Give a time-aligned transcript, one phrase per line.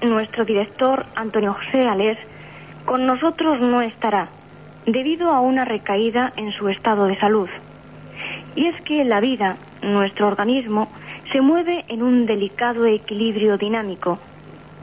[0.00, 2.18] Nuestro director Antonio José Alés
[2.84, 4.28] con nosotros no estará
[4.86, 7.48] debido a una recaída en su estado de salud.
[8.56, 10.88] Y es que la vida, nuestro organismo,
[11.32, 14.18] se mueve en un delicado equilibrio dinámico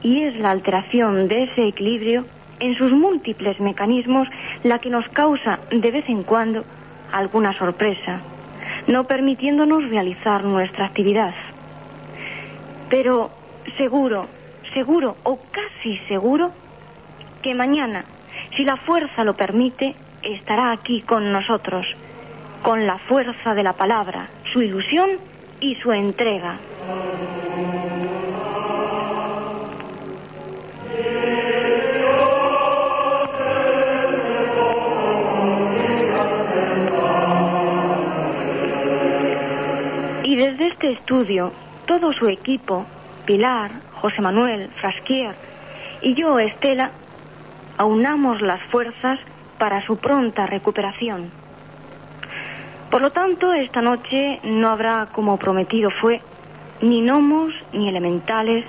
[0.01, 2.25] y es la alteración de ese equilibrio
[2.59, 4.27] en sus múltiples mecanismos
[4.63, 6.63] la que nos causa de vez en cuando
[7.11, 8.21] alguna sorpresa,
[8.87, 11.33] no permitiéndonos realizar nuestra actividad.
[12.89, 13.29] Pero
[13.77, 14.27] seguro,
[14.73, 16.51] seguro o casi seguro
[17.41, 18.05] que mañana,
[18.55, 21.85] si la fuerza lo permite, estará aquí con nosotros,
[22.63, 25.11] con la fuerza de la palabra, su ilusión
[25.61, 26.57] y su entrega.
[40.23, 41.51] Y desde este estudio,
[41.85, 42.85] todo su equipo,
[43.25, 43.71] Pilar,
[44.01, 45.35] José Manuel, Frasquier
[46.01, 46.91] y yo, Estela,
[47.77, 49.19] aunamos las fuerzas
[49.57, 51.31] para su pronta recuperación.
[52.89, 56.21] Por lo tanto, esta noche no habrá, como prometido fue,
[56.81, 58.65] ni gnomos, ni elementales,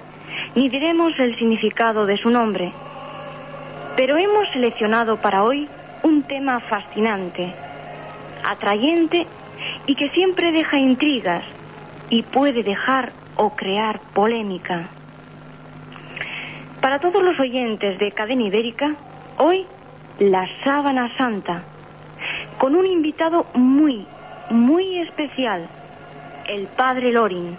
[0.55, 2.73] ni diremos el significado de su nombre.
[3.97, 5.69] Pero hemos seleccionado para hoy
[6.03, 7.55] un tema fascinante,
[8.45, 9.27] atrayente
[9.87, 11.45] y que siempre deja intrigas
[12.09, 14.89] y puede dejar o crear polémica.
[16.81, 18.95] Para todos los oyentes de Cadena Ibérica,
[19.37, 19.67] hoy
[20.19, 21.63] la sábana santa,
[22.57, 24.07] con un invitado muy,
[24.49, 25.69] muy especial,
[26.49, 27.55] el padre Lorin.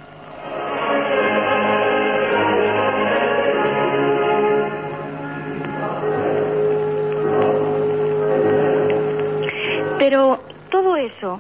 [9.99, 10.39] Pero
[10.71, 11.39] todo eso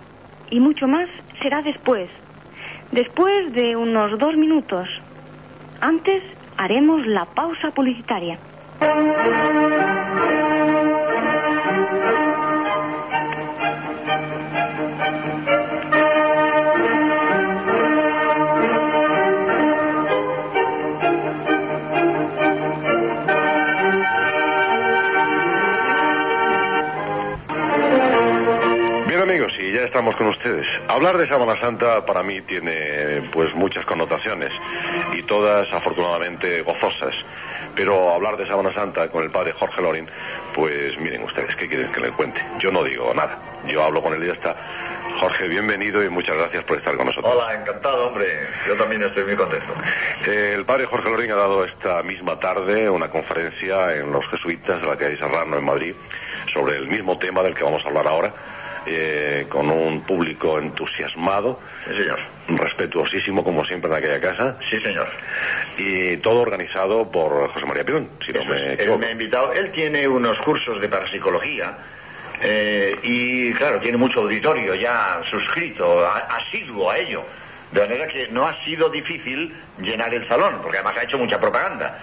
[0.51, 1.09] y mucho más
[1.41, 2.11] será después,
[2.91, 4.87] después de unos dos minutos.
[5.79, 6.21] Antes
[6.57, 8.37] haremos la pausa publicitaria.
[30.01, 30.65] Estamos con ustedes.
[30.87, 34.51] Hablar de Sábana Santa para mí tiene pues muchas connotaciones
[35.13, 37.13] y todas afortunadamente gozosas.
[37.75, 40.07] Pero hablar de Sábana Santa con el padre Jorge Lorin,
[40.55, 42.43] pues miren ustedes, ¿qué quieren que les cuente?
[42.57, 44.55] Yo no digo nada, yo hablo con él y ya está.
[45.19, 47.31] Jorge, bienvenido y muchas gracias por estar con nosotros.
[47.35, 48.25] Hola, encantado, hombre.
[48.67, 49.71] Yo también estoy muy contento.
[50.25, 54.81] Eh, El padre Jorge Lorin ha dado esta misma tarde una conferencia en los jesuitas
[54.81, 55.93] de la calle Serrano en Madrid
[56.51, 58.33] sobre el mismo tema del que vamos a hablar ahora,
[58.85, 62.19] eh, con un público entusiasmado, Sí, señor.
[62.47, 65.07] respetuosísimo como siempre en aquella casa, Sí, señor.
[65.77, 68.73] y todo organizado por José María Pirón, si no me.
[68.73, 69.53] Él me ha invitado.
[69.53, 71.77] Él tiene unos cursos de parapsicología.
[72.43, 77.23] eh, y claro, tiene mucho auditorio ya suscrito, a- asiduo a ello.
[77.71, 81.39] De manera que no ha sido difícil llenar el salón, porque además ha hecho mucha
[81.39, 81.99] propaganda.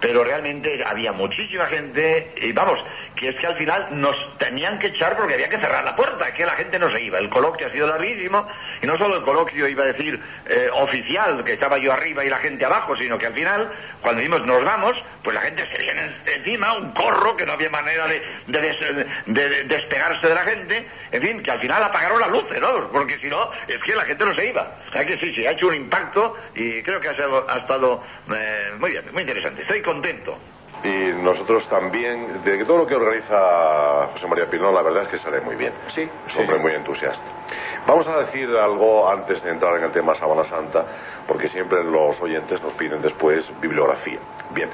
[0.00, 2.78] Pero realmente había muchísima gente, y vamos,
[3.14, 6.32] que es que al final nos tenían que echar porque había que cerrar la puerta,
[6.34, 7.18] que la gente no se iba.
[7.18, 8.46] El coloquio ha sido larguísimo,
[8.82, 12.28] y no solo el coloquio iba a decir eh, oficial, que estaba yo arriba y
[12.28, 13.72] la gente abajo, sino que al final,
[14.06, 17.68] cuando dijimos nos vamos, pues la gente se viene encima, un corro, que no había
[17.70, 18.78] manera de, de des-
[19.26, 22.86] de- de despegarse de la gente, en fin, que al final apagaron las luces, ¿no?
[22.92, 24.76] Porque si no, es que la gente no se iba.
[24.88, 28.00] O que sí, sí, ha hecho un impacto y creo que ha, sido- ha estado
[28.32, 29.62] eh, muy bien, muy interesante.
[29.62, 30.38] Estoy contento.
[30.86, 35.18] Y nosotros también, de todo lo que organiza José María Pirón, la verdad es que
[35.18, 35.72] sale muy bien.
[35.94, 36.38] Sí, Es sí.
[36.38, 37.24] hombre muy entusiasta.
[37.86, 40.84] Vamos a decir algo antes de entrar en el tema Sábana Santa,
[41.26, 44.18] porque siempre los oyentes nos piden después bibliografía.
[44.50, 44.68] Bien,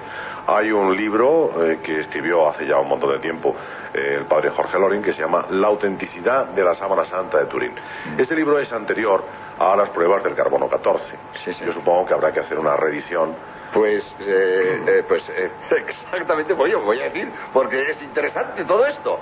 [0.46, 3.54] hay un libro eh, que escribió hace ya un montón de tiempo
[3.94, 7.46] eh, el padre Jorge Lorin que se llama La autenticidad de la Sábana Santa de
[7.46, 7.72] Turín.
[8.18, 9.24] Este libro es anterior
[9.58, 11.04] a las pruebas del carbono 14.
[11.44, 11.64] Sí, sí.
[11.64, 13.34] Yo supongo que habrá que hacer una reedición
[13.72, 15.50] Pues, eh, eh, pues eh,
[15.88, 19.18] exactamente voy voy a decir, porque es interesante todo esto.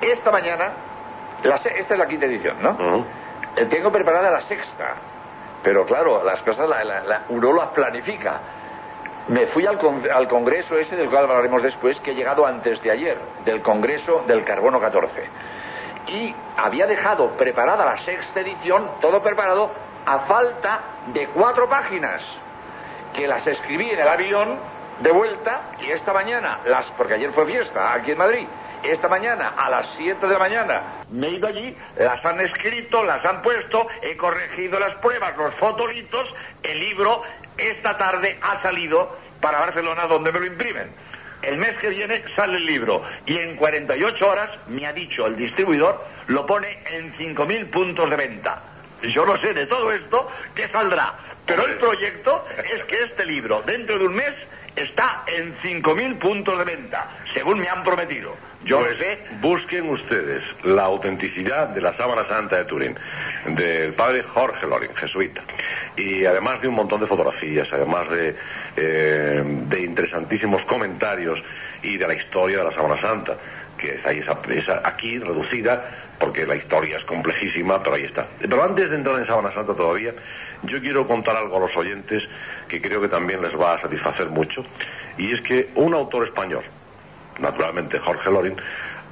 [0.00, 0.72] Esta mañana
[1.42, 2.76] La esta es la quinta edición, ¿no?
[3.56, 4.94] Eh, Tengo preparada la sexta.
[5.62, 8.40] Pero claro, las cosas la, la- la- uno las planifica.
[9.28, 12.80] Me fui al, con- al congreso ese, del cual hablaremos después, que he llegado antes
[12.82, 15.28] de ayer, del congreso del carbono 14.
[16.08, 19.70] Y había dejado preparada la sexta edición, todo preparado,
[20.06, 22.22] a falta de cuatro páginas,
[23.14, 24.58] que las escribí en el avión
[25.00, 28.46] de vuelta y esta mañana, las, porque ayer fue fiesta aquí en Madrid,
[28.82, 33.02] esta mañana a las 7 de la mañana me he ido allí, las han escrito,
[33.04, 37.22] las han puesto, he corregido las pruebas, los fotolitos, el libro
[37.56, 40.90] esta tarde ha salido para Barcelona donde me lo imprimen.
[41.42, 45.36] El mes que viene sale el libro y en 48 horas, me ha dicho el
[45.36, 48.62] distribuidor, lo pone en 5.000 puntos de venta.
[49.02, 51.14] Yo no sé de todo esto qué saldrá,
[51.56, 54.32] pero el proyecto es que este libro dentro de un mes
[54.76, 58.34] está en 5.000 puntos de venta, según me han prometido.
[58.64, 59.18] Yo Pues sé.
[59.40, 62.94] Busquen ustedes la autenticidad de la sábana santa de Turín,
[63.46, 65.40] del padre Jorge Loring, jesuita.
[65.96, 68.34] Y además de un montón de fotografías, además de,
[68.76, 71.42] eh, de interesantísimos comentarios
[71.82, 73.34] y de la historia de la sábana santa,
[73.78, 75.88] que es ahí esa, esa- aquí reducida,
[76.18, 78.26] porque la historia es complejísima, pero ahí está.
[78.38, 80.12] Pero antes de entrar en sábana santa todavía,
[80.62, 82.22] yo quiero contar algo a los oyentes
[82.68, 84.64] que creo que también les va a satisfacer mucho,
[85.18, 86.62] y es que un autor español,
[87.38, 88.56] naturalmente Jorge Lorin,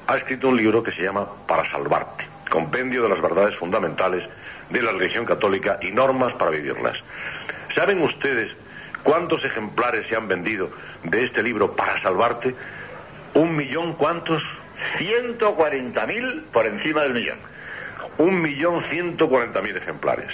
[0.07, 4.25] ha escrito un libro que se llama Para salvarte, compendio de las verdades fundamentales
[4.71, 6.99] de la religión católica y normas para vivirlas.
[7.75, 8.53] ¿Saben ustedes
[9.03, 10.71] cuántos ejemplares se han vendido
[11.05, 12.55] de este libro Para salvarte?
[13.35, 14.43] ¿Un millón cuántos?
[14.99, 17.39] 140.000 por encima del millón.
[18.19, 20.27] Un millón ciento cuarenta mil ejemplares.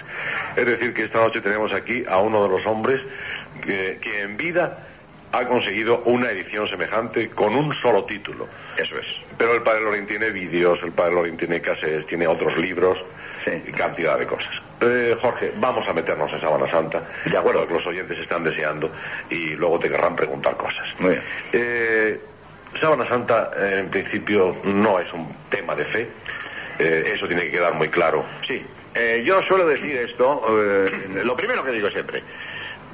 [0.57, 3.01] Es decir, que esta noche tenemos aquí a uno de los hombres
[3.65, 4.79] que, que en vida
[5.33, 8.47] ha conseguido una edición semejante con un solo título.
[8.77, 9.07] Eso es.
[9.37, 12.99] Pero el padre Lorin tiene vídeos, el padre Lorin tiene cassettes, tiene otros libros
[13.45, 13.51] Sí.
[13.69, 14.49] y cantidad de cosas.
[14.81, 17.03] Eh, Jorge, vamos a meternos en Sábana Santa.
[17.27, 17.67] De acuerdo.
[17.69, 18.91] Que los oyentes están deseando
[19.29, 20.87] y luego te querrán preguntar cosas.
[20.99, 21.23] Muy bien.
[21.53, 22.21] Eh,
[22.81, 26.09] Sábana Santa, en principio, no es un tema de fe.
[26.79, 28.25] Eh, eso tiene que quedar muy claro.
[28.47, 32.23] Sí, eh, yo suelo decir esto, eh, lo primero que digo siempre,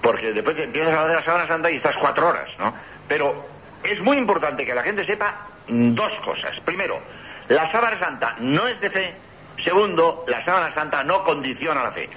[0.03, 2.75] porque después te empiezas a hablar de la Sábana Santa y estás cuatro horas, ¿no?
[3.09, 3.47] Pero
[3.83, 6.59] es muy importante que la gente sepa dos cosas.
[6.61, 7.01] Primero,
[7.49, 9.15] la Sábana Santa no es de fe.
[9.63, 12.09] Segundo, la Sábana Santa no condiciona la fe.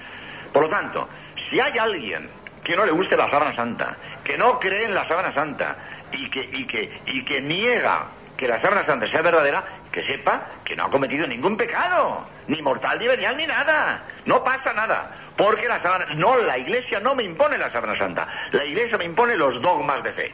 [0.51, 1.07] Por lo tanto,
[1.49, 2.29] si hay alguien
[2.63, 5.75] que no le guste la Sábana Santa, que no cree en la Sábana Santa
[6.11, 8.05] y que, y que, y que niega
[8.43, 12.61] que la Sábana Santa sea verdadera, que sepa que no ha cometido ningún pecado, ni
[12.61, 14.01] mortal ni venial ni nada.
[14.25, 15.11] No pasa nada.
[15.37, 18.27] Porque la sábana, no, la iglesia no me impone la sábana santa.
[18.51, 20.33] La iglesia me impone los dogmas de fe.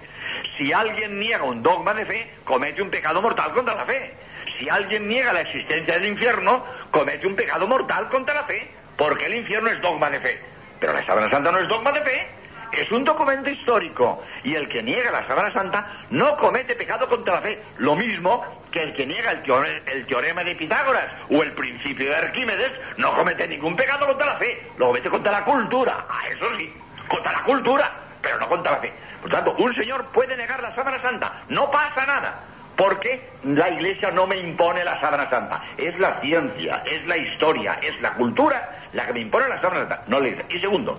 [0.57, 4.11] Si alguien niega un dogma de fe, comete un pecado mortal contra la fe.
[4.57, 8.71] Si alguien niega la existencia del infierno, comete un pecado mortal contra la fe.
[8.97, 10.41] Porque el infierno es dogma de fe.
[10.79, 12.27] Pero la sábana santa no es dogma de fe.
[12.71, 17.35] Es un documento histórico y el que niega la Sábana Santa no comete pecado contra
[17.35, 17.59] la fe.
[17.77, 22.09] Lo mismo que el que niega el, teore- el teorema de Pitágoras o el principio
[22.09, 24.67] de Arquímedes no comete ningún pecado contra la fe.
[24.77, 26.05] Lo comete contra la cultura.
[26.09, 26.71] Ah, eso sí,
[27.07, 28.93] contra la cultura, pero no contra la fe.
[29.21, 31.41] Por tanto, un señor puede negar la Sábana Santa.
[31.49, 32.39] No pasa nada.
[32.75, 35.61] Porque la iglesia no me impone la sábana santa.
[35.77, 39.81] Es la ciencia, es la historia, es la cultura la que me impone la sábana
[39.81, 40.55] santa, no la iglesia.
[40.55, 40.97] Y segundo,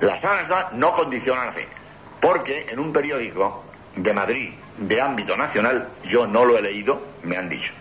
[0.00, 1.68] la sábana santa no condiciona la fe.
[2.20, 3.64] Porque en un periódico
[3.96, 7.72] de Madrid, de ámbito nacional, yo no lo he leído, me han dicho.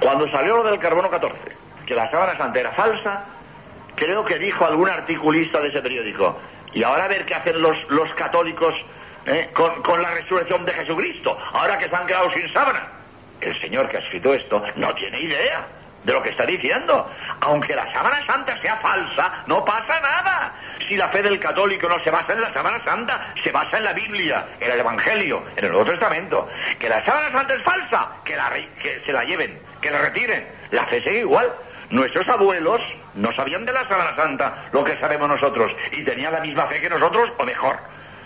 [0.00, 1.36] Cuando salió lo del carbono 14,
[1.86, 3.24] que la sábana santa era falsa,
[3.94, 6.38] creo que dijo algún articulista de ese periódico.
[6.72, 8.74] Y ahora a ver qué hacen los, los católicos
[9.26, 9.50] ¿eh?
[9.52, 12.82] con, con la resurrección de Jesucristo, ahora que se han quedado sin sábana.
[13.40, 15.66] El señor que ha escrito esto no tiene idea
[16.04, 17.10] de lo que está diciendo.
[17.40, 20.52] Aunque la sábana santa sea falsa, no pasa nada.
[20.88, 23.84] Si la fe del católico no se basa en la sábana santa, se basa en
[23.84, 26.48] la Biblia, en el Evangelio, en el Nuevo Testamento.
[26.78, 28.50] Que la sábana santa es falsa, que, la
[28.82, 30.46] que se la lleven, que la retiren.
[30.70, 31.50] La fe sigue igual.
[31.90, 32.80] Nuestros abuelos
[33.14, 36.80] no sabían de la sábana santa lo que sabemos nosotros y tenían la misma fe
[36.80, 37.76] que nosotros o mejor.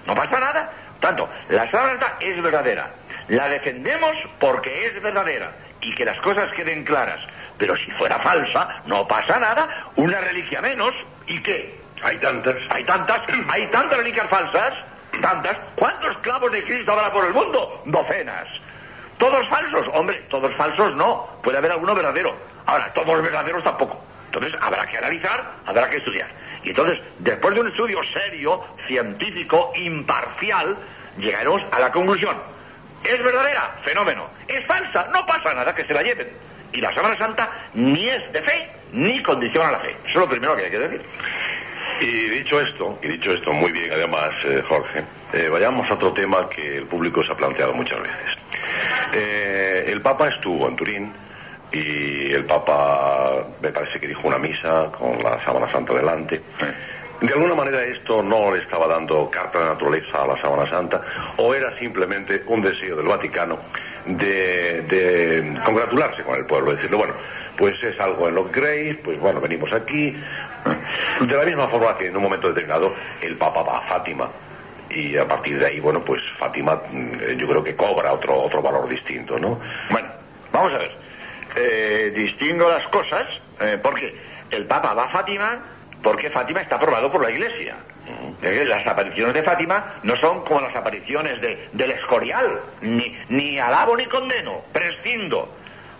[0.07, 0.71] No pasa nada.
[1.01, 2.91] Tanto, la sábana santa es verdadera.
[3.29, 5.51] La defendemos porque es verdadera
[5.81, 7.21] y que las cosas queden claras.
[7.59, 9.91] Pero si fuera falsa, no pasa nada.
[9.97, 10.95] Una reliquia menos.
[11.27, 11.79] ¿Y qué?
[12.03, 12.57] Hay tantas.
[12.71, 14.75] Hay tantas, hay tantas reliquias falsas,
[15.21, 15.57] tantas.
[15.77, 17.83] ¿Cuántos clavos de Cristo habrá por el mundo?
[17.87, 18.49] Docenas.
[19.19, 19.87] ¿Todos falsos?
[19.93, 21.29] Hombre, todos falsos no.
[21.43, 22.35] Puede haber alguno verdadero.
[22.67, 24.03] Ahora, todos verdaderos tampoco.
[24.27, 26.29] Entonces, habrá que analizar, habrá que estudiar.
[26.65, 30.77] Y entonces, después de un estudio serio, científico, imparcial,
[31.19, 32.37] llegaremos a la conclusión.
[33.05, 33.77] ¿Es verdadera?
[33.85, 34.27] Fenómeno.
[34.49, 35.09] ¿Es falsa?
[35.13, 36.27] No pasa nada, que se la lleven.
[36.75, 39.91] Y la sábana santa ni es de fe ni condiciona la fe.
[39.91, 41.03] Eso es lo primero que hay que decir.
[42.01, 46.13] Y dicho esto, y dicho esto muy bien además, eh, Jorge, eh, vayamos a otro
[46.13, 48.39] tema que el público se ha planteado muchas veces.
[49.13, 51.13] Eh, el Papa estuvo en Turín
[51.71, 56.41] y el Papa me parece que dijo una misa con la sábana santa delante.
[57.21, 61.01] De alguna manera esto no le estaba dando carta de naturaleza a la sábana santa
[61.37, 63.59] o era simplemente un deseo del Vaticano
[64.07, 67.15] de, de congratularse con el pueblo, decirle, bueno,
[67.57, 70.17] pues es algo en lo que creéis, pues bueno, venimos aquí.
[71.21, 74.29] De la misma forma que en un momento determinado el Papa va a Fátima
[74.91, 78.63] y a partir de ahí, bueno, pues Fátima mm, yo creo que cobra otro, otro
[78.63, 79.61] valor distinto, ¿no?
[79.91, 80.09] Bueno,
[80.53, 80.91] vamos a ver.
[81.57, 83.27] Eh, distingo las cosas
[83.61, 84.15] eh, porque
[84.51, 85.59] el Papa va a Fátima
[86.03, 87.77] porque Fátima está aprobado por la Iglesia.
[88.43, 93.59] Eh, Las apariciones de Fátima no son como las apariciones de, del Escorial, ni, ni
[93.59, 95.49] alabo ni condeno, prescindo.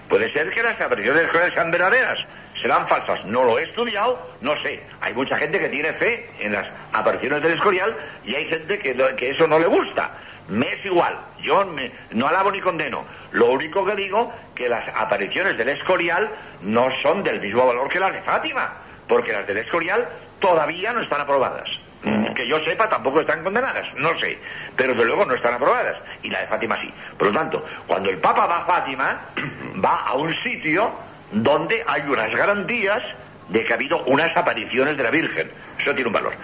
[0.09, 2.19] Puede ser que las apariciones del Escorial sean verdaderas,
[2.61, 3.25] serán falsas.
[3.25, 4.83] No lo he estudiado, no sé.
[5.01, 8.95] Hay mucha gente que tiene fe en las apariciones del Escorial y hay gente que,
[9.17, 10.11] que eso no le gusta.
[10.49, 13.03] Me es igual, yo me- no alabo ni condeno.
[13.33, 16.29] Lo único que digo que las apariciones del Escorial
[16.61, 18.75] no son del mismo valor que las de Fátima,
[19.09, 20.07] porque las del Escorial
[20.39, 21.81] todavía no están aprobadas.
[22.05, 24.39] Mm, Que yo sepa, tampoco están condenadas, no sé,
[24.77, 26.93] pero de luego no están aprobadas, y la de Fátima sí.
[27.19, 29.21] Por lo tanto, cuando el Papa va a Fátima,
[29.85, 30.91] va a un sitio
[31.33, 33.03] donde hay unas garantías
[33.49, 35.51] de que ha habido unas apariciones de la Virgen.
[35.79, 36.35] Eso tiene un valor.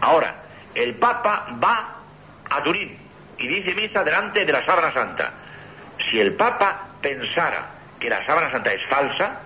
[0.00, 0.34] Ahora,
[0.74, 1.96] el Papa va
[2.50, 2.96] a Turín
[3.38, 5.32] y dice misa delante de la sábana santa.
[6.10, 7.66] Si el Papa pensara
[7.98, 9.40] que la sábana santa es falsa,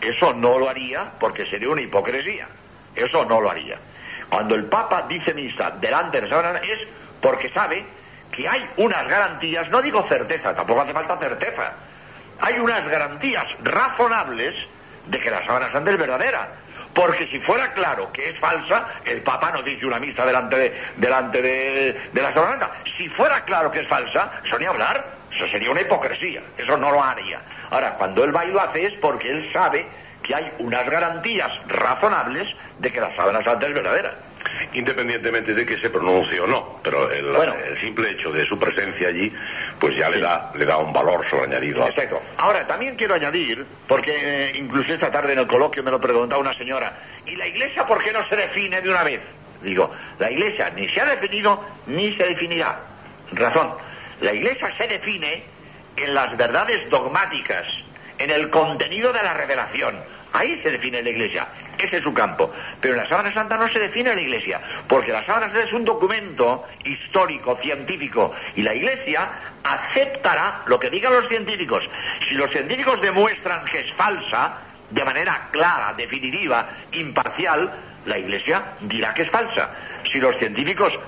[0.00, 2.46] eso no lo haría porque sería una hipocresía.
[2.94, 3.78] Eso no lo haría.
[4.30, 6.86] Cuando el Papa dice misa delante de la es
[7.20, 7.84] porque sabe
[8.30, 11.72] que hay unas garantías, no digo certeza, tampoco hace falta certeza,
[12.40, 14.54] hay unas garantías razonables
[15.06, 16.48] de que la sábana santa es verdadera.
[16.94, 20.82] Porque si fuera claro que es falsa, el Papa no dice una misa delante de,
[20.96, 22.70] delante de, de la sábana santa.
[22.96, 26.90] Si fuera claro que es falsa, eso ni hablar, eso sería una hipocresía, eso no
[26.90, 27.40] lo haría.
[27.70, 29.86] Ahora, cuando él va y lo hace es porque él sabe
[30.22, 34.14] que hay unas garantías razonables de que la sábana santa es verdadera.
[34.72, 37.54] Independientemente de que se pronuncie o no, pero el, Bueno.
[37.54, 39.32] el simple hecho de su presencia allí,
[39.78, 41.86] pues ya le da le da un valor sobreañadido.
[41.86, 42.20] Exacto.
[42.38, 44.12] Ahora, también quiero añadir, porque
[44.50, 46.92] eh, incluso esta tarde en el coloquio me lo preguntaba una señora,
[47.26, 49.20] ¿y la iglesia por qué no se define de una vez?
[49.62, 52.80] Digo, la iglesia ni se ha definido ni se definirá.
[53.32, 53.72] Razón,
[54.20, 55.42] la iglesia se define
[55.96, 57.66] en las verdades dogmáticas,
[58.20, 59.96] en el contenido de la revelación.
[60.32, 62.52] Ahí se define la iglesia, ese es su campo.
[62.80, 65.72] Pero en la Sábana Santa no se define la iglesia, porque la Sábana Santa es
[65.72, 69.28] un documento histórico, científico, y la iglesia
[69.64, 71.88] aceptará lo que digan los científicos.
[72.28, 74.58] Si los científicos demuestran que es falsa,
[74.90, 77.72] de manera clara, definitiva, imparcial,
[78.06, 79.70] la iglesia dirá que es falsa.
[80.12, 80.98] Si los científicos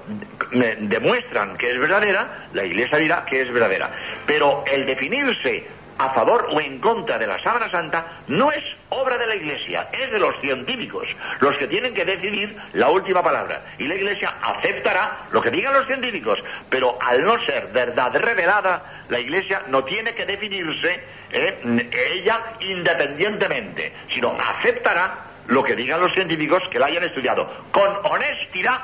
[0.50, 3.90] demuestran que es verdadera, la iglesia dirá que es verdadera.
[4.26, 5.66] Pero el definirse
[6.04, 9.88] a favor o en contra de la sábana santa no es obra de la iglesia,
[9.92, 11.06] es de los científicos,
[11.40, 13.62] los que tienen que decidir la última palabra.
[13.78, 19.04] Y la iglesia aceptará lo que digan los científicos, pero al no ser verdad revelada,
[19.08, 25.14] la iglesia no tiene que definirse eh, ella independientemente, sino aceptará
[25.46, 28.80] lo que digan los científicos que la hayan estudiado con honestidad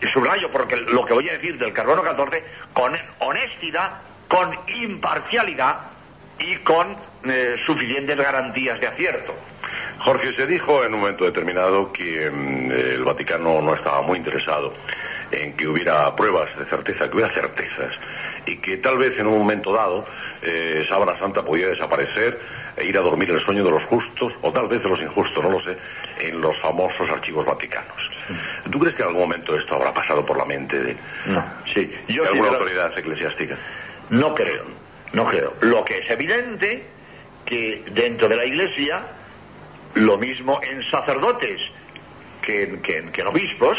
[0.00, 3.90] y subrayo porque lo que voy a decir del carbono 14, con honestidad,
[4.28, 5.97] con imparcialidad
[6.38, 9.34] y con eh, suficientes garantías de acierto.
[9.98, 14.72] Jorge, se dijo en un momento determinado que mm, el Vaticano no estaba muy interesado
[15.30, 17.94] en que hubiera pruebas de certeza, que hubiera certezas,
[18.46, 20.06] y que tal vez en un momento dado
[20.42, 22.38] eh, Sábana Santa podía desaparecer
[22.76, 25.42] e ir a dormir el sueño de los justos, o tal vez de los injustos,
[25.42, 25.76] no lo sé,
[26.20, 28.10] en los famosos archivos vaticanos.
[28.70, 31.92] ¿Tú crees que en algún momento esto habrá pasado por la mente de, No, sí,
[32.06, 33.56] de alguna sí, autoridad eclesiástica?
[34.10, 34.64] No creo,
[35.12, 35.54] no creo.
[35.60, 36.84] Lo que es evidente
[37.44, 39.02] que dentro de la Iglesia,
[39.94, 41.60] lo mismo en sacerdotes
[42.42, 43.78] que, en- que en- obispos,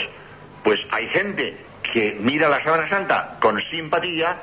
[0.63, 1.55] pues hay gente
[1.93, 4.35] que mira la Sábana Santa con simpatía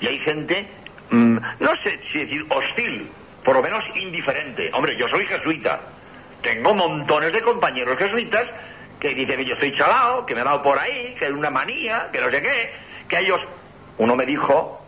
[0.00, 0.66] y hay gente,
[1.10, 3.08] mm, no sé si decir hostil,
[3.44, 4.70] por lo menos indiferente.
[4.72, 5.80] Hombre, yo soy jesuita,
[6.42, 8.46] tengo montones de compañeros jesuitas
[9.00, 11.50] que dicen que yo estoy chalao, que me he dado por ahí, que es una
[11.50, 12.70] manía, que no sé qué,
[13.08, 13.40] que ellos...
[13.98, 14.85] Uno me dijo,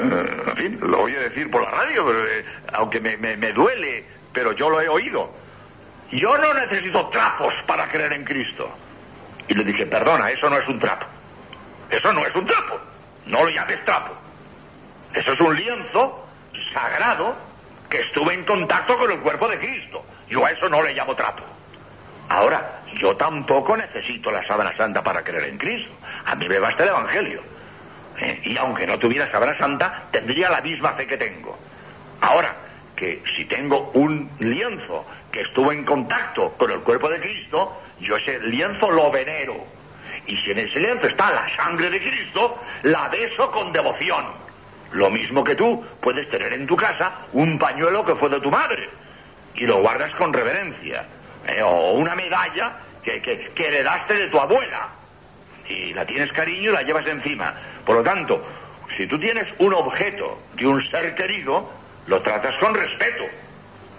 [0.00, 3.52] en fin, lo voy a decir por la radio, pero, eh, aunque me, me- me
[3.52, 5.32] duele, pero yo lo he oído.
[6.10, 8.70] Yo no necesito trapos para creer en Cristo.
[9.46, 11.06] Y le dije, perdona, eso no es un trapo.
[11.90, 12.78] Eso no es un trapo.
[13.26, 14.14] No lo llames trapo.
[15.14, 16.26] Eso es un lienzo
[16.72, 17.36] sagrado
[17.90, 20.04] que estuve en contacto con el cuerpo de Cristo.
[20.28, 21.42] Yo a eso no le llamo trato.
[22.28, 25.90] Ahora, yo tampoco necesito la sábana santa para creer en Cristo.
[26.26, 27.42] A mí me basta el Evangelio.
[28.20, 28.40] ¿Eh?
[28.44, 31.56] Y aunque no tuviera sábana santa, tendría la misma fe que tengo.
[32.20, 32.54] Ahora,
[32.96, 38.16] que si tengo un lienzo que estuvo en contacto con el cuerpo de Cristo, yo
[38.16, 39.56] ese lienzo lo venero.
[40.26, 44.26] Y si en ese lienzo está la sangre de Cristo, la beso con devoción.
[44.92, 48.50] Lo mismo que tú puedes tener en tu casa un pañuelo que fue de tu
[48.50, 48.88] madre
[49.54, 51.04] y lo guardas con reverencia.
[51.46, 51.62] ¿eh?
[51.62, 52.72] O una medalla
[53.02, 54.97] que, que, que heredaste de tu abuela
[55.68, 57.54] y la tienes cariño y la llevas encima.
[57.84, 58.44] Por lo tanto,
[58.96, 61.70] si tú tienes un objeto de un ser querido,
[62.06, 63.24] lo tratas con respeto,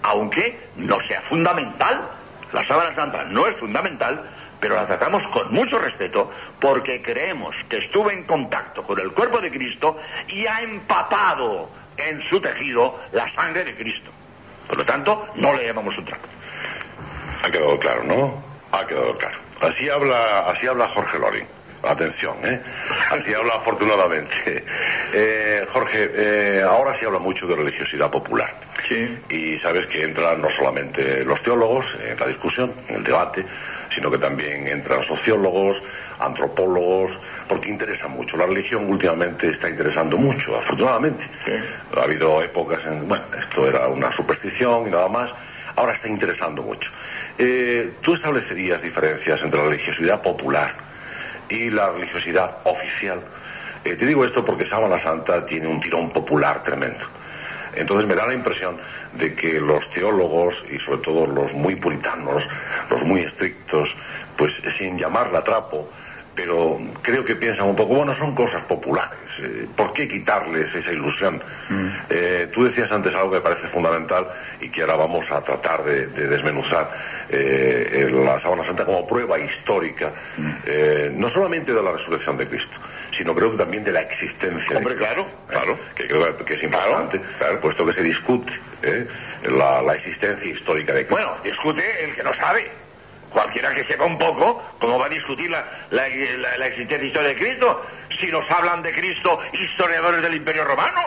[0.02, 2.02] aunque no sea fundamental.
[2.52, 7.78] La sábana santa no es fundamental, pero la tratamos con mucho respeto porque creemos que
[7.78, 9.98] estuvo en contacto con el cuerpo de Cristo
[10.28, 14.10] y ha empapado en su tejido la sangre de Cristo.
[14.66, 16.28] Por lo tanto, no le llamamos un trato.
[17.42, 18.42] Ha quedado claro, ¿no?
[18.72, 19.38] Ha quedado claro.
[19.60, 21.59] Así habla, así habla Jorge Loring.
[21.82, 22.60] Atención, ¿eh?
[23.10, 24.64] Así habla afortunadamente.
[25.14, 28.52] Eh, Jorge, eh, ahora se habla mucho de religiosidad popular.
[28.86, 29.18] Sí.
[29.30, 33.44] Y sabes que entran no solamente los teólogos en la discusión, en el debate,
[33.94, 35.78] sino que también entran sociólogos,
[36.18, 37.12] antropólogos,
[37.48, 38.36] porque interesa mucho.
[38.36, 41.24] La religión últimamente está interesando mucho, afortunadamente.
[41.46, 41.52] Sí.
[41.96, 45.30] Ha habido épocas en, bueno, esto era una superstición y nada más,
[45.76, 46.90] ahora está interesando mucho.
[47.38, 50.89] Eh, ¿Tú establecerías diferencias entre la religiosidad popular
[51.50, 53.20] y la religiosidad oficial?
[53.84, 57.04] Eh, te digo esto porque Sábana Santa tiene un tirón popular tremendo.
[57.74, 58.76] Entonces me da la impresión
[59.12, 62.42] de que los teólogos y sobre todo los muy puritanos,
[62.90, 63.90] los muy estrictos,
[64.36, 65.88] pues sin llamarla trapo,
[66.40, 70.90] pero creo que piensan un poco, bueno, son cosas populares, eh, ¿por qué quitarles esa
[70.90, 71.42] ilusión?
[72.08, 74.26] Eh, tú decías antes algo que me parece fundamental
[74.58, 76.90] y que ahora vamos a tratar de, de desmenuzar,
[77.28, 80.12] eh, la Sábana Santa como prueba histórica,
[80.64, 82.76] eh, no solamente de la resurrección de Cristo,
[83.14, 85.14] sino creo que también de la existencia Hombre, de Cristo.
[85.14, 85.78] claro, claro.
[85.94, 87.20] Que creo que es importante,
[87.60, 89.06] puesto que se discute ¿eh?
[89.42, 91.16] la, la existencia histórica de Cristo.
[91.16, 92.70] Bueno, discute el que no sabe.
[93.30, 96.06] Cualquiera que sepa un poco, ¿cómo va a discutir la,
[96.66, 97.86] existencia histórica de Cristo?
[98.20, 101.00] Si nos hablan de Cristo historiadores del Imperio Romano,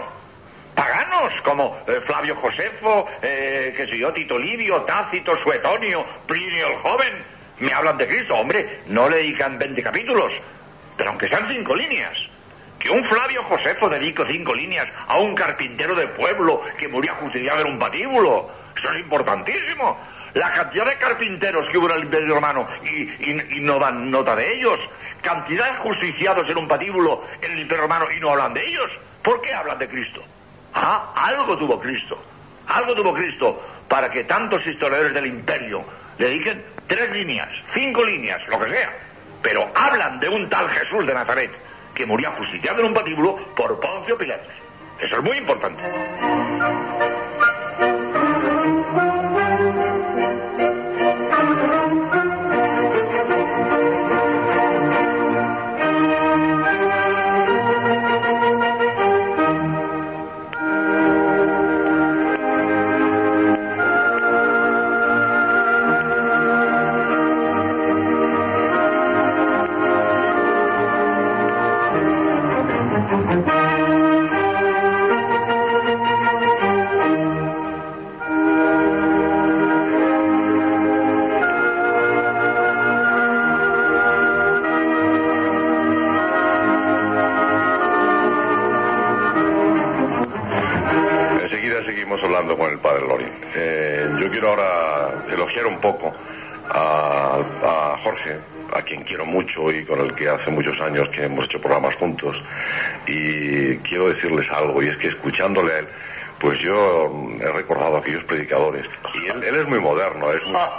[0.73, 7.13] paganos, como eh, Flavio Josefo, eh, qué yo, Tito Livio, Tácito, Suetonio, Plinio el Joven,
[7.59, 8.36] me hablan de Cristo.
[8.36, 10.31] Hombre, no le dedican 20 capítulos,
[10.95, 12.17] pero aunque sean cinco líneas.
[12.79, 17.62] Que un Flavio Josefo dedique cinco líneas a un carpintero de pueblo que murió ajusticiado
[17.62, 18.49] en un patíbulo.
[18.77, 19.97] Eso es importantísimo.
[20.34, 24.56] La cantidad de carpinteros que hubo en el Imperio Romano y, no dan nota de
[24.56, 24.80] ellos.
[25.22, 28.89] Cantidad de justiciados en un patíbulo en el Imperio Romano y no hablan de ellos.
[29.22, 30.24] ¿Por qué hablan de Cristo?
[30.74, 32.17] Ah, algo tuvo Cristo.
[32.67, 35.84] Algo tuvo Cristo para que tantos historiadores del imperio
[36.17, 38.91] le dediquen tres líneas, cinco líneas, lo que sea.
[39.41, 41.52] Pero hablan de un tal Jesús de Nazaret
[41.93, 44.48] que murió ajusticiado en un patíbulo por Poncio Pilatos.
[45.00, 45.84] Eso es muy importante.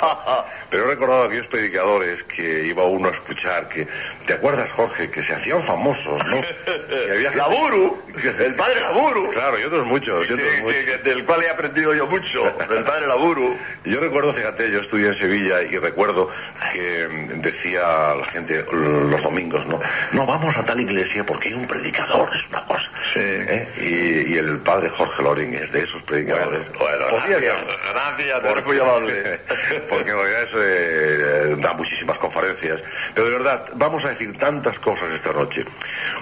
[0.70, 3.86] pero he recordado a aquellos predicadores que iba uno a escuchar, que,
[4.26, 5.10] ¿te acuerdas Jorge?
[5.10, 6.40] Que se hacían famosos, ¿no?
[6.40, 8.02] Que había gente- Laburu,
[8.38, 9.30] el padre Laburu.
[9.30, 10.84] Claro, y otros muchos, y otros que- muchos.
[10.84, 13.56] que- del cual he aprendido yo mucho, del padre Laburu.
[13.84, 16.30] Yo recuerdo, fíjate, yo estudié en Sevilla y recuerdo
[16.72, 19.78] que mm, decía la gente los domingos, ¿no?
[20.12, 22.83] No, vamos a tal iglesia porque hay un predicador, es una cosa.
[23.14, 23.20] Sí.
[23.22, 23.68] ¿Eh?
[23.78, 26.66] Y, y el padre Jorge Loring es de esos predicadores.
[26.76, 27.92] Bueno, Podría gracias, ser.
[27.92, 29.40] gracias, eres muy amable.
[29.88, 32.80] Porque eso eh, da muchísimas conferencias.
[33.14, 35.64] Pero de verdad, vamos a decir tantas cosas esta noche.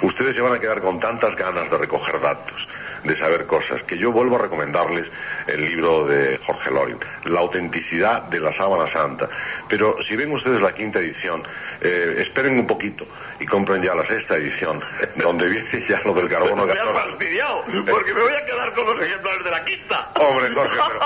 [0.03, 2.69] Ustedes se van a quedar con tantas ganas de recoger datos,
[3.05, 5.07] de saber cosas, que yo vuelvo a recomendarles
[5.47, 9.29] el libro de Jorge Lorin, La autenticidad de la sábana santa.
[9.69, 11.43] Pero si ven ustedes la quinta edición,
[11.81, 13.05] eh, esperen un poquito
[13.41, 14.81] y compren ya la sexta edición,
[15.17, 18.87] donde viene ya lo del carbono Me has fastidiado, porque me voy a quedar con
[18.87, 20.09] los ejemplares de la quinta.
[20.15, 21.01] Hombre, Jorge, pero,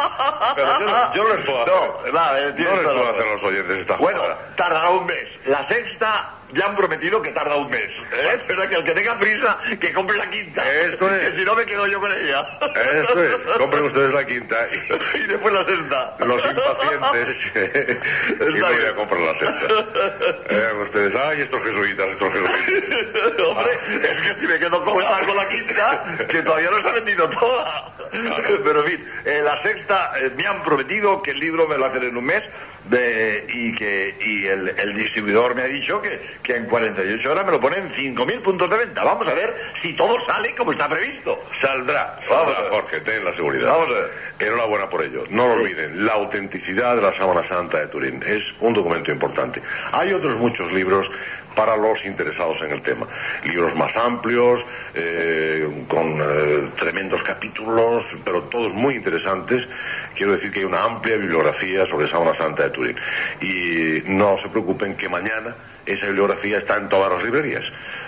[0.54, 1.74] pero yo, no- yo les puedo hacer,
[2.12, 4.22] No, eh, no les puedo hacer los oyentes esta Bueno,
[4.56, 5.26] tardará un mes.
[5.46, 7.90] La sexta ya han prometido que tarda un mes.
[8.12, 8.40] ¿eh?
[8.46, 10.70] Pero que el que tenga prisa, que compre la quinta.
[10.72, 11.32] Esto es.
[11.32, 12.46] Que si no me quedo yo con ella.
[12.60, 16.14] Eso es, compren ustedes la quinta y, y después la sexta.
[16.24, 17.36] los impacientes
[18.40, 20.50] y no voy a comprar la sexta.
[20.50, 23.46] Vean ustedes, ay, estos jesuitas, estos jesuitas.
[23.46, 26.88] Hombre, es que si me quedo con la, con la quinta, que todavía no se
[26.88, 27.92] ha vendido toda.
[28.10, 31.86] Pero en fin, eh, la sexta, eh, me han prometido que el libro me lo
[31.86, 32.42] hacen en un mes
[32.90, 37.44] de- y que y el, el distribuidor me ha dicho que, que en 48 horas
[37.46, 39.04] me lo ponen 5.000 puntos de venta.
[39.04, 41.42] Vamos a ver si todo sale como está previsto.
[41.60, 42.70] Saldrá, Vamos a saldrá, ver.
[42.70, 43.68] Jorge, ten la seguridad.
[43.68, 44.10] Vamos a ver.
[44.38, 45.24] Enhorabuena por ello.
[45.30, 49.62] No lo olviden, la autenticidad de la Sábana Santa de Turín es un documento importante.
[49.92, 51.08] Hay otros muchos libros
[51.56, 53.06] para los interesados en el tema.
[53.44, 54.64] Libros más amplios,
[54.94, 59.66] eh, con eh, tremendos capítulos, pero todos muy interesantes.
[60.14, 62.96] Quiero decir que hay una amplia bibliografía sobre Sábana Santa de Turín.
[63.40, 67.64] Y no se preocupen que mañana esa bibliografía está en todas las librerías.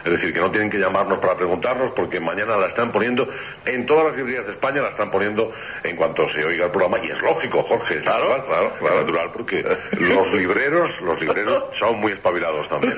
[0.09, 3.29] Es decir, que no tienen que llamarnos para preguntarnos porque mañana la están poniendo
[3.66, 5.53] en todas las librerías de España, la están poniendo
[5.85, 6.99] en cuanto se oiga el programa.
[7.05, 8.29] Y es lógico, Jorge, Claro.
[8.31, 9.64] natural, claro, claro, natural, porque
[9.99, 12.97] los libreros, los libreros son muy espabilados también.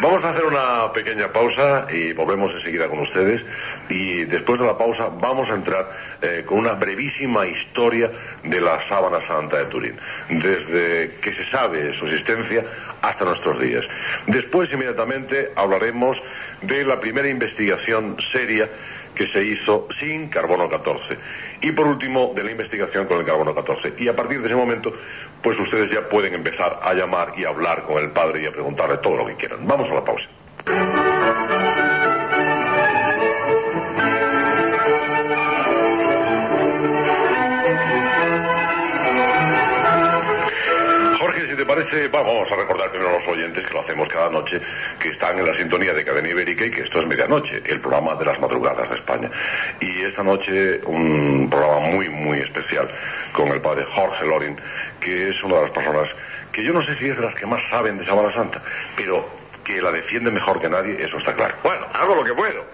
[0.00, 3.42] Vamos a hacer una pequeña pausa y volvemos enseguida con ustedes.
[3.90, 5.86] Y después de la pausa vamos a entrar
[6.22, 8.10] eh, con una brevísima historia
[8.42, 9.96] de la sábana santa de Turín,
[10.28, 12.64] desde que se sabe su existencia
[13.02, 13.84] hasta nuestros días.
[14.26, 16.16] Después, inmediatamente, hablaremos
[16.62, 18.68] de la primera investigación seria
[19.14, 21.16] que se hizo sin carbono 14.
[21.62, 23.94] Y por último, de la investigación con el carbono 14.
[23.98, 24.94] Y a partir de ese momento,
[25.42, 28.52] pues ustedes ya pueden empezar a llamar y a hablar con el padre y a
[28.52, 29.66] preguntarle todo lo que quieran.
[29.66, 31.09] Vamos a la pausa.
[41.70, 44.60] Parece, va, vamos a recordar primero a los oyentes que lo hacemos cada noche,
[44.98, 48.16] que están en la sintonía de Cadena Ibérica y que esto es Medianoche, el programa
[48.16, 49.30] de las madrugadas de España.
[49.78, 52.90] Y esta noche un programa muy, muy especial
[53.32, 54.56] con el padre Jorge Lorin,
[54.98, 56.08] que es una de las personas
[56.50, 58.60] que yo no sé si es de las que más saben de Sábana Santa,
[58.96, 59.28] pero
[59.62, 61.54] que la defiende mejor que nadie, eso está claro.
[61.62, 62.64] Bueno, hago lo que puedo.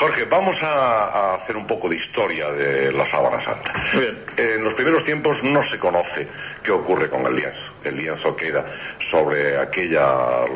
[0.00, 3.72] Jorge, vamos a, a hacer un poco de historia de la sábana santa.
[3.92, 4.18] Bien.
[4.36, 6.26] En los primeros tiempos no se conoce
[6.64, 7.73] qué ocurre con el lienzo.
[7.84, 8.64] El lienzo queda
[9.10, 10.46] sobre aquella,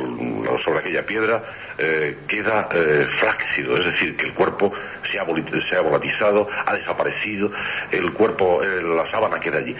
[0.65, 1.43] sobre aquella piedra,
[1.77, 4.73] eh, queda eh, flácido, es decir, que el cuerpo
[5.11, 5.25] se ha,
[5.69, 7.53] se ha volatizado, ha desaparecido,
[7.91, 9.77] el cuerpo, eh, la sábana queda allí.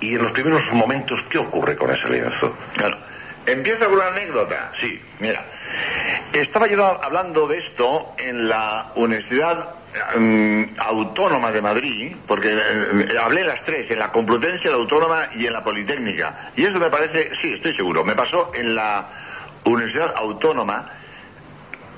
[0.00, 2.56] Y en los primeros momentos, ¿qué ocurre con ese lienzo?
[2.74, 2.96] Claro.
[3.46, 4.72] Empiezo con la anécdota.
[4.80, 5.00] Sí.
[5.20, 5.44] Mira,
[6.32, 9.81] estaba yo hablando de esto en la Universidad
[10.78, 15.46] Autónoma de Madrid, porque eh, hablé en las tres, en la Complutense, la Autónoma y
[15.46, 16.50] en la Politécnica.
[16.56, 19.04] Y eso me parece, sí, estoy seguro, me pasó en la
[19.64, 20.90] Universidad Autónoma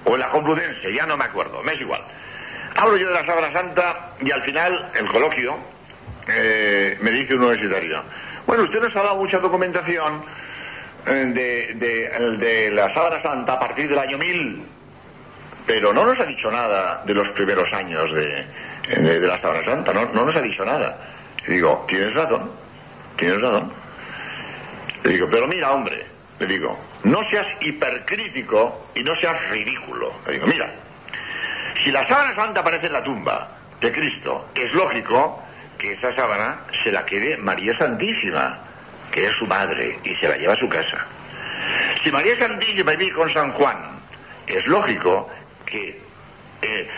[0.05, 2.03] o en la Complutense, ya no me acuerdo, me es igual.
[2.77, 5.57] Hablo yo de la Sábana Santa y al final, el coloquio,
[6.27, 8.03] eh, me dice un universitario,
[8.47, 10.23] bueno, usted nos ha dado mucha documentación
[11.07, 14.63] eh, de, la Sábana Santa a partir del año 1000,
[15.67, 18.47] pero no nos ha dicho nada de los primeros años de,
[19.21, 20.99] la Sábana Santa, no, no nos ha dicho nada.
[21.47, 22.51] Y digo, tienes razón,
[23.17, 23.73] tienes razón.
[25.03, 26.05] Le digo, pero mira, hombre,
[26.39, 30.13] le digo, no seas hipercrítico y no seas ridículo.
[30.27, 30.71] Le digo, mira,
[31.83, 33.49] si la sábana santa aparece en la tumba
[33.81, 35.43] de Cristo, es lógico
[35.79, 38.59] que esa sábana se la quede María Santísima,
[39.11, 41.05] que es su madre, y se la lleva a su casa.
[42.03, 43.77] Si María Santísima vive con San Juan,
[44.47, 45.31] es lógico
[45.75, 46.01] que
[46.63, 46.89] eh,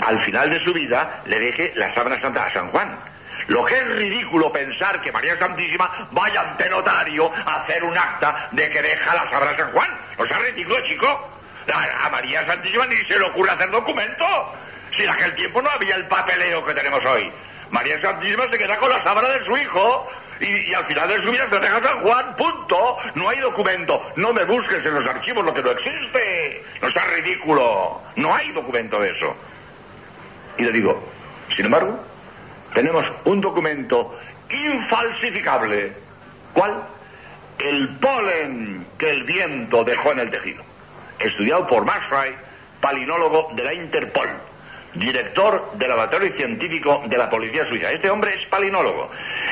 [0.00, 2.96] al final de su vida le deje la sábana santa a San Juan.
[3.48, 8.48] Lo que es ridículo pensar que María Santísima vaya ante notario a hacer un acta
[8.52, 9.90] de que deja la sábana a San Juan.
[10.16, 11.30] O sea, ridículo, chico.
[11.72, 14.24] A, María Santísima ni se le ocurre hacer documento.
[14.96, 17.30] Si en aquel tiempo no había el papeleo que tenemos hoy.
[17.70, 21.30] María Santísima se queda con la sábana de su hijo y, al final de su
[21.30, 22.96] vida se deja San Juan, punto.
[23.14, 24.12] No hay documento.
[24.16, 26.64] No me busques en los archivos lo que no existe.
[26.82, 28.00] No sea ridículo.
[28.16, 29.34] No hay documento de eso.
[30.58, 31.02] Y le digo,
[31.54, 31.98] sin embargo,
[32.72, 34.18] tenemos un documento
[34.50, 35.92] infalsificable.
[36.52, 36.82] ¿Cuál?
[37.58, 40.62] El polen que el viento dejó en el tejido.
[41.18, 42.04] Estudiado por Max
[42.80, 44.28] palinólogo de la Interpol.
[44.94, 47.90] Director del laboratorio científico de la policía suiza.
[47.90, 49.10] Este hombre es palinólogo.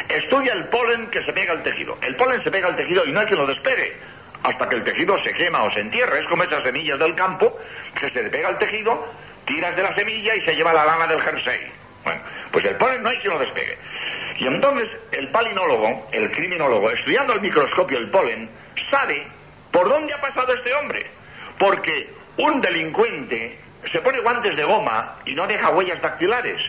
[0.08, 1.98] Estudia el polen que se pega al tejido.
[2.02, 3.96] El polen se pega al tejido y no hay quien lo despegue
[4.42, 6.18] hasta que el tejido se quema o se entierra.
[6.18, 7.58] Es como esas semillas del campo
[7.98, 9.06] que se le pega al tejido,
[9.44, 11.60] tiras de la semilla y se lleva la lana del jersey.
[12.04, 13.78] Bueno, pues el polen no hay quien lo despegue.
[14.38, 18.48] Y entonces el palinólogo, el criminólogo, estudiando al microscopio el polen,
[18.90, 19.26] sabe
[19.70, 21.06] por dónde ha pasado este hombre.
[21.58, 23.58] Porque un delincuente
[23.90, 26.60] se pone guantes de goma y no deja huellas dactilares,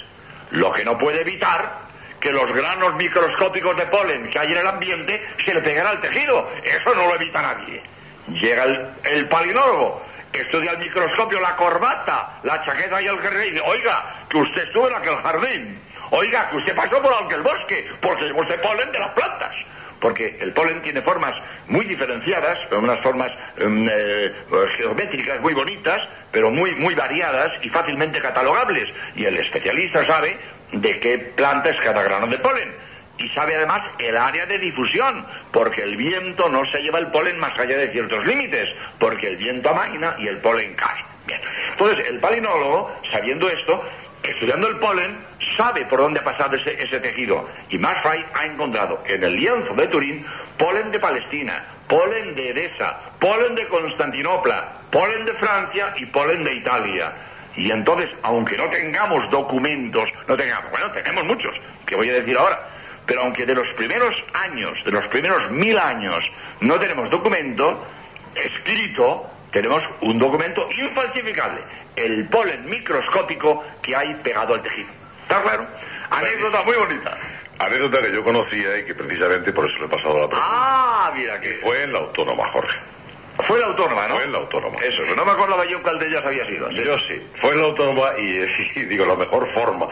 [0.52, 1.84] lo que no puede evitar
[2.20, 6.00] que los granos microscópicos de polen que hay en el ambiente se le peguen al
[6.00, 6.50] tejido.
[6.64, 7.84] Eso no lo evita nadie.
[8.30, 8.64] Llega
[9.04, 14.16] el, palinólogo, estudia al microscopio la corbata, la chaqueta y el jersey y dice, oiga,
[14.30, 15.80] que usted estuvo en aquel jardín.
[16.12, 19.54] Oiga, que usted pasó por aquel bosque, porque ese polen de las plantas
[20.04, 21.34] porque el polen tiene formas
[21.68, 24.34] muy diferenciadas, unas formas em, eh,
[24.76, 28.90] geométricas muy bonitas, pero muy, muy variadas y fácilmente catalogables.
[29.16, 30.36] Y el especialista sabe
[30.74, 32.70] de qué planta es cada grano de polen.
[33.18, 37.40] Y sabe además el área de difusión, porque el viento no se lleva el polen
[37.40, 41.02] más allá de ciertos límites, porque el viento amaina y el polen cae.
[41.72, 43.82] Entonces, el palinólogo, sabiendo esto,
[44.24, 45.18] estudiando el polen,
[45.58, 47.48] sabe por dónde ha pasado ese, tejido.
[47.70, 50.26] Y Marfray ha encontrado en el lienzo de Turín
[50.58, 56.56] polen de Palestina, polen de Edesa, polen de Constantinopla, polen de Francia y polen de
[56.56, 57.12] Italia.
[57.56, 61.54] Y entonces, aunque no tengamos documentos, no tengamos, bueno, tenemos muchos,
[61.86, 62.60] que voy a decir ahora,
[63.06, 66.24] pero aunque de los primeros años, de los primeros mil años,
[66.62, 67.86] no tenemos documento
[68.36, 71.62] escrito, tenemos un documento infalsificable,
[71.96, 74.90] el polen microscópico que hay pegado al tejido.
[75.22, 75.66] ¿Está claro?
[76.10, 77.18] Anécdota muy bonita.
[77.60, 80.38] Anécdota que yo conocía y que precisamente por eso le he pasado la pregunta.
[80.42, 81.60] Ah, mira que.
[81.62, 82.80] Fue en la autónoma, Jorge.
[83.48, 84.16] Fue la autónoma, ¿no?
[84.16, 84.80] Fue la autónoma.
[84.80, 86.70] Eso, no me acordaba yo cuál de ellas había sido.
[86.72, 87.22] Yo sí.
[87.40, 89.88] Fue la autónoma y, digo, la mejor forma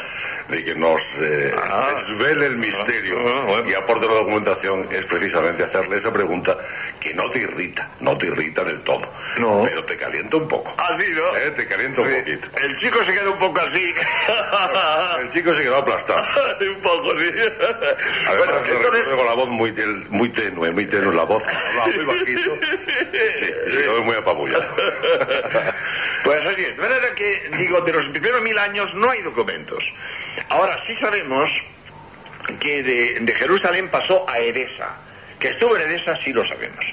[0.50, 2.04] de que nos eh, ah.
[2.08, 6.58] desvele el misterio ah, y aporte la documentación es precisamente hacerle esa pregunta
[7.02, 9.02] que no te irrita, no te irrita del todo,
[9.38, 9.64] no.
[9.66, 10.74] pero te calienta un poco.
[10.78, 11.38] Así, ah, ¿no?
[11.38, 12.48] Eh, te calienta un poquito.
[12.58, 13.94] El chico se queda un poco así.
[15.20, 16.24] el chico se quedó aplastado.
[16.62, 17.32] un poco, sí.
[18.38, 19.08] bueno, entonces...
[19.08, 19.74] con la voz muy,
[20.10, 22.58] muy tenue, muy tenue la voz, hablaba muy bajito.
[23.12, 24.76] Sí, se muy apabullado.
[26.24, 26.78] pues así es.
[26.78, 29.84] De manera que, digo, de los primeros mil años no hay documentos.
[30.50, 31.50] Ahora sí sabemos
[32.60, 34.98] que de, Jerusalén pasó a Edesa.
[35.42, 36.86] Que estuvo en Edesa sí lo sabemos.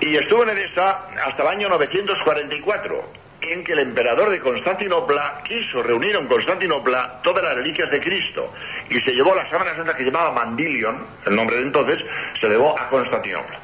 [0.00, 5.80] Y estuvo en Edesa hasta el año 944, en que el emperador de Constantinopla quiso
[5.80, 8.52] reunir en Constantinopla todas las reliquias de Cristo
[8.90, 12.04] y se llevó la sábana santa que llamaba Mandilion, el nombre de entonces,
[12.40, 13.60] se llevó a Constantinopla.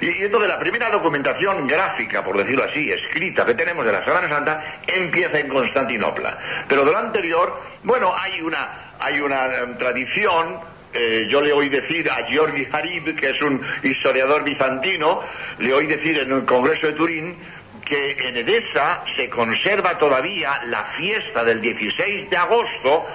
[0.00, 4.30] Y entonces la primera documentación gráfica, por decirlo así, escrita que tenemos de la Sábana
[4.30, 6.64] Santa, empieza en Constantinopla.
[6.66, 11.68] Pero de lo anterior, bueno, hay una, hay una em, tradición eh, yo le oí
[11.68, 15.22] decir a Georgi Harib, que es un historiador bizantino,
[15.58, 17.36] le oí decir en el Congreso de Turín
[17.84, 23.06] que en Edesa se conserva todavía la fiesta del 16 de agosto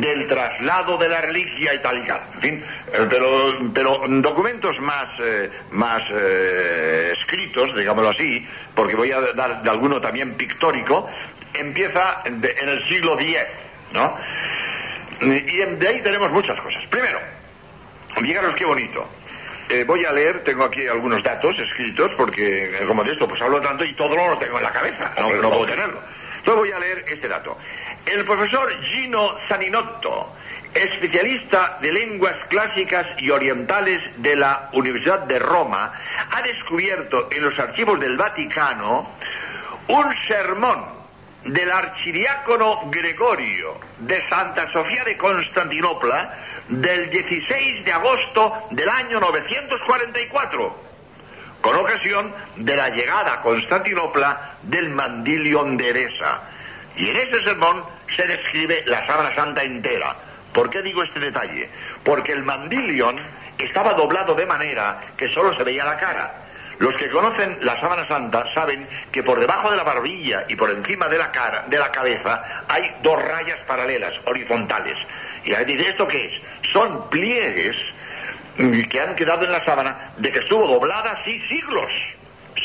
[0.00, 2.22] del traslado de la reliquia itálica.
[2.34, 9.20] En fin, eh, pero, pero documentos más, eh, más escritos, digámoslo así, porque voy a
[9.20, 11.08] dar de alguno también pictórico,
[11.52, 13.38] empieza en el siglo X,
[13.92, 14.16] ¿no?
[15.20, 16.84] Y de ahí tenemos muchas cosas.
[16.86, 17.18] Primero,
[18.20, 19.08] fijaros qué bonito.
[19.68, 23.40] Eh, voy a leer, tengo aquí algunos datos escritos, porque eh, como de esto pues
[23.40, 26.00] hablo tanto y todo lo tengo en la cabeza, no, no puedo tenerlo.
[26.38, 27.56] Entonces voy a leer este dato.
[28.04, 30.34] El profesor Gino Zaninotto,
[30.74, 35.92] especialista de lenguas clásicas y orientales de la Universidad de Roma,
[36.30, 39.10] ha descubierto en los archivos del Vaticano
[39.88, 40.84] un sermón
[41.44, 50.76] del archidiácono Gregorio de Santa Sofía de Constantinopla del 16 de agosto del año 944,
[51.60, 56.40] con ocasión de la llegada a Constantinopla del mandilion de Eresa.
[56.96, 57.84] Y en ese sermón
[58.16, 60.16] se describe la sábana santa entera.
[60.52, 61.68] ¿Por qué digo este detalle?
[62.04, 63.18] Porque el mandilion
[63.58, 66.43] estaba doblado de manera que solo se veía la cara
[66.78, 70.70] los que conocen la sábana santa saben que por debajo de la barbilla y por
[70.70, 74.96] encima de la cara, de la cabeza, hay dos rayas paralelas, horizontales.
[75.44, 76.72] Y la gente dice, ¿esto qué es?
[76.72, 77.76] Son pliegues
[78.56, 81.92] que han quedado en la sábana de que estuvo doblada así siglos,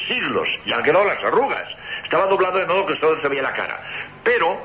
[0.08, 1.68] siglos, y han quedado las arrugas.
[2.04, 3.80] Estaba doblado de modo que solo se veía la cara.
[4.24, 4.60] Pero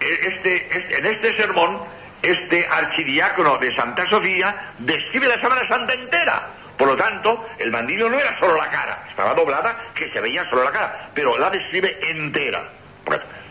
[0.00, 1.80] e, este, este, en este sermón,
[2.22, 6.42] este archidiácono de Santa Sofía describe la sábana santa entera
[6.76, 10.48] por lo tanto, el bandido no era solo la cara, estaba doblada que se veía
[10.50, 12.64] solo la cara, pero la describe entera.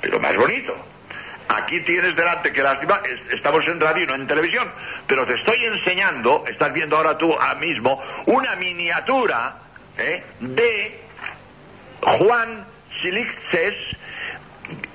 [0.01, 0.75] pero más bonito.
[1.47, 4.69] aquí tienes delante, que lástima, estamos en radio no en televisión,
[5.07, 9.55] pero te estoy enseñando, estás viendo ahora tú mismo, una miniatura
[9.97, 10.23] ¿eh?
[10.39, 10.99] de
[12.01, 12.65] Juan
[13.01, 13.75] Silixes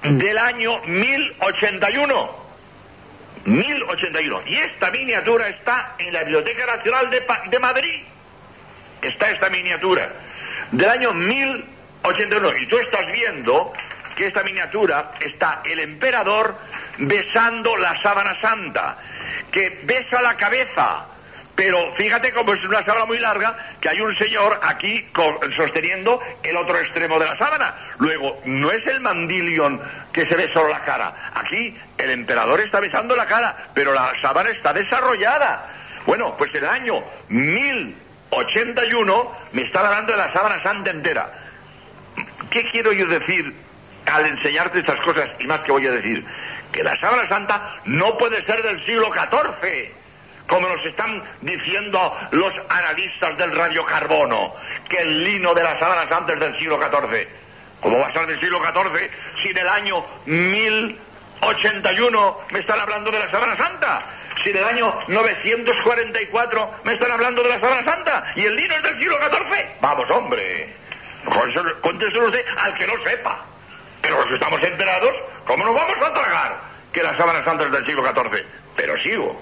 [0.03, 2.49] del año 1081.
[3.45, 4.43] 1081.
[4.47, 8.03] Y esta miniatura está en la Biblioteca Nacional de Madrid.
[9.03, 10.11] Está esta miniatura
[10.73, 12.57] del año 1081.
[12.57, 13.73] Y tú estás viendo
[14.17, 16.55] que esta miniatura está el emperador
[16.99, 18.97] besando la sábana santa,
[19.53, 21.07] que besa la cabeza
[21.59, 25.05] pero fíjate como es una sábana muy larga, que hay un señor aquí
[25.57, 27.75] sosteniendo el otro extremo de la sábana.
[27.99, 29.81] Luego, no es el mandilion
[30.13, 31.33] que se ve solo la cara.
[31.35, 35.67] Aquí el emperador está besando la cara, pero la sábana está desarrollada.
[36.07, 37.03] Bueno, pues el año
[38.31, 41.33] 1081 me está hablando de la sábana santa entera.
[42.51, 43.55] ¿Qué quiero yo decir
[44.07, 46.25] al enseñarte estas cosas y más que voy a decir?
[46.73, 49.99] Que la sábana santa no puede ser del siglo XIV
[50.49, 54.55] como nos están diciendo los analistas del radiocarbono,
[54.89, 57.29] que el lino de las sábanas antes del siglo XIV.
[57.81, 59.09] ¿Cómo va a ser del siglo XIV
[59.43, 64.03] si en el año 1081 me están hablando de la sábana santa?
[64.43, 68.75] Si en el año 944 me están hablando de la sábana santa y el lino
[68.75, 69.67] es del siglo XIV.
[69.81, 70.75] Vamos, hombre.
[71.27, 73.45] Usted al que no sepa.
[74.01, 75.13] Pero los que estamos enterados,
[75.47, 76.57] ¿cómo nos vamos a tragar
[76.93, 78.45] que la sábana santa es del siglo XIV?
[78.77, 79.41] Pero sigo.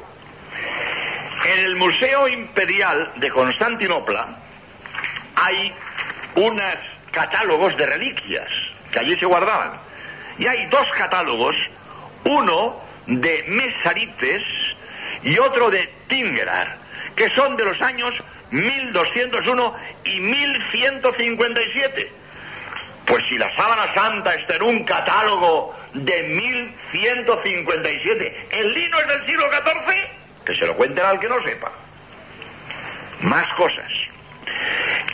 [1.44, 4.26] En el Museo Imperial de Constantinopla
[5.36, 5.72] hay
[6.34, 6.76] unos
[7.10, 8.48] catálogos de reliquias
[8.90, 9.72] que allí se guardaban.
[10.38, 11.56] Y hay dos catálogos,
[12.24, 14.42] uno de Mesarites
[15.26, 16.76] y otro de Tingerar,
[17.16, 18.14] que son de los años
[18.52, 22.12] 1201 y 1157.
[23.04, 29.26] Pues si la sábana santa está en un catálogo de 1157, el lino es del
[29.26, 29.96] siglo XIV,
[30.44, 31.72] que se lo cuenten al que no sepa.
[33.22, 33.90] Más cosas.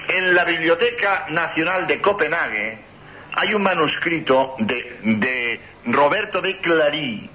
[0.08, 2.76] En la Biblioteca Nacional de Copenhague
[3.34, 7.30] hay un manuscrito de, Roberto de Clary,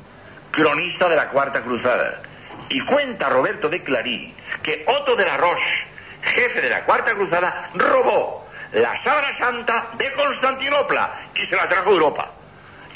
[0.52, 2.22] cronista de la Cuarta Cruzada.
[2.70, 5.86] Y cuenta Roberto de Clary que Otto de la Roche,
[6.22, 11.90] jefe de la Cuarta Cruzada, robó la Sábana Santa de Constantinopla y se la trajo
[11.90, 12.32] a Europa.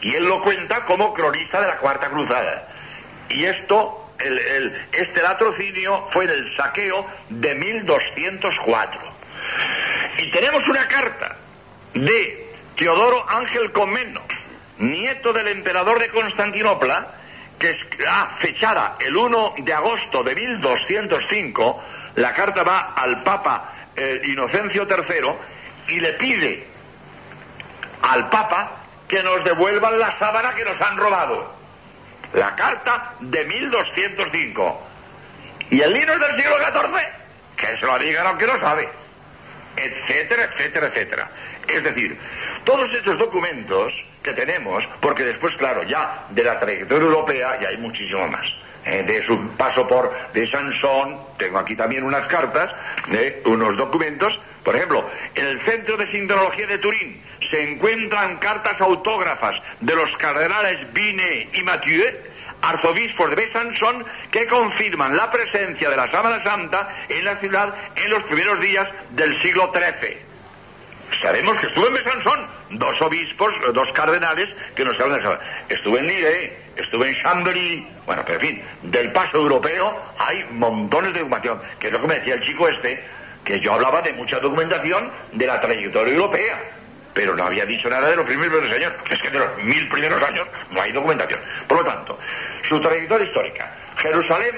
[0.01, 2.67] Y él lo cuenta como cronista de la Cuarta Cruzada.
[3.29, 4.01] Y esto
[4.91, 8.99] este latrocinio fue del saqueo de 1204.
[10.19, 11.35] Y tenemos una carta
[11.93, 14.21] de Teodoro Ángel Comeno,
[14.77, 17.15] nieto del emperador de Constantinopla,
[17.61, 21.83] que está fechada el 1 de agosto de 1205.
[22.15, 26.65] La carta va al Papa eh, Inocencio III y le pide
[28.01, 28.71] al Papa
[29.07, 31.55] que nos devuelvan la sábana que nos han robado
[32.33, 34.87] la carta de 1205.
[35.69, 36.97] ¿Y el es del siglo XIV?
[37.57, 38.89] Que se lo digan aunque no sabe.
[39.75, 41.29] Etcétera, etcétera, etcétera.
[41.67, 42.17] Es decir,
[42.63, 47.77] todos estos documentos que tenemos, porque después, claro, ya de la trayectoria europea ya hay
[47.77, 48.45] muchísimo más.
[48.83, 52.71] Eh, de su paso por de Sansón, tengo aquí también unas cartas,
[53.07, 54.39] de unos documentos.
[54.63, 60.15] Por ejemplo, en el Centro de Sindonología de Turín se encuentran cartas autógrafas de los
[60.17, 62.05] cardenales Bine y Mathieu,
[62.63, 68.09] arzobispos de Besançon, que confirman la presencia de la Sábana Santa en la ciudad en
[68.09, 70.30] los primeros días del siglo XIII.
[71.19, 75.75] Sabemos que estuvo en Besançon dos obispos, dos cardenales que nos hablan de.
[75.75, 81.13] Estuve en Lille, estuve en Chambéry, bueno, pero en fin, del paso europeo hay montones
[81.13, 83.03] de documentación, que es lo que me decía el chico este,
[83.43, 86.57] que yo hablaba de mucha documentación de la trayectoria europea
[87.13, 88.93] pero no había dicho nada de los primeros años.
[89.09, 91.39] Es que de los mil primeros años no hay documentación.
[91.67, 92.17] Por lo tanto,
[92.67, 93.69] su trayectoria histórica.
[93.97, 94.55] Jerusalén,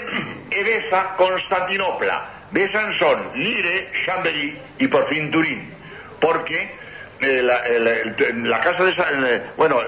[0.52, 5.74] Edesa, Constantinopla, Besançon, Lire, Chambéry y por fin Turín.
[6.24, 6.72] Porque
[7.20, 9.42] eh, la, casa de...
[9.58, 9.82] bueno,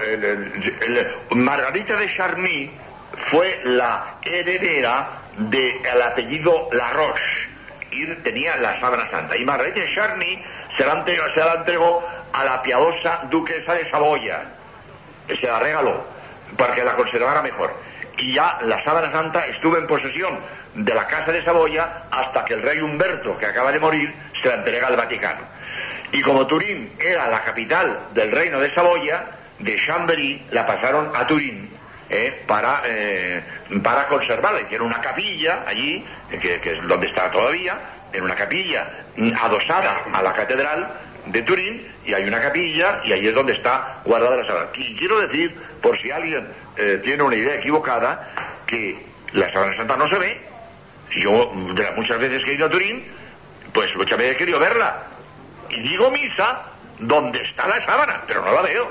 [1.30, 2.70] Margarita de Charny
[3.30, 5.08] fue la heredera
[5.38, 7.48] del apellido La Roche
[7.90, 9.34] y tenía la sábana santa.
[9.34, 10.42] Y Margarita de Charny
[10.76, 14.42] se la, entregó a la piadosa duquesa de Saboya,
[15.26, 16.04] se la regaló
[16.58, 17.72] para que la conservara mejor.
[18.18, 20.38] Y ya la sábana santa estuvo en posesión
[20.74, 24.48] de la casa de Saboya hasta que el rey Humberto, que acaba de morir, se
[24.48, 25.55] la entrega al Vaticano.
[26.12, 29.24] Y como Turín era la capital del reino de Saboya,
[29.58, 31.68] de Chambéry la pasaron a Turín
[32.08, 33.42] eh, para, eh,
[33.82, 34.60] para conservarla.
[34.62, 36.04] Hicieron una capilla allí,
[36.40, 37.78] que, es donde está todavía,
[38.12, 38.86] en una capilla
[39.40, 40.88] adosada a la catedral,
[41.26, 44.68] de Turín y hay una capilla y ahí es donde está guardada la.
[44.74, 46.46] Y quiero decir, por si alguien
[46.76, 48.96] eh, tiene una idea equivocada, que
[49.32, 50.40] la sábana santa no se ve.
[51.10, 53.04] Yo, de las muchas veces que he ido a Turín,
[53.72, 55.02] pues muchas veces he querido verla.
[55.70, 56.62] Y digo misa
[56.98, 58.90] donde está la sábana, pero no la veo.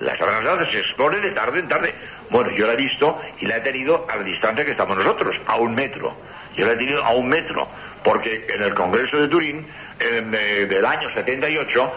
[0.00, 1.94] La sábana se expone de tarde en tarde.
[2.30, 5.40] Bueno, yo la he visto y la he tenido a la distancia que estamos nosotros,
[5.46, 6.14] a un metro.
[6.56, 7.66] Yo la he tenido a un metro,
[8.04, 9.66] porque en el Congreso de Turín,
[9.98, 11.92] en, eh, del año 78,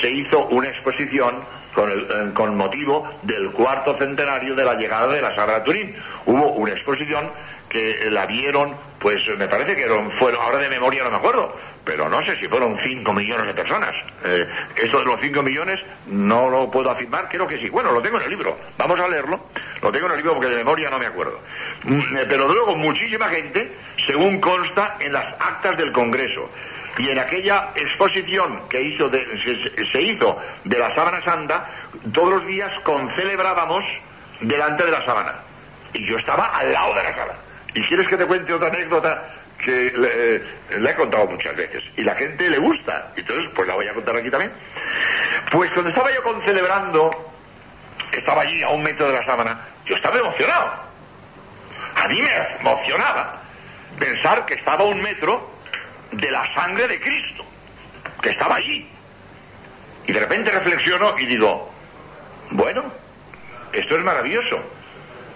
[0.00, 1.36] se hizo una exposición
[1.76, 5.94] eh, con motivo del cuarto centenario de la llegada de la Sagrada Turín.
[6.26, 7.30] Hubo una exposición
[7.68, 9.86] que la vieron, pues me parece que
[10.18, 11.54] fueron, ahora de memoria no me acuerdo,
[11.86, 13.94] pero no sé si fueron 5 millones de personas.
[14.24, 17.70] Eh, esto de los 5 millones no lo puedo afirmar, creo que sí.
[17.70, 19.46] Bueno, lo tengo en el libro, vamos a leerlo.
[19.80, 21.40] Lo tengo en el libro porque de memoria no me acuerdo.
[21.84, 23.72] Mm, eh, Pero luego muchísima gente,
[24.04, 26.50] según consta en las actas del Congreso.
[26.98, 31.70] Y en aquella exposición que hizo de- se, se hizo de la sábana santa,
[32.12, 33.84] todos los días concelebrábamos
[34.40, 35.34] delante de la sábana.
[35.92, 37.38] Y yo estaba al lado de la sábana.
[37.74, 39.22] ¿Y quieres que te cuente otra anécdota
[39.58, 40.42] que le, eh,
[40.78, 41.82] le he contado muchas veces?
[41.96, 43.12] Y la gente le gusta.
[43.16, 44.52] Entonces, pues la voy a contar aquí también.
[45.50, 47.32] Pues cuando estaba yo concelebrando,
[48.12, 50.72] estaba allí a un metro de la sábana, yo estaba emocionado.
[51.94, 53.40] A mí me emocionaba
[53.98, 55.50] pensar que estaba a un metro
[56.12, 57.44] de la sangre de Cristo,
[58.22, 58.88] que estaba allí.
[60.06, 61.72] Y de repente reflexiono y digo,
[62.50, 62.84] bueno,
[63.72, 64.60] esto es maravilloso,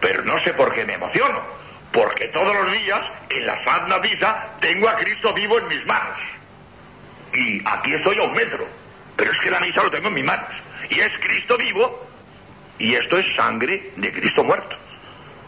[0.00, 1.40] pero no sé por qué me emociono,
[1.92, 6.18] porque todos los días en la Santa Misa tengo a Cristo vivo en mis manos.
[7.32, 8.66] Y aquí estoy a un metro,
[9.16, 10.48] pero es que la misa lo tengo en mis manos.
[10.88, 12.08] Y es Cristo vivo
[12.78, 14.76] y esto es sangre de Cristo muerto.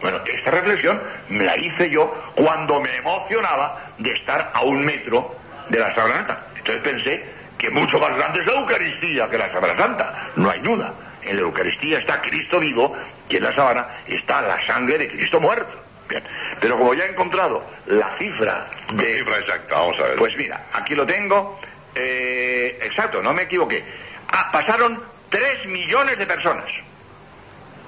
[0.00, 5.36] Bueno, esta reflexión me la hice yo cuando me emocionaba de estar a un metro
[5.68, 6.46] de la Sábana Santa.
[6.56, 7.24] Entonces pensé
[7.56, 10.30] que mucho más grande es la Eucaristía que la Sábana Santa.
[10.36, 10.92] No hay duda.
[11.22, 12.96] En la Eucaristía está Cristo vivo
[13.28, 15.81] y en la sábana está la sangre de Cristo muerto.
[16.12, 16.24] Bien.
[16.60, 19.18] Pero como ya he encontrado la cifra de...
[19.18, 20.16] Cifra exacta, vamos a ver.
[20.16, 21.58] Pues mira, aquí lo tengo.
[21.94, 23.82] Eh, exacto, no me equivoqué.
[24.28, 26.66] Ah, pasaron 3 millones de personas.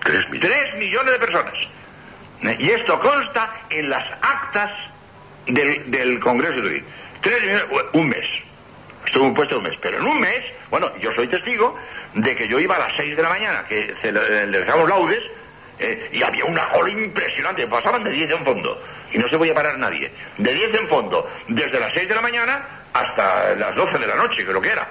[0.02, 0.58] Tres millones.
[0.70, 1.54] 3 millones de personas.
[2.58, 4.72] Y esto consta en las actas
[5.46, 6.84] del, del Congreso de Turín.
[7.20, 8.26] 3 millones, un mes.
[9.04, 9.76] Estuvo puesto un mes.
[9.82, 11.78] Pero en un mes, bueno, yo soy testigo
[12.14, 15.22] de que yo iba a las 6 de la mañana, que celebramos laudes,
[15.78, 17.66] eh, y había una cola impresionante.
[17.66, 18.82] Pasaban de 10 en fondo.
[19.12, 20.10] Y no se podía parar nadie.
[20.38, 24.16] De 10 en fondo, desde las 6 de la mañana hasta las 12 de la
[24.16, 24.86] noche, creo que era.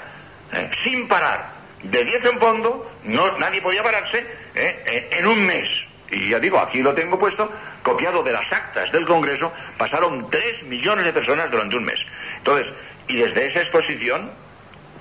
[0.53, 1.45] Eh, sin parar.
[1.83, 4.25] De 10 en fondo, no, nadie podía pararse
[4.55, 5.67] eh, en un mes.
[6.11, 10.63] Y ya digo, aquí lo tengo puesto, copiado de las actas del Congreso, pasaron 3
[10.63, 11.99] millones de personas durante un mes.
[12.37, 12.71] Entonces,
[13.07, 14.31] y desde esa exposición,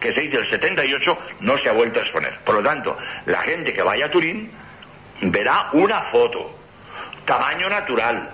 [0.00, 2.36] que se hizo el 78, no se ha vuelto a exponer.
[2.44, 4.50] Por lo tanto, la gente que vaya a Turín
[5.22, 6.58] verá una foto,
[7.24, 8.28] tamaño natural,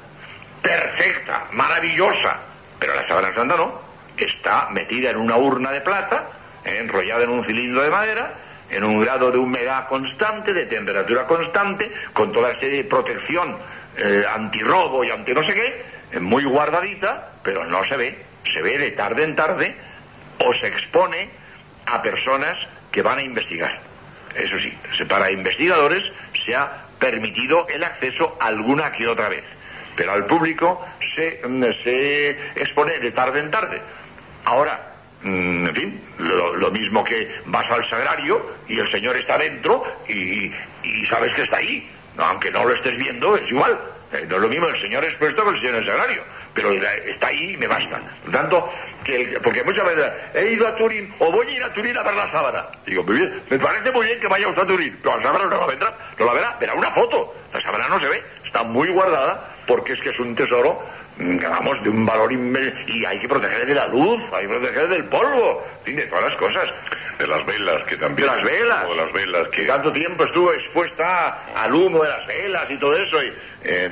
[0.63, 2.39] perfecta, maravillosa,
[2.79, 3.81] pero la sábana santa no,
[4.17, 6.29] está metida en una urna de plata,
[6.65, 8.33] eh, enrollada en un cilindro de madera,
[8.71, 13.57] en un grado de humedad constante, de temperatura constante, con toda serie de protección
[13.97, 15.83] eh, antirrobo y anti no sé qué,
[16.13, 18.19] eh, muy guardadita, pero no se ve,
[18.53, 19.75] se ve de tarde en tarde
[20.39, 21.29] o se expone
[21.87, 22.57] a personas
[22.91, 23.81] que van a investigar.
[24.35, 24.73] Eso sí,
[25.09, 26.13] para investigadores
[26.49, 29.45] se ha permitido el acceso alguna que otra vez,
[29.95, 30.83] pero al público
[31.15, 33.81] se, mm, se expone de tarde en tarde.
[34.47, 34.81] Ahora,
[35.23, 39.85] mm, en fin, lo, lo mismo que vas al sagrario y el Señor está dentro
[40.09, 40.51] y,
[40.83, 41.87] y sabes que está ahí,
[42.17, 43.79] aunque no lo estés viendo, es igual.
[44.15, 46.23] Eh, no es lo mismo el Señor expuesto que el Señor en el sagrario,
[46.55, 48.01] pero la- está ahí y me basta.
[48.25, 48.73] Por tanto,
[49.09, 51.97] que el- porque muchas veces he ido a Turín o voy a ir a Turín
[51.97, 52.65] a ver la sábana.
[52.85, 55.45] Digo, muy bien, me parece muy bien que vaya usted a Turín, pero la sábana
[55.47, 57.35] no la vendrá, no la verá, verá una foto.
[57.55, 60.83] La sábana no se ve, está muy guardada porque es que es un tesoro,
[61.17, 64.53] mm, vamos, de un valor inmenso y hay que proteger de la luz, hay que
[64.59, 66.69] proteger del polvo, en fin, de todas las cosas.
[67.19, 68.29] De las velas, que De también.
[68.29, 68.89] las velas.
[68.89, 69.67] De las velas, que que.
[69.67, 73.21] tanto tiempo estuvo expuesta al humo de las velas y todo eso.
[73.25, 73.33] Y,
[73.65, 73.89] eh,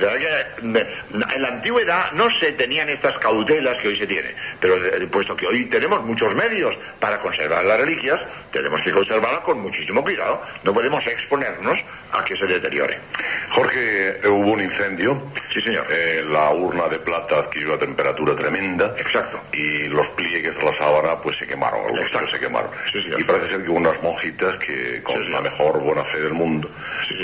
[0.61, 5.07] mm, en la antigüedad no se tenían estas cautelas que hoy se tienen, pero eh,
[5.07, 8.19] puesto que hoy tenemos muchos medios para conservar las reliquias,
[8.51, 10.41] tenemos que conservarlas con muchísimo cuidado.
[10.63, 11.79] No podemos exponernos
[12.11, 12.97] a que se deteriore.
[13.49, 15.21] Jorge, eh, hubo un incendio.
[15.53, 15.85] Sí, señor.
[15.89, 18.93] Eh, la urna de plata adquirió una temperatura tremenda.
[18.97, 19.39] Exacto.
[19.53, 21.97] Y los pliegues de la sábana, pues se quemaron.
[21.97, 22.29] Exacto.
[22.31, 22.71] se quemaron.
[22.91, 26.33] Sí, Y parece ser que unas monjitas que con Sí, la mejor buena fe del
[26.33, 26.69] mundo,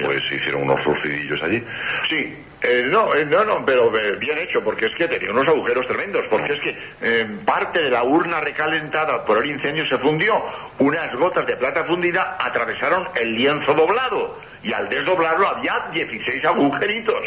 [0.04, 1.64] pues hicieron unos surcidillos allí.
[2.10, 2.33] Sí,
[2.64, 5.86] eh, no, eh, no, no, pero eh, bien hecho, porque es que tenía unos agujeros
[5.86, 10.42] tremendos, porque es que eh, parte de la urna recalentada por el incendio se fundió,
[10.80, 17.22] unas gotas de plata fundida atravesaron el lienzo doblado, y al desdoblarlo había 16 agujeritos,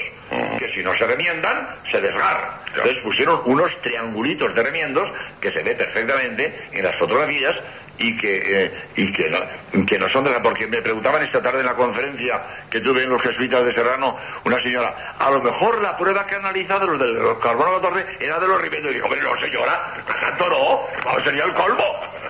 [0.59, 2.53] que si no se remiendan, se desgarran.
[2.69, 7.55] Entonces pusieron unos triangulitos de remiendos, que se ve perfectamente en las fotografías,
[7.99, 10.43] y que, eh, y que, no, que no son de la...
[10.43, 12.41] Porque me preguntaban esta tarde en la conferencia
[12.71, 16.35] que tuve en los jesuitas de Serrano, una señora, a lo mejor la prueba que
[16.35, 18.91] ha analizado los del carbono 14 era de los remiendos.
[18.91, 21.85] Y digo, hombre, no señora, tanto no, sería el colmo.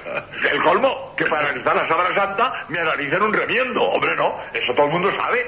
[0.50, 3.82] El colmo, que para analizar la Sábana Santa me analicen un remiendo.
[3.82, 5.44] Hombre, no, eso todo el mundo sabe.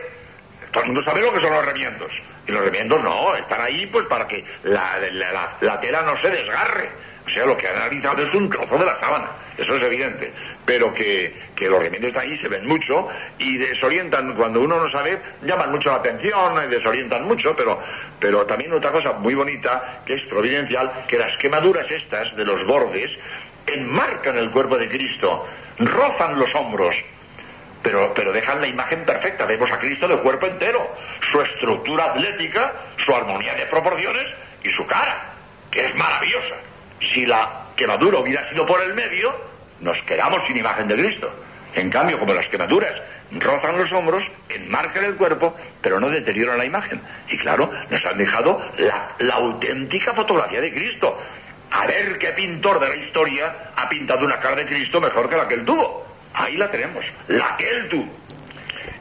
[0.73, 2.11] Todo el mundo sabe lo que son los remiendos.
[2.47, 4.99] Y los remiendos no, están ahí pues para que la-
[5.61, 6.89] la tela no se desgarre.
[7.29, 9.29] O sea, lo que han analizado es un trozo de la sábana.
[9.59, 10.33] Eso es evidente.
[10.64, 13.07] Pero que, que los remiendos están ahí, se ven mucho
[13.39, 14.35] y desorientan.
[14.35, 17.55] Cuando uno no sabe, llaman mucho la atención y desorientan mucho.
[17.55, 17.79] Pero,
[18.18, 22.66] pero también otra cosa muy bonita, que es providencial, que las quemaduras estas de los
[22.66, 23.11] bordes
[23.66, 25.47] enmarcan el cuerpo de Cristo,
[25.79, 26.97] rozan los hombros,
[27.83, 29.45] pero, pero dejan la imagen perfecta.
[29.45, 30.97] Vemos a Cristo de cuerpo entero,
[31.31, 32.72] su estructura atlética,
[33.05, 34.26] su armonía de proporciones
[34.64, 35.24] y su cara,
[35.70, 36.55] que es maravillosa.
[37.01, 39.35] Si la quemadura hubiera sido por el medio,
[39.81, 41.31] nos quedamos sin imagen de Cristo.
[41.75, 46.65] En cambio, como las quemaduras rozan los hombros, enmarcan el cuerpo, pero no deterioran la
[46.65, 47.01] imagen.
[47.29, 51.19] Y claro, nos han dejado la, auténtica fotografía de Cristo.
[51.71, 55.37] A ver qué pintor de la historia ha pintado una cara de Cristo mejor que
[55.37, 56.07] la que él tuvo.
[56.33, 58.09] Ahí la tenemos, la que él tuvo.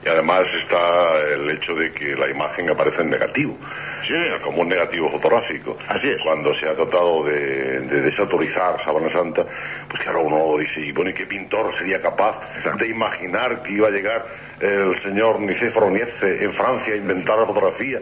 [0.04, 3.58] Y además está el hecho de que la imagen aparece en negativo.
[4.06, 4.14] Sí.
[4.44, 5.78] Como un negativo fotográfico.
[5.88, 6.18] Así es.
[6.24, 9.46] Cuando se ha tratado de, de desautorizar Sábana Santa,
[9.90, 12.84] pues claro, uno dice, y bueno, ¿y qué pintor sería capaz Exacto.
[12.84, 14.26] de imaginar que iba a llegar
[14.60, 18.00] el señor Nicéforo Nietze en Francia a inventar la fotografía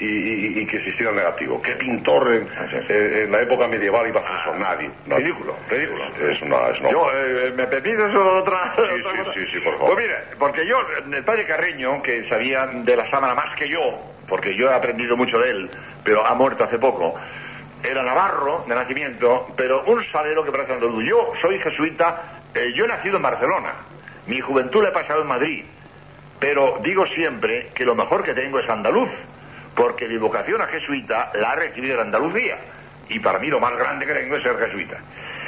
[0.00, 1.60] y, y- y que existiera el negativo?
[1.60, 2.48] ¿Qué pintor en,
[2.88, 4.58] en- en la época medieval iba a hacer eso?
[4.58, 4.90] Nadie.
[5.08, 6.04] Ridículo, ridículo.
[6.04, 6.68] Es, es una...
[6.68, 9.32] Es una Yo, eh, ¿me permites otra, Sí, otra sí, cosa?
[9.34, 9.94] sí, sí, por favor.
[9.94, 10.76] Pues mira, porque yo,
[11.12, 15.16] el padre Carreño, que sabía de la sábana más que yo, porque yo he aprendido
[15.16, 15.70] mucho de él,
[16.04, 17.14] pero ha muerto hace poco,
[17.82, 21.04] era navarro de nacimiento, pero un salero que parece andaluz.
[21.04, 22.22] Yo soy jesuita,
[22.54, 23.72] eh, yo he nacido en Barcelona,
[24.26, 25.64] mi juventud la he pasado en Madrid,
[26.38, 29.10] pero digo siempre que lo mejor que tengo es andaluz,
[29.74, 32.58] porque mi vocación a jesuita la he recibido en Andalucía,
[33.08, 34.98] y para mí lo más grande que tengo es ser jesuita.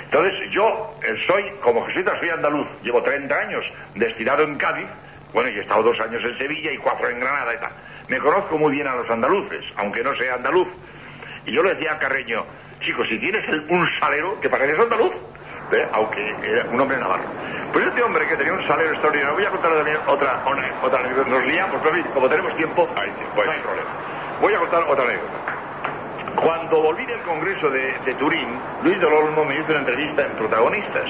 [0.05, 3.65] Entonces yo eh, soy, como jesuita soy andaluz, llevo 30 años
[3.95, 4.87] destinado en Cádiz,
[5.33, 7.71] bueno, y he estado dos años en Sevilla y cuatro en Granada y tal.
[8.11, 10.67] Me conozco muy bien a los andaluces, aunque no sea andaluz.
[11.47, 12.45] Y yo le decía a Carreño,
[12.81, 15.13] chicos, si tienes el- un salero que pareces andaluz,
[15.71, 15.87] ¿eh?
[15.93, 17.23] aunque era un hombre navarro.
[17.73, 20.43] Pues este hombre que tenía un salero extraordinario, voy a contar también otra,
[20.83, 23.49] otra anécdota, nos liamos, pero como tenemos tiempo, Ahí sí, no pues.
[23.49, 23.91] hay problema.
[24.41, 25.39] Voy a contar otra anécdota.
[26.35, 30.33] Cuando volví del Congreso de, de Turín, Luis del Olmo me hizo una entrevista en
[30.33, 31.09] Protagonistas.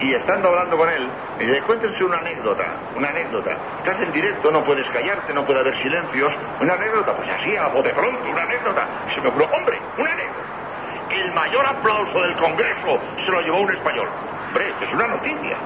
[0.00, 2.64] Y estando hablando con él, me dice, cuéntense una anécdota,
[2.96, 3.56] una anécdota.
[3.78, 6.32] Estás en directo, no puedes callarte, no puede haber silencios.
[6.60, 8.86] Una anécdota, pues así, a bote pronto, una anécdota.
[9.14, 10.40] Se me ocurrió, hombre, una anécdota.
[11.10, 14.08] El mayor aplauso del Congreso se lo llevó un español.
[14.48, 15.56] Hombre, esto es una noticia.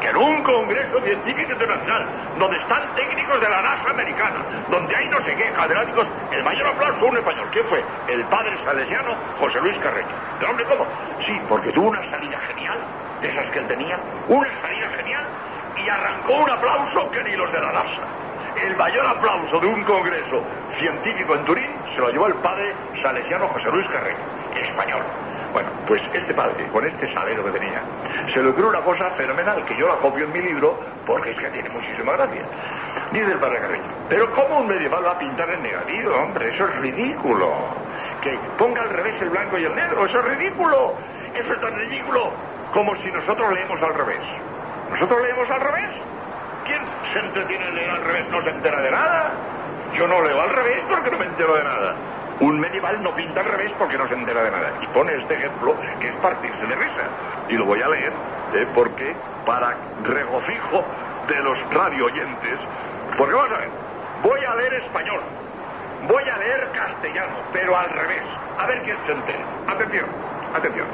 [0.00, 2.06] Que en un Congreso Científico Internacional,
[2.38, 6.66] donde están técnicos de la NASA americana, donde hay no sé qué, catedráticos, el mayor
[6.66, 7.48] aplauso fue un español.
[7.52, 7.82] ¿Quién fue?
[8.08, 10.08] El padre salesiano José Luis Carreño.
[10.38, 10.86] ¿Pero hombre cómo?
[11.24, 12.78] Sí, porque tuvo una salida genial,
[13.20, 13.98] de esas que él tenía,
[14.28, 15.24] una salida genial,
[15.84, 18.02] y arrancó un aplauso que ni los de la NASA.
[18.64, 20.42] El mayor aplauso de un congreso
[20.78, 24.16] científico en Turín se lo llevó el padre salesiano José Luis Carreño,
[24.54, 25.02] español.
[25.52, 27.82] Bueno, pues este padre, con este salero que tenía,
[28.32, 31.38] se le ocurrió una cosa fenomenal, que yo la copio en mi libro, porque es
[31.38, 32.42] que tiene muchísima gracia.
[33.12, 36.54] Dice el padre Carreño, pero ¿cómo un medieval va a pintar en negativo, hombre?
[36.54, 37.52] Eso es ridículo.
[38.20, 40.94] Que ponga al revés el blanco y el negro, eso es ridículo.
[41.34, 42.32] Eso es tan ridículo
[42.72, 44.20] como si nosotros leemos al revés.
[44.90, 45.90] ¿Nosotros leemos al revés?
[46.64, 48.24] ¿Quién se entretiene en leer al revés?
[48.30, 49.30] No se entera de nada.
[49.94, 51.94] Yo no leo al revés porque no me entero de nada.
[52.40, 54.72] Un medieval no pinta al revés porque no se entera de nada.
[54.82, 57.06] Y pone este ejemplo que es partirse de risa.
[57.48, 58.12] Y lo voy a leer
[58.54, 58.66] ¿eh?
[58.74, 59.14] porque
[59.46, 60.84] para regocijo
[61.28, 62.58] de los radio oyentes,
[63.16, 63.68] porque vamos a ver,
[64.22, 65.20] voy a leer español,
[66.08, 68.22] voy a leer castellano, pero al revés.
[68.58, 69.44] A ver quién se entera.
[69.68, 70.06] Atención,
[70.54, 70.86] atención.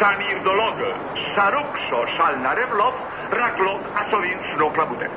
[0.00, 0.78] Sanirdolog,
[1.34, 2.94] Saruxo, Salnareblov,
[3.32, 5.10] Raklov, Asodin, Snoclabutet.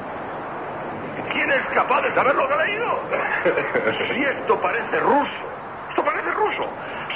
[1.32, 3.00] ¿Quién es capaz de saber lo que ha leído?
[4.14, 5.32] si esto parece ruso,
[5.88, 6.68] esto parece ruso.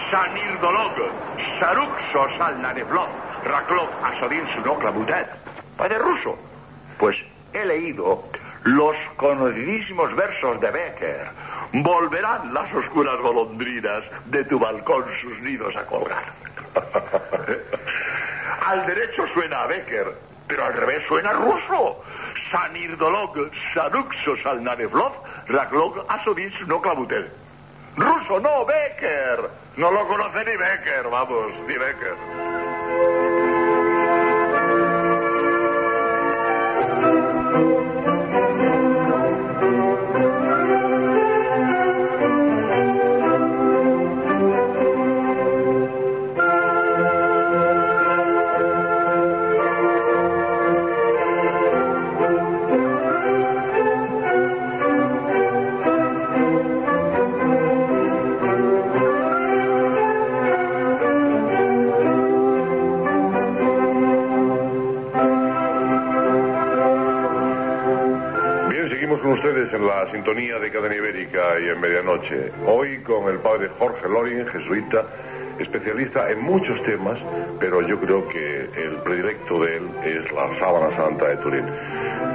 [0.09, 0.93] Sanirdolog,
[1.59, 3.09] Saruxo, Salnareblov,
[3.43, 5.27] Raklov, Asodin, Snoclabutet.
[5.75, 6.37] Padre ruso.
[6.97, 7.17] Pues
[7.51, 8.23] he leído
[8.63, 11.27] los conocidísimos versos de Becker.
[11.73, 16.46] Volverán las oscuras golondrinas de tu balcón sus nidos a colgar.
[18.65, 20.13] al derecho suena a Becker,
[20.47, 22.03] pero al revés suena ruso.
[22.51, 25.13] Sanirdolog, Sanuxos al Nanevlov,
[25.47, 27.29] Raklog, Asodis, no Clavutel.
[27.95, 29.49] Ruso, no, Becker.
[29.75, 32.15] No lo conoce ni Becker, vamos, ni Becker.
[71.33, 72.51] Y en Medianoche.
[72.65, 75.03] Hoy con el padre Jorge Loring, jesuita,
[75.59, 77.19] especialista en muchos temas,
[77.59, 81.63] pero yo creo que el predilecto de él es la sábana santa de Turín.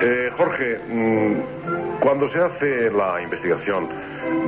[0.03, 1.35] Eh, Jorge, mm,
[2.01, 3.89] cuando se hace la investigación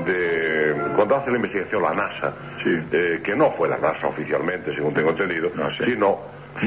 [0.04, 0.74] de.
[0.96, 2.32] Cuando hace la investigación la NASA,
[2.62, 2.80] Sí.
[2.92, 5.84] eh, que no fue la NASA oficialmente, según tengo entendido, No, sí.
[5.84, 6.18] sino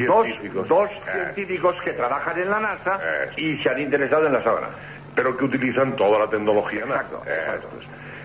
[0.07, 0.67] Dos, científicos.
[0.67, 2.99] dos Eh, científicos que trabajan en la NASA
[3.37, 4.67] y se han interesado en la sábana.
[5.17, 7.67] Pero que utilizan toda la tecnología Exacto, exacto.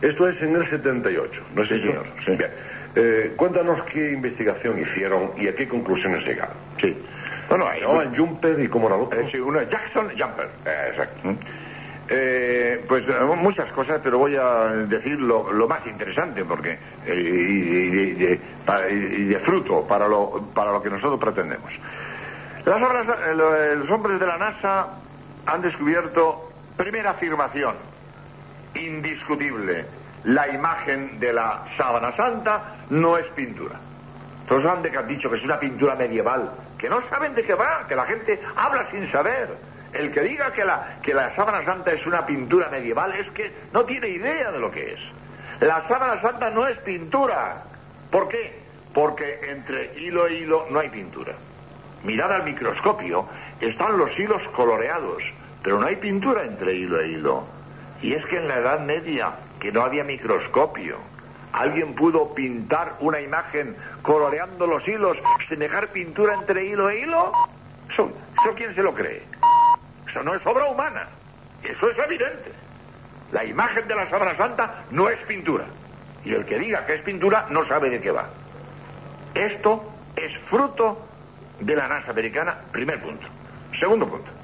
[0.03, 1.82] esto es en el 78, ¿no es Sí, eso?
[1.86, 2.36] señor, sí.
[2.36, 2.51] Bien.
[2.95, 6.55] Eh, cuéntanos qué investigación hicieron y a qué conclusiones llegaron.
[6.78, 6.95] Sí.
[7.49, 9.18] Bueno, hay llamaban Jumper y cómo era otro.
[9.18, 10.49] Eh, sí, uno es Jackson Jumper.
[10.66, 11.28] Eh, exacto.
[11.28, 11.36] ¿Mm?
[12.11, 13.05] Eh, pues
[13.38, 19.24] muchas cosas, pero voy a decir lo, lo más interesante, porque y, de, pa- y
[19.24, 21.72] de fruto para lo, para lo que nosotros pretendemos.
[22.66, 24.88] Las obras, lo- los hombres de la NASA
[25.47, 27.75] han descubierto, primera afirmación,
[28.75, 29.87] indiscutible,
[30.25, 33.77] la imagen de la sábana santa no es pintura.
[34.49, 37.55] Todos han de- han dicho que es una pintura medieval, que no saben de qué
[37.55, 39.49] va, que la gente habla sin saber.
[39.93, 43.53] El que diga que la, que la sábana santa es una pintura medieval es que
[43.73, 45.01] no tiene idea de lo que es.
[45.61, 47.62] La sábana santa no es pintura.
[48.11, 48.59] ¿Por qué?
[48.95, 51.35] Porque entre hilo e hilo no hay pintura.
[52.05, 53.29] Mirad al microscopio,
[53.61, 55.23] están los hilos coloreados,
[55.62, 57.44] pero no hay pintura entre hilo e hilo.
[58.02, 60.96] Y es que en la Edad Media, que no había microscopio,
[61.52, 65.16] alguien pudo pintar una imagen coloreando los hilos
[65.48, 67.32] sin dejar pintura entre hilo e hilo.
[67.90, 68.10] ¿Eso,
[68.42, 69.22] eso quién se lo cree?
[70.08, 71.06] Eso no es obra humana.
[71.62, 72.52] Eso es evidente.
[73.30, 75.64] La imagen de la Sábana Santa no es pintura.
[76.24, 78.28] Y el que diga que es pintura no sabe de qué va.
[79.34, 81.06] Esto es fruto
[81.60, 83.26] de la NASA americana, primer punto.
[83.78, 84.41] Segundo punto.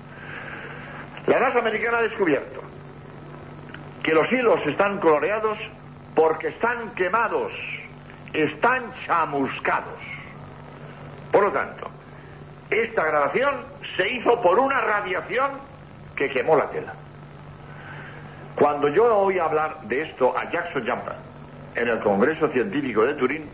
[1.29, 2.63] La NASA americana ha descubierto
[4.03, 5.59] que los hilos están coloreados
[6.15, 7.53] porque están quemados,
[8.33, 10.01] están chamuscados.
[11.31, 11.87] Por lo tanto,
[12.71, 13.57] esta grabación
[13.99, 15.51] se hizo por una radiación
[16.17, 16.95] que quemó la tela.
[18.57, 21.15] Cuando yo oí hablar de esto a Jackson Jumper
[21.75, 23.51] en el Congreso Científico de Turín,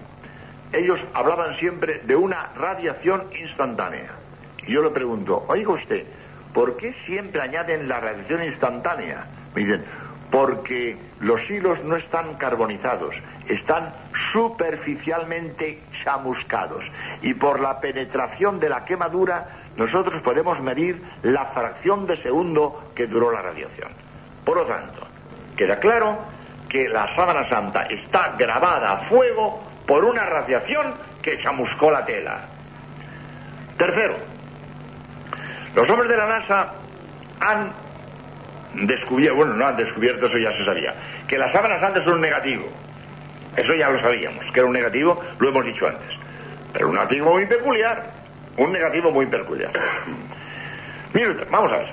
[0.72, 4.12] ellos hablaban siempre de una radiación instantánea.
[4.64, 6.06] Y yo le pregunto, oiga usted,
[6.54, 9.26] ¿por qué siempre añaden la radiación instantánea?
[9.54, 9.84] Me dicen,
[10.30, 13.14] porque los hilos no están carbonizados,
[13.48, 13.92] están
[14.32, 16.84] superficialmente chamuscados.
[17.22, 19.46] Y por la penetración de la quemadura,
[19.76, 23.90] nosotros podemos medir la fracción de segundo que duró la radiación.
[24.44, 25.06] Por lo tanto,
[25.56, 26.18] queda claro
[26.68, 32.40] que la sábana santa está grabada a fuego por una radiación que chamuscó la tela.
[33.76, 34.33] Tercero,
[35.74, 36.72] los hombres de la NASA
[37.40, 37.72] han
[38.74, 40.94] descubierto, bueno, no han descubierto, eso ya se sabía,
[41.26, 42.66] que las sábanas santas son un negativo.
[43.56, 46.18] Eso ya lo sabíamos, que era un negativo, lo hemos dicho antes.
[46.72, 48.04] Pero un negativo muy peculiar,
[48.56, 49.70] un negativo muy peculiar.
[51.12, 51.92] Mire vamos a ver.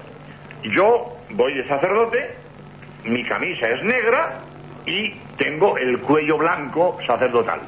[0.63, 2.35] Yo voy de sacerdote,
[3.03, 4.39] mi camisa es negra
[4.85, 7.59] y tengo el cuello blanco sacerdotal.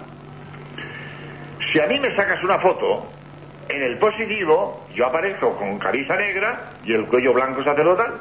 [1.71, 3.07] Si a mí me sacas una foto,
[3.69, 8.13] en el positivo yo aparezco con camisa negra y el cuello blanco sacerdotal.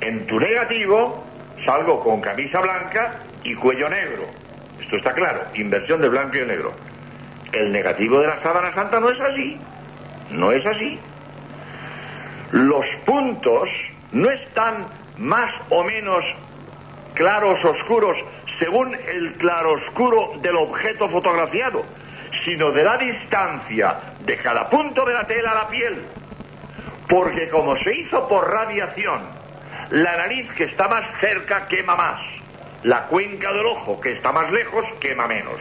[0.00, 1.24] En tu negativo
[1.64, 4.24] salgo con camisa blanca y cuello negro.
[4.80, 6.72] Esto está claro, inversión de blanco y negro.
[7.52, 9.58] El negativo de la sábana santa no es así.
[10.30, 10.98] No es así.
[12.52, 13.68] Los puntos
[14.12, 14.86] no están
[15.18, 16.24] más o menos
[17.14, 18.16] claros oscuros
[18.58, 21.82] según el claroscuro del objeto fotografiado,
[22.44, 26.04] sino de la distancia de cada punto de la tela a la piel.
[27.08, 29.22] Porque como se hizo por radiación,
[29.90, 32.20] la nariz que está más cerca quema más,
[32.84, 35.60] la cuenca del ojo que está más lejos quema menos.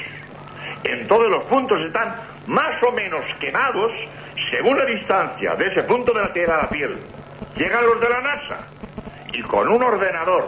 [0.84, 2.16] En todos los puntos están
[2.48, 3.92] más o menos quemados
[4.52, 6.98] según la distancia de ese punto de la tela a la piel.
[7.56, 8.58] Llegan los de la NASA
[9.34, 10.48] y con un ordenador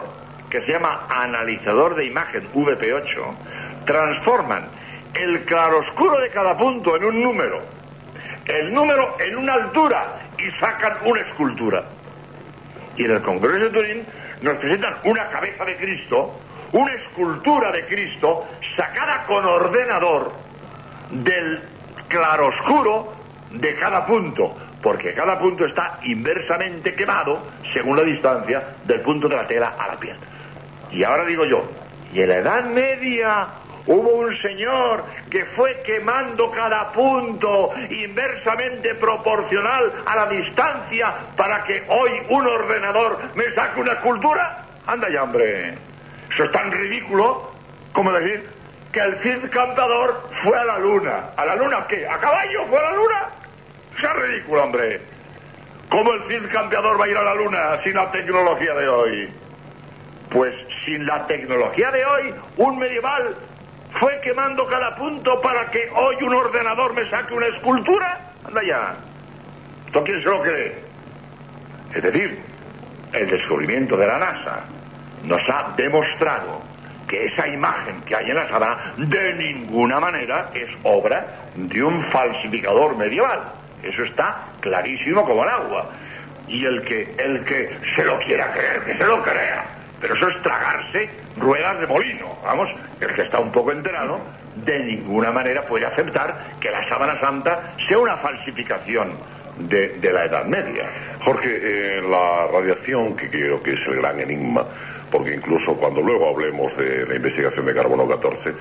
[0.50, 4.81] que se llama analizador de imagen VP8 transforman
[5.14, 7.62] el claroscuro de cada punto en un número,
[8.46, 11.84] el número en una altura y sacan una escultura.
[12.98, 14.06] Y en el Congreso de Turín
[14.42, 16.40] nos presentan una cabeza de Cristo,
[16.72, 20.32] una escultura de Cristo sacada con ordenador
[21.12, 21.62] del
[22.08, 23.14] claroscuro
[23.52, 29.36] de cada punto, porque cada punto está inversamente quemado según la distancia del punto de
[29.36, 30.18] la tela a la piel.
[30.92, 31.70] Y ahora digo yo,
[32.14, 33.48] y en la Edad Media
[33.88, 41.84] hubo un señor que fue quemando cada punto inversamente proporcional a la distancia para que
[41.88, 44.66] hoy un ordenador me saque una escultura.
[44.88, 45.76] Anda ya, hombre.
[46.34, 47.52] Eso es tan ridículo
[47.94, 48.48] como decir
[48.92, 51.30] que el Cid Cantador fue a la luna.
[51.38, 52.08] ¿A la luna qué?
[52.08, 53.30] ¿A caballo fue a la luna?
[53.98, 55.02] Es ridículo, hombre.
[55.90, 59.30] ¿Cómo el Cid Campeador va a ir a la luna sin la tecnología de hoy?
[60.30, 60.56] Pues
[60.86, 63.36] sin la tecnología de hoy, un medieval
[64.00, 68.20] fue quemando cada punto para que hoy un ordenador me saque una escultura.
[68.46, 68.96] Anda ya.
[69.88, 70.76] ¿Esto quién se lo cree?
[71.94, 72.40] Es decir,
[73.14, 74.62] el descubrimiento de la NASA
[75.24, 76.62] nos ha demostrado
[77.08, 81.26] que esa imagen que hay en la sábana de ninguna manera es obra
[81.56, 83.42] de un falsificador medieval.
[83.84, 85.90] Eso está clarísimo como el agua.
[86.48, 89.66] Y el que, el que se lo quiera creer, que se lo crea.
[90.02, 92.38] Pero eso es tragarse ruedas de molino.
[92.44, 94.20] Vamos, el que está un poco enterado,
[94.56, 99.14] de ninguna manera puede aceptar que la sábana santa sea una falsificación
[99.58, 100.90] de, de la Edad Media.
[101.24, 104.66] Jorge, eh, la radiación, que creo que es el gran enigma,
[105.12, 108.54] porque incluso cuando luego hablemos de la investigación de carbono 14,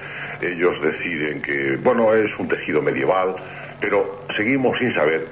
[0.42, 3.36] ellos deciden que, bueno, es un tejido medieval,
[3.80, 5.26] pero seguimos sin saber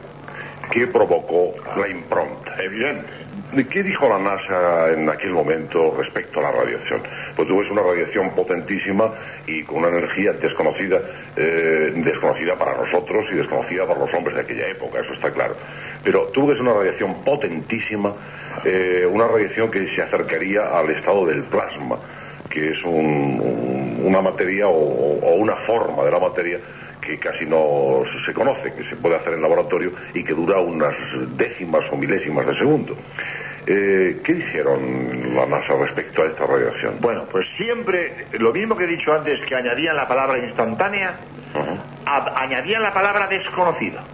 [0.70, 2.54] qué provocó la impronta.
[2.62, 3.27] Evidente.
[3.70, 7.02] ¿Qué dijo la NASA en aquel momento respecto a la radiación?
[7.34, 9.10] Pues tuvo una radiación potentísima
[9.46, 11.00] y con una energía desconocida,
[11.34, 15.56] eh, desconocida para nosotros y desconocida para los hombres de aquella época, eso está claro.
[16.04, 18.14] Pero tuvo una radiación potentísima,
[18.66, 21.98] eh, una radiación que se acercaría al estado del plasma,
[22.50, 26.58] que es un- un- una materia o una forma de la materia
[27.08, 30.94] que casi no se conoce, que se puede hacer en laboratorio y que dura unas
[31.36, 32.94] décimas o milésimas de segundo.
[33.66, 36.96] Eh, ¿Qué dijeron la NASA respecto a esta radiación?
[37.00, 41.16] Bueno, pues siempre, lo mismo que he dicho antes, que añadían la palabra instantánea,
[42.04, 44.04] a- añadían la palabra desconocida.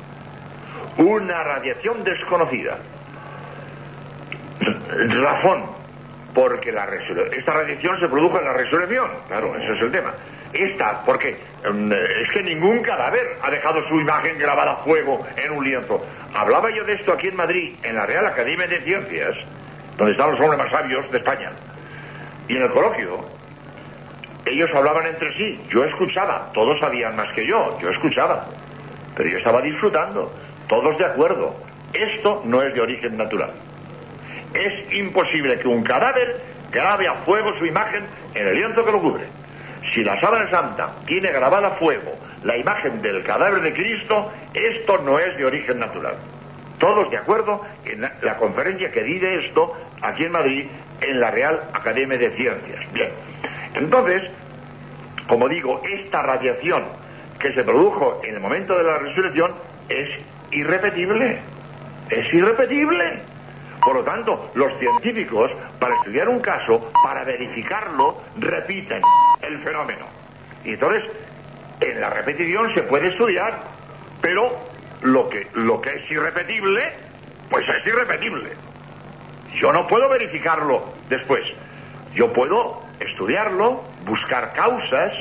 [0.99, 2.79] Una radiación desconocida.
[5.21, 5.65] Razón,
[6.33, 6.87] porque la
[7.37, 10.13] esta radiación se produjo en la resurrección, claro, ese es el tema.
[10.55, 11.37] Esta, porque
[11.69, 16.05] mm, es que ningún cadáver ha dejado su imagen grabada a fuego en un lienzo.
[16.33, 19.37] Hablaba yo de esto aquí en Madrid, en la Real Academia de Ciencias,
[19.97, 21.51] donde están los hombres más sabios de España.
[22.47, 23.25] Y en el coloquio,
[24.47, 28.47] ellos hablaban entre sí, yo escuchaba, todos sabían más que yo, yo escuchaba,
[29.17, 30.33] pero yo estaba disfrutando,
[30.69, 31.57] todos de acuerdo,
[31.93, 33.53] esto no es de origen natural.
[34.53, 36.41] Es imposible que un cadáver
[36.71, 39.25] grabe a fuego su imagen en el lienzo que lo cubre.
[39.93, 44.99] Si la sábana santa tiene grabada a fuego la imagen del cadáver de Cristo, esto
[44.99, 46.15] no es de origen natural.
[46.79, 50.67] Todos de acuerdo en la, conferencia que di de esto aquí en Madrid,
[51.01, 52.93] en la Real Academia de Ciencias.
[52.93, 53.11] Bien,
[53.75, 54.31] entonces,
[55.27, 56.85] como digo, esta radiación
[57.39, 59.55] que se produjo en el momento de la resurrección
[59.89, 60.09] es
[60.51, 61.39] irrepetible.
[62.11, 63.21] Es irrepetible.
[63.85, 69.03] Por lo tanto, los científicos, para estudiar un caso, para verificarlo, repiten
[69.43, 70.07] el fenómeno.
[70.65, 71.05] Y entonces,
[71.81, 73.59] en la repetición se puede estudiar,
[74.23, 74.57] pero
[75.03, 76.93] lo que, lo que es irrepetible,
[77.51, 78.53] pues es irrepetible.
[79.57, 81.43] Yo no puedo verificarlo después.
[82.15, 85.13] Yo puedo estudiarlo, buscar causas,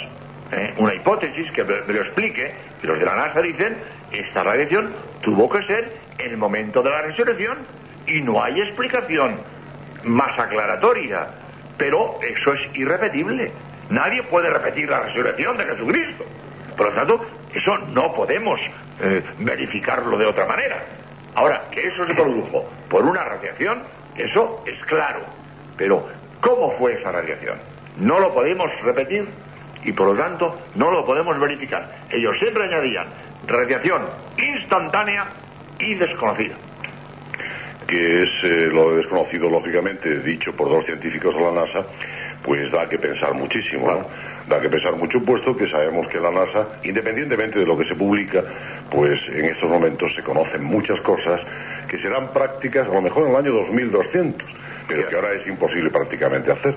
[0.54, 0.74] ¿eh?
[0.78, 3.76] una hipótesis que me, me lo explique, y los de la NASA dicen,
[4.12, 7.58] esta radiación tuvo que ser el momento de la resurrección
[8.08, 9.40] y no hay explicación
[10.04, 11.28] más aclaratoria.
[11.78, 13.52] Pero eso es irrepetible.
[13.90, 16.24] Nadie puede repetir la resurrección de Jesucristo.
[16.78, 18.60] Por lo tanto, eso no podemos
[19.02, 20.84] eh, verificarlo de otra manera.
[21.36, 23.84] Ahora, que eso se produjo por una radiación,
[24.16, 25.22] eso es claro.
[25.78, 26.08] Pero,
[26.42, 27.58] ¿cómo fue esa radiación?
[27.98, 29.28] No lo podemos repetir
[29.84, 31.90] y por lo tanto no lo podemos verificar.
[32.10, 33.08] Ellos siempre añadían
[33.48, 34.04] radiación
[34.38, 35.26] instantánea
[35.80, 36.56] y desconocida.
[37.94, 41.86] Que es eh, lo desconocido, lógicamente, dicho por dos científicos de la NASA,
[42.42, 43.86] pues da que pensar muchísimo.
[43.86, 44.08] ¿no?
[44.50, 47.94] Da que pensar mucho, puesto que sabemos que la NASA, independientemente de lo que se
[47.94, 48.44] publica,
[48.90, 51.40] pues en estos momentos se conocen muchas cosas
[51.88, 55.90] que serán prácticas a lo mejor en el año 2200 pero que ahora es imposible
[55.90, 56.76] prácticamente hacer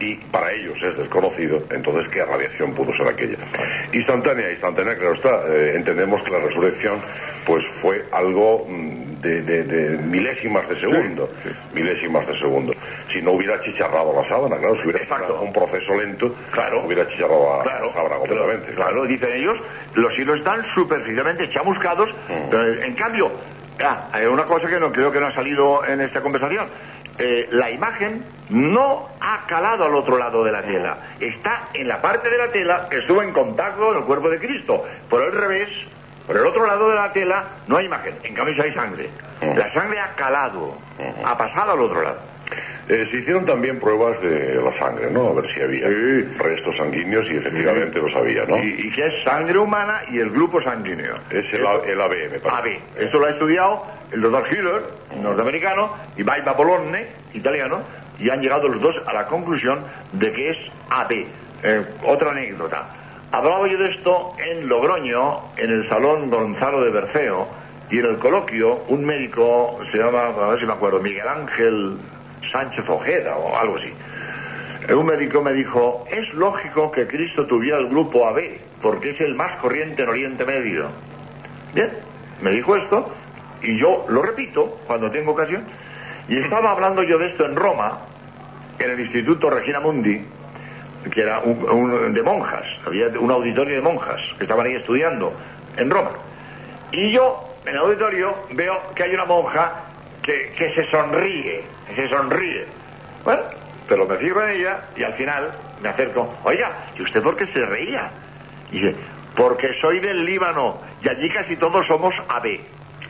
[0.00, 3.36] y para ellos es desconocido, entonces qué radiación pudo ser aquella.
[3.92, 7.00] Instantánea, instantánea, claro está, eh, entendemos que la resurrección
[7.44, 11.30] pues fue algo mm, de, de- de milésimas de segundo,
[11.74, 12.72] milésimas de segundo.
[13.12, 15.40] Si no hubiera chicharrado la sábana, claro, si hubiera Exacto.
[15.40, 16.84] un proceso lento, Claro.
[16.84, 18.72] hubiera chicharrado la, Claro, la sábana completamente.
[18.74, 19.58] Claro, dicen ellos,
[19.94, 22.10] los hilos están superficialmente chamuscados.
[22.28, 22.54] Mm.
[22.54, 23.30] Eh, en cambio,
[23.84, 26.66] ah, hay una cosa que no creo que no ha salido en esta conversación.
[27.18, 30.96] Eh, la imagen no ha calado al otro lado de la tela.
[31.20, 34.38] Está en la parte de la tela que estuvo en contacto con el cuerpo de
[34.38, 34.84] Cristo.
[35.08, 35.68] Por el revés,
[36.26, 38.14] por el otro lado de la tela no hay imagen.
[38.24, 39.10] En cambio, sí hay sangre.
[39.40, 39.56] Mm.
[39.58, 40.76] La sangre ha calado,
[41.24, 42.18] ha pasado al otro lado.
[42.88, 45.28] Eh, se hicieron también pruebas de la sangre, ¿no?
[45.28, 46.24] A ver si había Sí.
[46.36, 48.58] restos sanguíneos y efectivamente los había, ¿no?
[48.58, 51.14] Y, y que es sangre humana y el grupo sanguíneo.
[51.30, 52.80] Es el, A- el ABM, parece.
[52.98, 53.04] AB.
[53.04, 54.82] Esto lo ha estudiado el doctor Hiller,
[55.20, 57.00] norteamericano, y Baiba Bologna,
[57.32, 57.80] italiano,
[58.18, 59.80] y han llegado los dos a la conclusión
[60.12, 60.58] de que es
[60.90, 61.26] AB.
[61.64, 62.86] Eh, otra anécdota.
[63.30, 67.48] Hablaba yo de esto en Logroño, en el Salón Gonzalo de Berceo,
[67.90, 71.96] y en el coloquio un médico, se llama, a ver si me acuerdo, Miguel Ángel
[72.50, 73.92] Sánchez Ojeda o algo así.
[74.88, 79.20] Eh, Un médico me dijo, es lógico que Cristo tuviera el grupo AB, porque es
[79.20, 80.88] el más corriente en Oriente Medio.
[81.74, 81.90] Bien,
[82.42, 83.12] me dijo esto
[83.62, 85.64] y yo lo repito cuando tengo ocasión.
[86.28, 87.98] Y estaba hablando yo de esto en Roma,
[88.78, 90.24] en el Instituto Regina Mundi,
[91.12, 95.32] que era un, de monjas, había un auditorio de monjas que estaban ahí estudiando
[95.76, 96.10] en Roma.
[96.92, 99.72] Y yo, en el auditorio, veo que hay una monja
[100.22, 102.66] que, que se sonríe, que se sonríe.
[103.24, 103.42] Bueno,
[103.88, 105.52] pero me fijo en ella y al final
[105.82, 108.10] me acerco, oiga, ¿y usted por qué se reía?
[108.70, 108.96] Y dice,
[109.36, 112.60] porque soy del Líbano y allí casi todos somos AB.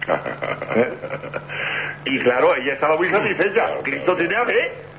[2.04, 3.70] Y claro, ella estaba muy satisfecha.
[3.82, 4.34] Cristo tiene.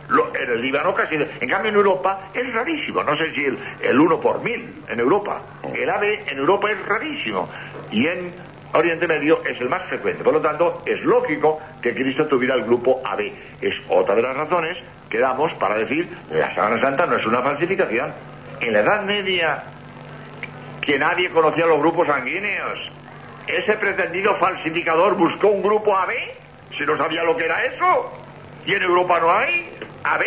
[0.10, 1.16] Lo- en el Líbano casi.
[1.16, 3.04] En cambio, en Europa es rarísimo.
[3.04, 5.42] No sé si el, el uno por mil en Europa.
[5.74, 7.50] El AB en Europa es rarísimo.
[7.92, 8.34] Y en
[8.74, 10.24] Oriente Medio es el más frecuente.
[10.24, 13.32] Por lo tanto, es lógico que Cristo tuviera el grupo AB.
[13.62, 14.78] Es otra de las razones
[15.10, 18.14] que damos para decir la Sábana Santa no es una falsificación.
[18.62, 19.64] En la Edad Media
[20.82, 22.92] que nadie conocía los grupos sanguíneos.
[23.48, 26.14] Ese pretendido falsificador buscó un grupo AB,
[26.78, 28.12] si no sabía lo que era eso.
[28.66, 30.24] Y en Europa no hay AB.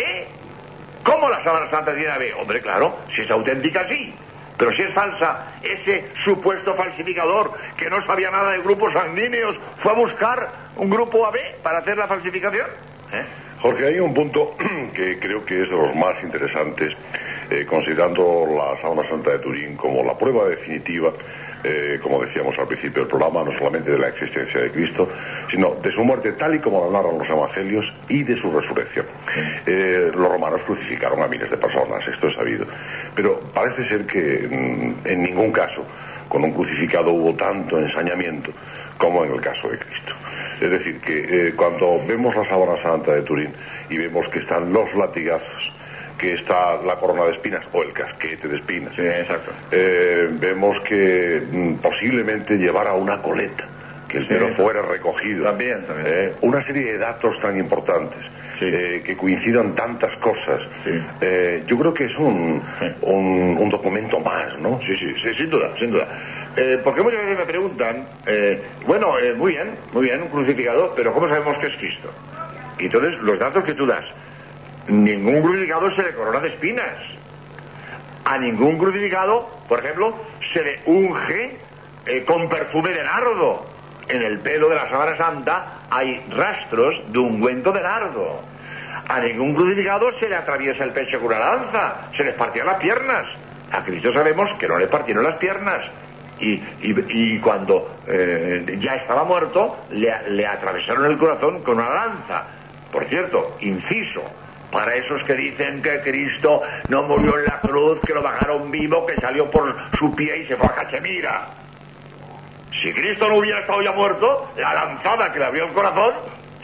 [1.03, 2.39] ¿Cómo la sábana santa tiene AB?
[2.39, 4.13] Hombre, claro, si es auténtica sí.
[4.57, 9.91] Pero si es falsa, ese supuesto falsificador que no sabía nada de grupos sanguíneos fue
[9.91, 12.67] a buscar un grupo AB para hacer la falsificación.
[13.13, 13.25] ¿Eh?
[13.61, 14.55] Jorge, hay un punto
[14.93, 16.95] que creo que es de los más interesantes,
[17.51, 21.11] eh, considerando la Sábana Santa de Turín como la prueba definitiva,
[21.63, 25.09] eh, como decíamos al principio del programa, no solamente de la existencia de Cristo,
[25.49, 29.05] sino de su muerte tal y como la narran los evangelios y de su resurrección.
[29.65, 32.65] Eh, los romanos crucificaron a miles de personas, esto es sabido,
[33.15, 35.83] pero parece ser que mm, en ningún caso
[36.29, 38.51] con un crucificado hubo tanto ensañamiento
[38.97, 40.13] como en el caso de Cristo.
[40.59, 43.51] Es decir, que eh, cuando vemos la sábana santa de Turín
[43.89, 45.71] y vemos que están los latigazos,
[46.17, 49.51] que está la corona de espinas o el casquete de espinas, Sí, exacto.
[49.71, 53.65] eh, vemos que mm, posiblemente llevara una coleta,
[54.07, 55.43] que el pelo fuera recogido.
[55.45, 56.07] También, también.
[56.09, 58.19] Eh, una serie de datos tan importantes.
[58.59, 58.65] Sí.
[58.73, 60.59] eh, que coincidan tantas cosas.
[60.83, 60.89] Sí.
[61.21, 62.87] Eh, yo creo que es un, Sí.
[63.03, 64.79] un, un documento más, ¿no?
[64.83, 66.07] Sí, sí, sí, sin duda, sin duda.
[66.55, 70.91] Eh, porque muchas veces me preguntan, eh, bueno, eh, muy bien, muy bien, un crucificado,
[70.95, 72.11] pero ¿cómo sabemos que es Cristo?
[72.79, 74.05] Y entonces, los datos que tú das,
[74.87, 76.95] ningún crucificado se le corona de espinas.
[78.25, 80.13] A ningún crucificado, por ejemplo,
[80.53, 81.57] se le unge
[82.05, 83.65] eh, con perfume de nardo.
[84.09, 88.41] En el pelo de la sábana santa hay rastros de ungüento de nardo.
[89.07, 92.77] A ningún crucificado se le atraviesa el pecho con una lanza, se les partían las
[92.77, 93.25] piernas.
[93.71, 95.85] A Cristo sabemos que no le partieron las piernas.
[96.39, 102.43] Y, cuando eh, ya estaba muerto, le atravesaron el corazón con una lanza.
[102.91, 104.23] Por cierto, inciso,
[104.71, 109.05] para esos que dicen que Cristo no murió en la cruz, que lo bajaron vivo,
[109.05, 111.47] que salió por su pie y se fue a Cachemira.
[112.81, 116.13] Si Cristo no hubiera estado ya muerto, la lanzada que le abrió el corazón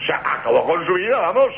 [0.04, 1.50] se acabó con su vida, vamos.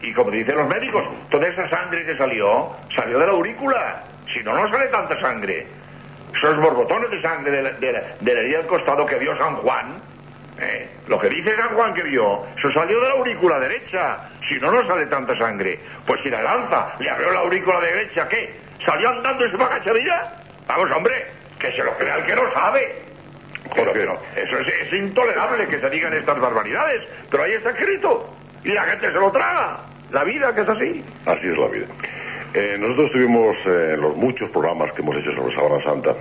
[0.00, 4.02] Y como dicen los médicos, toda esa sangre que salió, salió de la aurícula.
[4.32, 5.66] Si no, no sale tanta sangre.
[6.34, 10.00] Esos borbotones de sangre de la, de herida del costado que vio San Juan,
[10.62, 10.88] ¿Eh?
[11.08, 14.30] Lo que dice San Juan que vio, eso salió de la aurícula derecha.
[14.48, 15.78] Si no, no sale tanta sangre.
[16.06, 18.54] Pues si la lanza le abrió la aurícula derecha, ¿qué?
[18.84, 21.26] ¿Salió andando y se va a Vamos, hombre,
[21.58, 23.02] que se lo crea el que no sabe.
[23.74, 27.02] Pero, pero eso es, es, intolerable que se digan estas barbaridades.
[27.30, 28.34] Pero ahí está escrito.
[28.64, 29.78] Y la gente se lo traga.
[30.10, 31.04] La vida que es así.
[31.26, 31.86] Así es la vida.
[32.54, 36.14] Eh, nosotros tuvimos eh, los muchos programas que hemos hecho sobre Sabana Santa,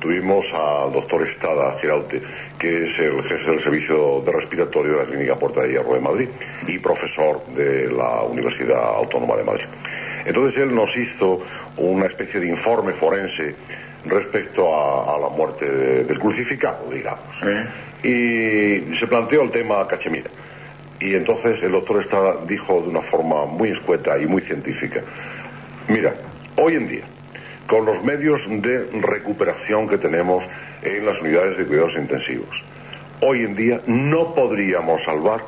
[0.00, 2.20] tuvimos al doctor Estrada Giraute,
[2.58, 6.00] que es el jefe del servicio de respiratorio de la Clínica Puerta de Hierro de
[6.00, 6.28] Madrid
[6.66, 9.64] y profesor de la Universidad Autónoma de Madrid.
[10.24, 11.42] Entonces él nos hizo
[11.76, 13.54] una especie de informe forense
[14.06, 15.70] respecto a, la muerte
[16.04, 17.20] del crucificado, digamos.
[18.02, 20.30] Y se planteó el tema Cachemira.
[21.00, 25.02] Y entonces el doctor Estrada dijo de una forma muy escueta y muy científica,
[25.88, 26.14] Mira,
[26.56, 27.04] hoy en día,
[27.66, 30.44] con los medios de recuperación que tenemos
[30.82, 32.64] en las unidades de cuidados intensivos,
[33.20, 35.40] hoy en día no podríamos salvar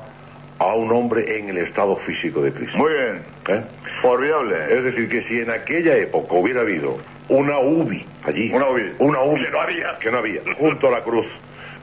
[0.58, 2.74] a un hombre en el estado físico de crisis.
[2.76, 3.22] Muy bien.
[3.48, 3.62] ¿Eh?
[4.00, 4.56] Formidable.
[4.70, 6.98] Es decir, que si en aquella época hubiera habido
[7.28, 10.90] una UBI allí, una UBI, una UBI que no había, que no había, junto a
[10.90, 11.26] la cruz,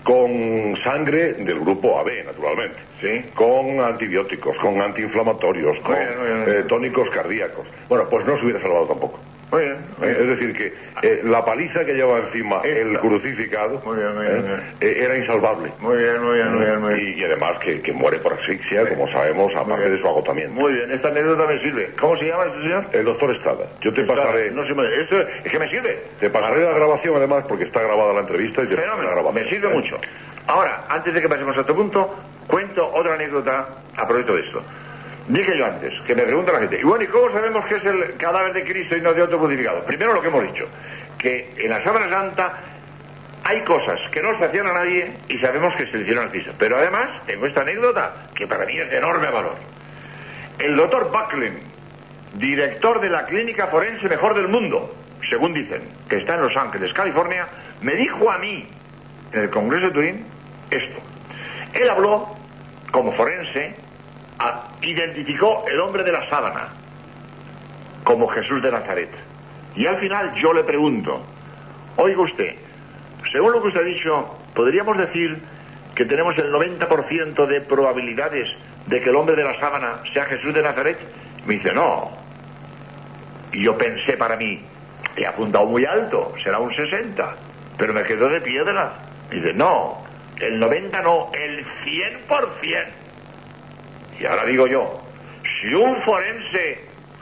[0.03, 3.30] con sangre del grupo AB, naturalmente, ¿Sí?
[3.36, 7.67] con antibióticos, con antiinflamatorios, con eh, tónicos cardíacos.
[7.88, 9.19] Bueno, pues no se hubiera salvado tampoco.
[9.52, 13.82] Muy bien, Es decir, que eh, la paliza que llevaba encima el crucificado
[14.80, 15.72] eh, era insalvable.
[15.80, 17.18] Muy bien, muy bien, muy bien.
[17.18, 20.54] Y, además que, muere por asfixia, como sabemos, aparte de su agotamiento.
[20.54, 21.91] Muy bien, esta anécdota me sirve.
[22.00, 22.86] ¿Cómo se llama este señor?
[22.91, 23.66] El doctor Estrada.
[23.82, 24.52] Yo te pasaré...
[24.52, 24.84] No me...
[25.02, 26.00] Es que me sirve.
[26.20, 29.34] Te pasaré la grabación además porque está grabada la entrevista y te la grabación.
[29.34, 29.97] Me sirve mucho.
[30.45, 32.16] Ahora, antes de que pasemos a otro punto,
[32.47, 34.64] cuento otra anécdota a propósito de esto.
[35.30, 37.86] Dije yo antes, que me pregunta la gente, y bueno, ¿y cómo sabemos que es
[37.86, 39.86] el cadáver de Cristo y no de otro crucificado?
[39.86, 40.67] Primero lo que hemos dicho,
[41.19, 42.53] que en la Sábana Santa
[43.43, 46.32] hay cosas que no se hacían a nadie y sabemos que se le hicieron a
[46.32, 46.51] Cristo.
[46.57, 49.55] Pero además, tengo esta anécdota que para mí es de enorme valor.
[50.57, 51.59] El doctor Buckland,
[52.34, 54.95] director de la clínica forense mejor del mundo,
[55.30, 57.47] según dicen, que está en Los Ángeles, California,
[57.82, 58.67] me dijo a mí,
[59.32, 60.25] en el Congreso de Turín,
[60.71, 60.99] esto.
[61.73, 62.36] Él habló
[62.91, 63.75] como forense
[64.82, 66.70] identificó el hombre de la sábana
[68.04, 69.10] como Jesús de Nazaret.
[69.76, 71.22] Y al final yo le pregunto,
[71.98, 72.56] oiga usted,
[73.32, 75.40] según lo que usted ha dicho, ¿podríamos decir
[75.96, 78.50] que tenemos el 90% de probabilidades
[78.88, 80.98] de que el hombre de la sábana sea Jesús de Nazaret?
[81.46, 82.12] Me dice, no.
[83.52, 84.62] Y yo pensé para mí,
[85.16, 87.36] he apuntado muy alto, será un 60,
[87.78, 88.94] pero me quedo de piedra.
[89.30, 90.04] Me dice, no,
[90.40, 92.99] el 90 no, el 100%.
[94.20, 94.99] Y ahora digo yo,
[95.61, 96.80] si un forense,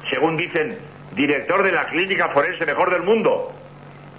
[0.10, 0.78] según dicen,
[1.16, 3.54] director de la clínica forense mejor del mundo,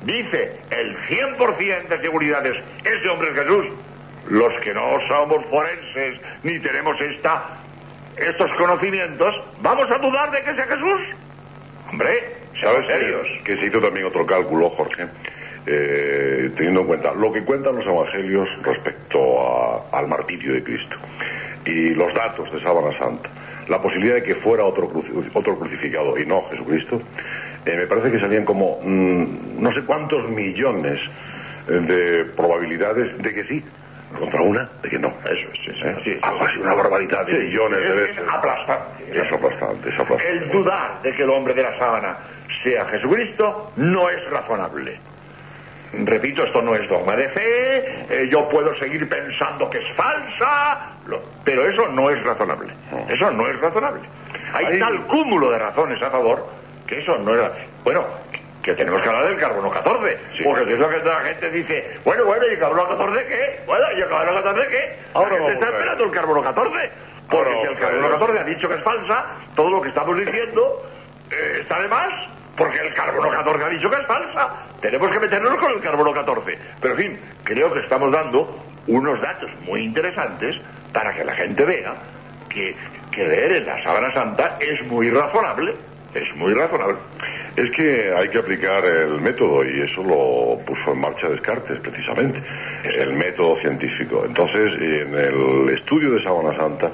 [0.05, 3.67] dice el 100% de seguridades, ese hombre es Jesús,
[4.29, 7.59] los que no somos forenses ni tenemos esta,
[8.17, 11.01] estos conocimientos, ¿vamos a dudar de que sea Jesús?
[11.91, 13.27] Hombre, ¿sabes serios?
[13.45, 15.07] Que, se hizo también otro cálculo, Jorge,
[15.67, 20.97] eh, teniendo en cuenta lo que cuentan los evangelios respecto al martirio de Cristo
[21.65, 23.29] y los datos de Sábana Santa,
[23.69, 24.91] la posibilidad de que fuera otro,
[25.35, 27.01] otro crucificado y no Jesucristo,
[27.67, 31.01] eh, me parece que salían como mm, no sé cuántos millones
[31.69, 33.63] eh, de probabilidades de que sí,
[34.19, 35.13] contra una de que no.
[35.25, 36.19] Eso es, sí, ¿Eh?
[36.23, 38.17] Algo así, una barbaridad de millones de veces.
[38.17, 39.21] Es aplastante.
[39.21, 40.45] Es aplastante, es aplastante.
[40.45, 42.17] El dudar de que el hombre de la sábana
[42.63, 44.99] sea Jesucristo no es razonable.
[45.93, 50.91] Repito, esto no es dogma de fe, eh, yo puedo seguir pensando que es falsa,
[51.45, 52.75] pero eso no es razonable.
[53.09, 54.03] Eso no es razonable.
[54.53, 56.47] Hay tal cúmulo de razones a favor
[56.87, 57.51] que eso no es...
[57.85, 58.05] Bueno,
[58.63, 60.19] que tenemos que hablar del carbono 14.
[60.45, 63.61] Porque es lo que la gente dice, bueno, bueno, ¿y el carbono 14 qué?
[63.67, 64.97] Bueno, ¿y el carbono 14 qué?
[65.15, 66.91] Ahora se está esperando el carbono 14.
[67.31, 70.87] Porque si el carbono 14 ha dicho que es falsa, todo lo que estamos diciendo
[71.31, 72.13] eh, está de más
[72.59, 74.49] porque el carbono 14 ha dicho que es falsa.
[74.81, 76.59] Tenemos que meternos con el carbono 14.
[76.81, 80.61] Pero en fin, creo que estamos dando unos datos muy interesantes
[80.93, 81.95] para que la gente vea
[82.49, 82.75] que
[83.11, 85.75] creer en la sábana santa es muy razonable.
[86.15, 86.97] Es muy razonable.
[87.55, 92.43] Es que hay que aplicar el método y eso lo puso en marcha Descartes precisamente,
[92.85, 94.25] el método científico.
[94.25, 96.91] Entonces, en el estudio de sábana santa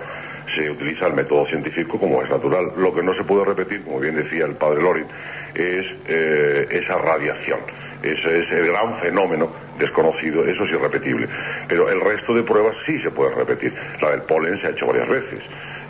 [0.55, 2.73] se utiliza el método científico como es natural.
[2.77, 5.07] Lo que no se puede repetir, como bien decía el padre Lorin,
[5.55, 7.61] es eh, esa radiación.
[8.03, 9.49] Ese es el gran fenómeno
[9.79, 11.29] desconocido, eso es irrepetible.
[11.69, 13.75] Pero el resto de pruebas sí se puede repetir.
[14.01, 15.41] La del polen se ha hecho varias veces,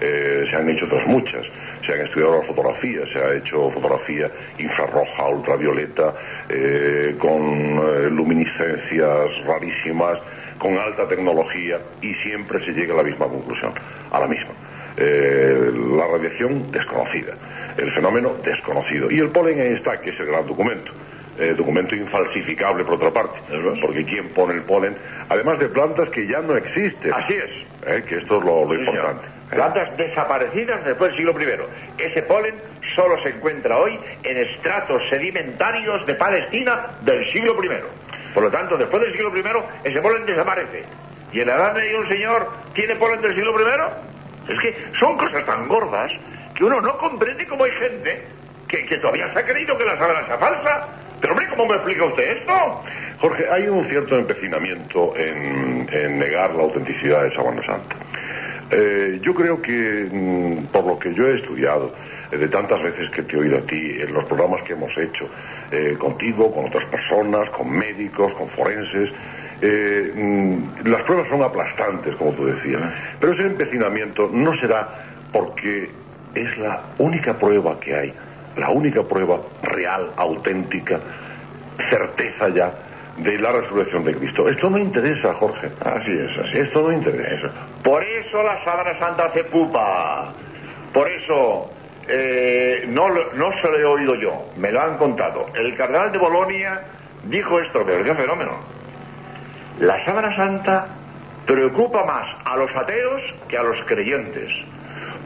[0.01, 1.45] eh, se han hecho otras muchas,
[1.85, 6.15] se han estudiado las fotografías, se ha hecho fotografía infrarroja, ultravioleta,
[6.49, 10.19] eh, con luminiscencias rarísimas,
[10.65, 13.75] con alta tecnología y siempre se llega a la misma conclusión,
[14.11, 14.53] a la misma.
[14.97, 17.35] Eh, la radiación desconocida,
[17.77, 19.11] el fenómeno desconocido.
[19.11, 20.91] Y el polen ahí está, que es el gran documento.
[21.39, 23.41] Eh, documento infalsificable por otra parte,
[23.83, 24.97] porque ¿quién pone el polen?
[25.29, 27.13] Además de plantas que ya no existen.
[27.13, 27.51] Así es.
[27.87, 29.25] Eh, que esto es lo, lo importante.
[29.51, 32.03] Plantas desaparecidas después del siglo I.
[32.03, 32.55] Ese polen
[32.95, 37.69] solo se encuentra hoy en estratos sedimentarios de Palestina del siglo I.
[38.35, 40.85] Por lo tanto, después del siglo I, ese polen desaparece.
[41.33, 44.53] ¿Y en la Edad un señor tiene polen del siglo I?
[44.53, 46.13] Es que son cosas tan gordas
[46.55, 48.25] que uno no comprende cómo hay gente
[48.69, 50.89] que, que todavía se ha creído que la sábana sea falsa.
[51.21, 52.83] Pero hombre, ¿cómo me explica usted esto?
[53.21, 57.97] Jorge, hay un cierto empecinamiento en, en negar la autenticidad de Sábana Santa.
[58.71, 61.95] Eh, yo creo que, mm, por lo que yo he estudiado,
[62.31, 65.29] de tantas veces que te he oído a ti, en los programas que hemos hecho,
[65.71, 69.11] eh, contigo, con otras personas, con médicos, con forenses,
[69.61, 72.83] eh, mm, las pruebas son aplastantes, como tú decías.
[73.21, 74.89] Pero ese empecinamiento no será
[75.33, 75.89] porque
[76.35, 78.15] es la única prueba que hay,
[78.57, 81.01] la única prueba real, auténtica,
[81.91, 82.73] certeza ya
[83.19, 84.49] de la resurrección de Cristo.
[84.49, 85.71] Esto no interesa, Jorge.
[85.85, 87.51] Así es, así Esto no interesa.
[87.83, 90.33] Por eso la sábana santa hace pupa.
[90.93, 91.71] Por eso
[92.09, 95.47] eh, no, no se lo he oído yo, me lo han contado.
[95.55, 96.83] El cardenal de Bolonia
[97.25, 98.53] dijo esto, pero qué fenómeno.
[99.81, 100.87] La sábana santa
[101.47, 104.53] preocupa más a los ateos que a los creyentes.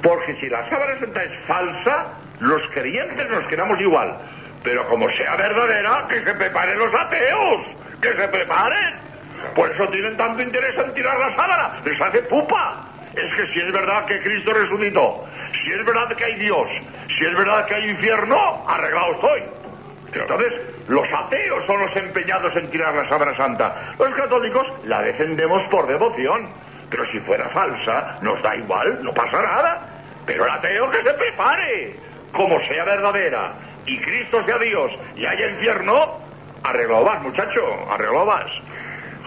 [0.03, 2.07] Porque si la sábana santa es falsa,
[2.41, 4.17] los creyentes nos quedamos igual.
[4.63, 7.67] Pero como sea verdadera, que se preparen los ateos,
[8.01, 8.95] que se preparen.
[9.55, 12.88] Por eso tienen tanto interés en tirar la sábana, les hace pupa.
[13.19, 15.27] Es que si es verdad que Cristo resucitó,
[15.65, 16.69] si es verdad que hay Dios,
[17.19, 19.43] si es verdad que hay infierno, arreglado estoy.
[20.13, 20.53] Entonces,
[20.89, 23.95] los ateos son los empeñados en tirar la sábana santa.
[23.99, 26.49] Los católicos la defendemos por devoción.
[26.91, 29.81] Pero si fuera falsa, nos da igual, no pasa nada.
[30.25, 31.97] Pero el ateo que se prepare,
[32.33, 33.53] como sea verdadera,
[33.85, 36.19] y Cristo sea Dios, y haya infierno,
[36.63, 38.51] arreglado vas, muchacho, arreglado vas.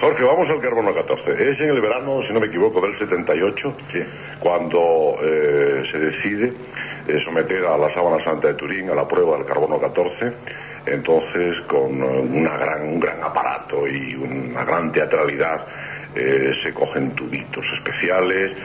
[0.01, 1.51] Jorge, vamos al carbono 14.
[1.51, 3.75] Es en el verano, si no me equivoco, del 78,
[4.39, 6.53] cuando eh, se decide
[7.07, 10.33] eh, someter a la sábana santa de Turín a la prueba del carbono 14.
[10.87, 15.67] Entonces, con eh, una gran, un gran aparato y una gran teatralidad,
[16.15, 18.57] eh, se cogen tubitos especiales,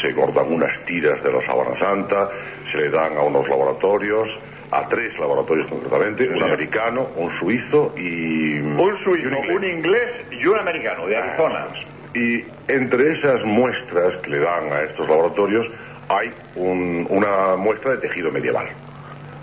[0.00, 2.30] se cortan unas tiras de la sábana santa,
[2.70, 4.28] se le dan a unos laboratorios,
[4.76, 10.46] a tres laboratorios concretamente, un americano, un suizo y Un suizo, y un inglés y
[10.46, 11.66] un americano de Arizona.
[12.14, 15.66] y entre esas muestras que le dan a estos laboratorios
[16.08, 18.66] hay un- una muestra de tejido medieval.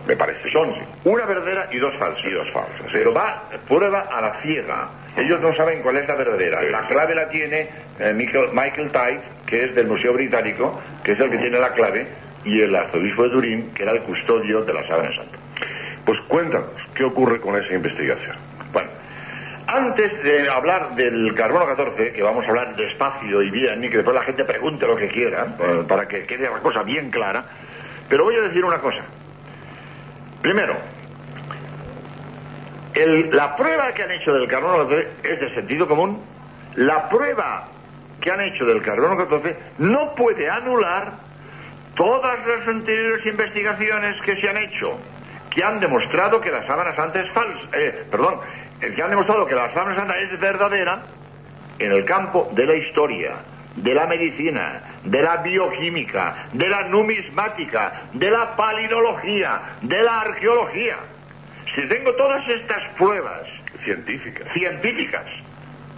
[0.07, 0.49] Me parece.
[0.51, 0.73] Son
[1.03, 2.23] una verdadera y dos falsas.
[2.25, 2.87] Y dos falsas.
[2.91, 4.87] Pero va prueba a la ciega.
[5.17, 6.61] Ellos no saben cuál es la verdadera.
[6.63, 7.67] La clave la tiene
[7.99, 11.73] eh, Michael, Michael Tite, que es del Museo Británico, que es el que tiene la
[11.73, 12.07] clave,
[12.45, 15.37] y el arzobispo de Turín, que era el custodio de la sábana santa.
[16.05, 18.35] Pues cuéntanos, ¿qué ocurre con esa investigación?
[18.73, 18.89] Bueno,
[19.67, 23.97] antes de hablar del carbono 14, que vamos a hablar despacio y bien, y que
[23.97, 27.45] después la gente pregunte lo que quiera, eh, para que quede la cosa bien clara,
[28.09, 29.01] pero voy a decir una cosa.
[30.41, 30.75] Primero,
[32.93, 36.21] el- la prueba que han hecho del carbono 14 es de sentido común.
[36.75, 37.67] La prueba
[38.19, 41.13] que han hecho del carbono 14 no puede anular
[41.95, 44.97] todas las anteriores investigaciones que se han hecho,
[45.49, 48.39] que han demostrado que la sábana santa es falsa, eh, perdón,
[48.81, 51.01] eh, que han demostrado que la sábana santa es verdadera
[51.79, 53.35] en el campo de la historia,
[53.75, 60.97] de la medicina, de la bioquímica, de la numismática, de la palinología, de la arqueología.
[61.75, 63.47] Si tengo todas estas pruebas
[63.83, 64.45] Científica.
[64.53, 65.25] científicas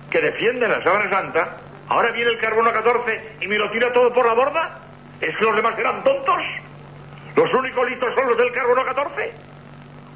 [0.10, 1.58] que defienden la sábana santa,
[1.90, 4.80] ahora viene el carbono 14 y me lo tira todo por la borda.
[5.22, 6.42] ¿Es que los demás eran tontos?
[7.36, 9.34] ¿Los únicos listos son los del carbono 14?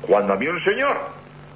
[0.01, 0.97] Cuando a mí un señor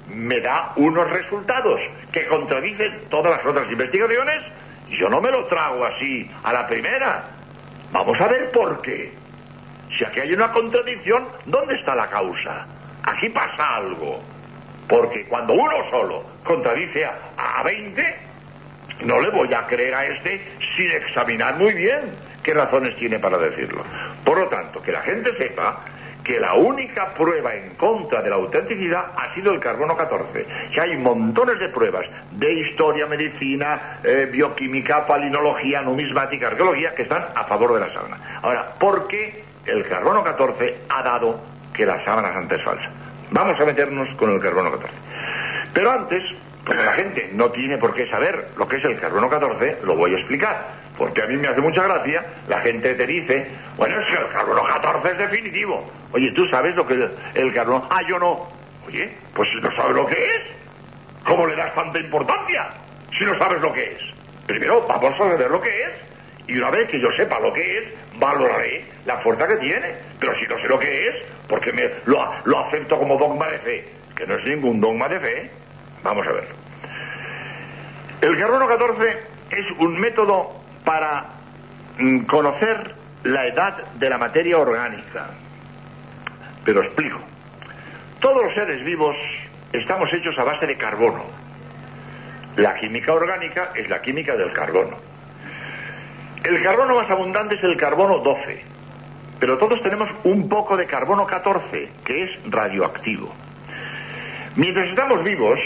[0.08, 4.42] me da unos resultados que contradicen todas las otras investigaciones,
[4.90, 7.24] yo no me lo trago así a la primera.
[7.92, 9.12] Vamos a ver por qué.
[9.96, 12.66] Si aquí hay una contradicción, ¿dónde está la causa?
[13.04, 14.20] Aquí pasa algo.
[14.88, 18.16] Porque cuando uno solo contradice a, a 20,
[19.04, 20.42] no le voy a creer a este
[20.76, 23.82] sin examinar muy bien qué razones tiene para decirlo.
[24.24, 25.80] Por lo tanto, que la gente sepa
[26.22, 30.46] que la única prueba en contra de la autenticidad ha sido el carbono 14.
[30.72, 37.24] Que hay montones de pruebas de historia, medicina, eh, bioquímica, palinología, numismática, arqueología, que están
[37.34, 38.40] a favor de la sábana.
[38.42, 41.40] Ahora, ¿por qué el carbono 14 ha dado
[41.74, 42.90] que la sábana santa es falsa?
[43.30, 44.94] Vamos a meternos con el carbono 14.
[45.72, 46.22] Pero antes,
[46.64, 49.96] Como la gente no tiene por qué saber lo que es el carbono 14, lo
[49.96, 50.64] voy a explicar.
[51.02, 53.44] Porque a mí me hace mucha gracia, la gente te dice,
[53.76, 55.84] bueno, es que el carbono 14 es definitivo.
[56.12, 57.88] Oye, ¿tú sabes lo que es el carbono?
[57.90, 58.46] Ah, yo no.
[58.86, 60.42] Oye, pues si no sabes lo que es,
[61.24, 62.68] ¿cómo le das tanta importancia
[63.18, 63.98] si no sabes lo que es?
[64.46, 65.90] Primero vamos a saber lo que es
[66.46, 67.84] y una vez que yo sepa lo que es,
[68.20, 69.96] valoraré la fuerza que tiene.
[70.20, 71.16] Pero si no sé lo que es,
[71.48, 75.18] porque me, lo, lo acepto como dogma de fe, que no es ningún dogma de
[75.18, 75.50] fe,
[76.04, 76.46] vamos a ver.
[78.20, 79.18] El carbono 14
[79.50, 81.26] es un método para
[81.98, 82.94] mm, conocer
[83.24, 85.26] la edad de la materia orgánica.
[86.64, 87.18] Pero explico.
[88.20, 89.16] Todos los seres vivos
[89.72, 91.24] estamos hechos a base de carbono.
[92.56, 94.96] La química orgánica es la química del carbono.
[96.44, 98.62] El carbono más abundante es el carbono 12,
[99.38, 103.32] pero todos tenemos un poco de carbono 14, que es radioactivo.
[104.56, 105.58] Mientras estamos vivos,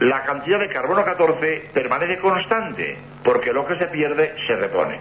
[0.00, 5.00] la cantidad de carbono 14 permanece constante, porque lo que se pierde se repone.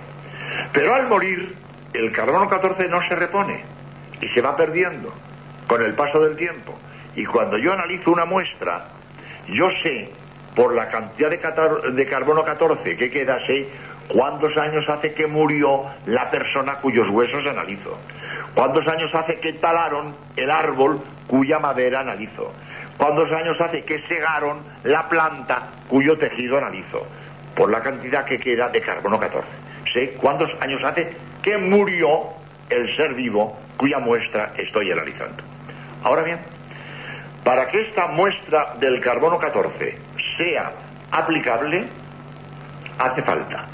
[0.73, 1.55] Pero al morir,
[1.93, 3.63] el carbono 14 no se repone
[4.21, 5.13] y se va perdiendo
[5.67, 6.77] con el paso del tiempo.
[7.15, 8.85] Y cuando yo analizo una muestra,
[9.47, 10.11] yo sé,
[10.55, 13.67] por la cantidad de, de carbono 14 que queda, sé
[14.07, 17.97] cuántos años hace que murió la persona cuyos huesos analizo.
[18.53, 22.53] ¿Cuántos años hace que talaron el árbol cuya madera analizo?
[22.97, 27.05] ¿Cuántos años hace que segaron la planta cuyo tejido analizo?
[27.57, 29.47] Por la cantidad que queda de carbono 14.
[29.91, 31.11] Sé cuántos años hace
[31.41, 32.29] que murió
[32.69, 35.43] el ser vivo cuya muestra estoy analizando.
[36.03, 36.39] Ahora bien,
[37.43, 39.97] para que esta muestra del carbono 14
[40.37, 40.71] sea
[41.11, 41.87] aplicable,
[42.99, 43.65] hace falta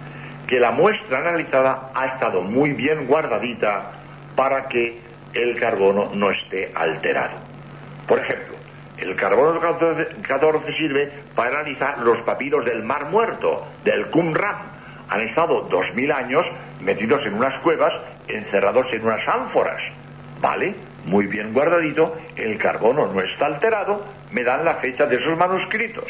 [0.47, 3.91] que la muestra analizada ha estado muy bien guardadita
[4.35, 5.01] para que
[5.33, 7.37] el carbono no esté alterado.
[8.07, 8.55] Por ejemplo,
[8.97, 14.55] el carbono 14 sirve para analizar los papiros del Mar Muerto, del Qumran.
[15.09, 16.45] Han estado dos mil años
[16.81, 17.93] metidos en unas cuevas,
[18.27, 19.81] encerrados en unas ánforas.
[20.41, 20.75] ¿Vale?
[21.05, 26.05] Muy bien guardadito, el carbono no está alterado, me dan la fecha de esos manuscritos.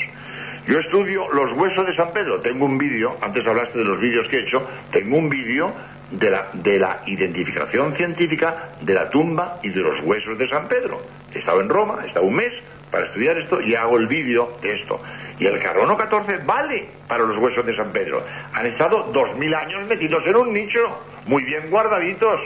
[0.68, 2.40] Yo estudio los huesos de San Pedro.
[2.40, 5.74] Tengo un vídeo, antes hablaste de los vídeos que he hecho, tengo un vídeo
[6.20, 10.68] de la, de la identificación científica de la tumba y de los huesos de San
[10.68, 11.02] Pedro.
[11.34, 12.54] He estado en Roma, he estado un mes
[12.92, 15.02] para estudiar esto y hago el vídeo de esto.
[15.40, 18.24] Y el carbono 14 vale para los huesos de San Pedro.
[18.54, 20.80] Han estado dos mil años metidos en un nicho,
[21.26, 22.40] muy bien guardaditos.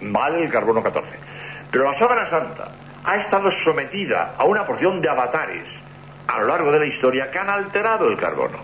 [0.00, 1.08] Vale el carbono 14.
[1.70, 2.72] Pero la sábana santa
[3.04, 5.64] ha estado sometida a una porción de avatares
[6.26, 8.58] a lo largo de la historia que han alterado el carbono.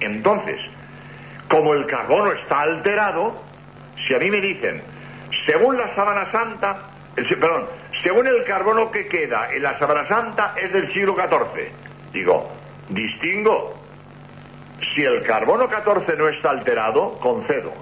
[0.00, 0.60] Entonces,
[1.48, 3.45] como el carbono está alterado,
[4.06, 4.82] si a mí me dicen,
[5.46, 6.78] según la sábana santa,
[7.14, 7.66] perdón,
[8.02, 11.70] según el carbono que queda en la sábana santa es del siglo XIV,
[12.12, 12.50] digo,
[12.88, 13.74] distingo,
[14.94, 17.72] si el carbono 14 no está alterado, concedo,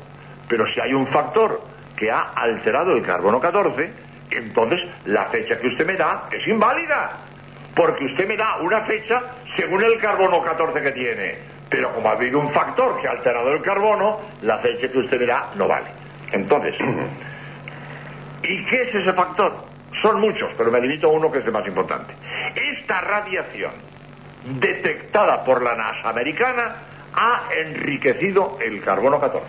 [0.48, 1.60] pero si hay un factor
[1.96, 3.90] que ha alterado el carbono 14,
[4.30, 7.12] entonces la fecha que usted me da es inválida
[7.74, 9.22] porque usted me da una fecha
[9.56, 11.38] según el carbono 14 que tiene.
[11.68, 15.18] Pero como ha habido un factor que ha alterado el carbono, la fecha que usted
[15.18, 16.03] me da no vale.
[16.34, 16.74] Entonces,
[18.42, 19.54] ¿y qué es ese factor?
[20.02, 22.14] Son muchos, pero me limito a uno que es el más importante.
[22.54, 23.72] Esta radiación
[24.44, 26.76] detectada por la NASA americana
[27.14, 29.46] ha enriquecido el carbono 14.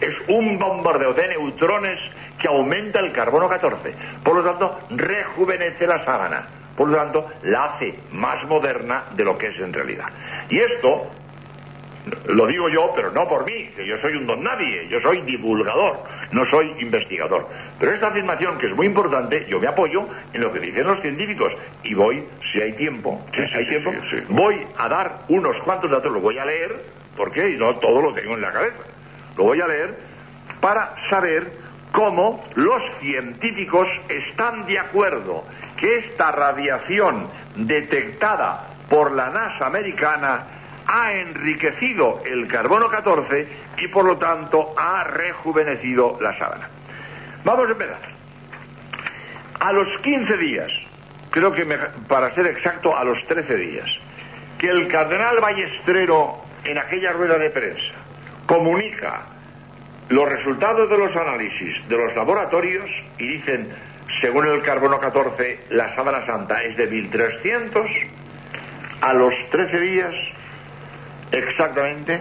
[0.00, 2.00] Es un bombardeo de neutrones
[2.38, 3.94] que aumenta el carbono 14.
[4.22, 6.46] Por lo tanto, rejuvenece la sábana
[6.76, 10.08] por lo tanto, la hace más moderna de lo que es en realidad.
[10.48, 11.06] Y esto
[12.26, 15.22] lo digo yo, pero no por mí, que yo soy un don nadie, yo soy
[15.22, 15.98] divulgador,
[16.32, 17.48] no soy investigador.
[17.78, 21.00] Pero esta afirmación, que es muy importante, yo me apoyo en lo que dicen los
[21.00, 21.52] científicos.
[21.82, 22.22] Y voy,
[22.52, 23.92] si hay tiempo, si hay tiempo,
[24.28, 26.76] voy a dar unos cuantos datos, lo voy a leer,
[27.16, 28.82] porque no todo lo tengo en la cabeza,
[29.36, 29.94] lo voy a leer
[30.60, 31.50] para saber
[31.92, 35.44] cómo los científicos están de acuerdo
[35.78, 40.44] que esta radiación detectada por la NASA americana
[40.86, 43.46] ha enriquecido el carbono 14
[43.78, 46.68] y por lo tanto ha rejuvenecido la sábana.
[47.44, 48.14] Vamos a empezar.
[49.60, 50.70] A los 15 días,
[51.30, 51.64] creo que
[52.08, 53.98] para ser exacto a los 13 días,
[54.58, 57.94] que el cardenal Ballestrero en aquella rueda de prensa
[58.46, 59.22] comunica
[60.08, 63.74] los resultados de los análisis de los laboratorios y dicen
[64.20, 67.86] según el carbono 14, la sábana santa es de 1300.
[69.00, 70.14] A los 13 días,
[71.30, 72.20] exactamente,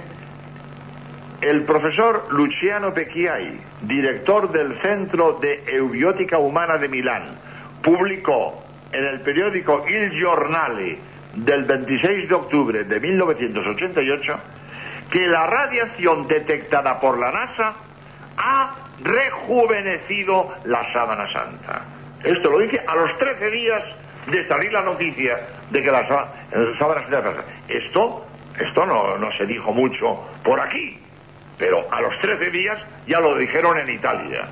[1.41, 7.35] el profesor Luciano Pecchiai, director del Centro de Eubiótica Humana de Milán,
[7.81, 10.97] publicó en el periódico Il Giornale
[11.33, 14.39] del 26 de octubre de 1988
[15.11, 17.73] que la radiación detectada por la NASA
[18.37, 21.81] ha rejuvenecido la sábana santa.
[22.23, 23.83] Esto lo dije a los 13 días
[24.27, 25.39] de salir la noticia
[25.69, 27.43] de que la sábana santa...
[27.67, 28.25] Esto,
[28.59, 30.99] esto no, no se dijo mucho por aquí,
[31.57, 32.77] pero a los 13 días
[33.07, 34.47] ya lo dijeron en Italia.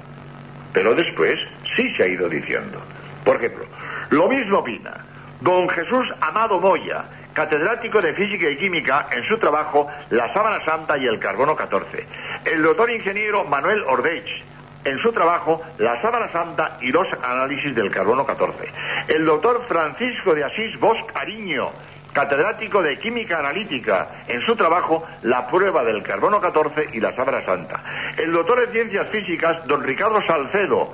[0.73, 1.39] Pero después
[1.75, 2.81] sí se ha ido diciendo.
[3.23, 3.65] Por ejemplo,
[4.09, 5.05] lo mismo opina
[5.41, 7.03] don Jesús Amado Moya,
[7.33, 12.05] catedrático de Física y Química, en su trabajo La sábana santa y el carbono 14.
[12.45, 14.43] El doctor ingeniero Manuel Ordech,
[14.85, 18.71] en su trabajo La sábana santa y los análisis del carbono 14.
[19.07, 21.71] El doctor Francisco de Asís Bosch Ariño,
[22.13, 27.45] catedrático de Química Analítica, en su trabajo La prueba del carbono 14 y la sábana
[27.45, 27.81] santa.
[28.17, 30.93] El doctor de Ciencias Físicas, don Ricardo Salcedo,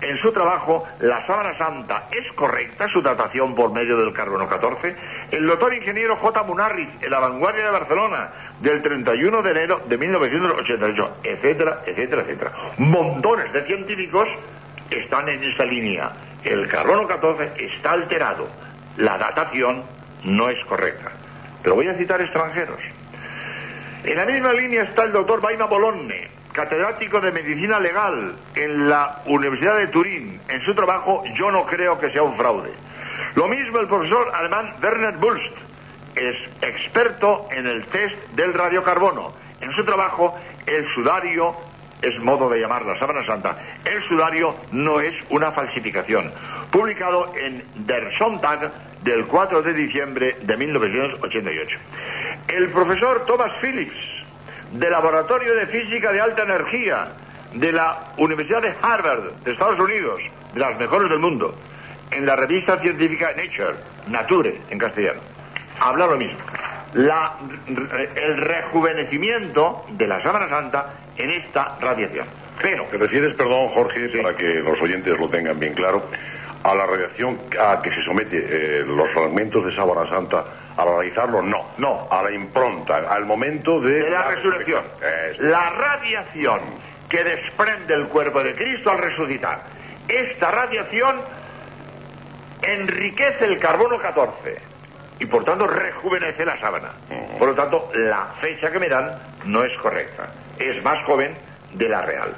[0.00, 4.94] en su trabajo La sábana santa es correcta su datación por medio del carbono 14.
[5.30, 6.42] El doctor ingeniero J.
[6.42, 8.28] Munarriz, en la vanguardia de Barcelona,
[8.60, 12.52] del 31 de enero de 1988, etcétera, etcétera, etcétera.
[12.78, 14.28] Montones de científicos
[14.90, 16.12] están en esa línea.
[16.44, 18.48] El carbono 14 está alterado.
[18.96, 19.82] La datación
[20.24, 21.12] no es correcta.
[21.62, 22.78] Pero voy a citar extranjeros.
[24.04, 29.22] En la misma línea está el doctor Baima Bolonne, catedrático de Medicina Legal en la
[29.26, 30.40] Universidad de Turín.
[30.48, 32.72] En su trabajo Yo no creo que sea un fraude.
[33.34, 35.56] Lo mismo el profesor alemán Werner Bulst,
[36.16, 39.34] es experto en el test del radiocarbono.
[39.60, 40.34] En su trabajo
[40.66, 41.54] El sudario
[42.02, 43.56] es modo de llamar la sábana santa.
[43.84, 46.32] El sudario no es una falsificación.
[46.70, 48.70] Publicado en Der Sonntag
[49.02, 51.78] del 4 de diciembre de 1988.
[52.48, 53.96] El profesor Thomas Phillips,
[54.72, 57.08] del Laboratorio de Física de Alta Energía
[57.54, 60.20] de la Universidad de Harvard de Estados Unidos,
[60.52, 61.54] de las mejores del mundo,
[62.10, 63.76] en la revista científica Nature,
[64.08, 65.20] Nature en castellano.
[65.80, 66.38] Habla lo mismo.
[66.94, 72.26] el rejuvenecimiento de la sábana santa en esta radiación.
[72.60, 72.84] Pero.
[72.84, 76.08] ¿Te refieres, perdón, Jorge, para que los oyentes lo tengan bien claro,
[76.70, 80.44] a la radiación a que se somete eh, los fragmentos de sábana santa
[80.76, 84.02] al analizarlo, no, no, a la impronta, al momento de...
[84.02, 84.84] De la resurrección.
[85.38, 86.60] La radiación
[87.08, 89.60] que desprende el cuerpo de Cristo al resucitar.
[90.06, 91.20] Esta radiación
[92.62, 94.58] enriquece el carbono 14
[95.18, 96.90] y por tanto rejuvenece la sábana.
[97.38, 100.30] Por lo tanto, la fecha que me dan no es correcta.
[100.58, 101.34] Es más joven
[101.72, 102.34] de la real.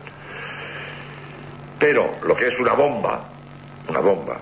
[1.79, 3.28] Pero lo que es una bomba,
[3.89, 4.39] una bomba,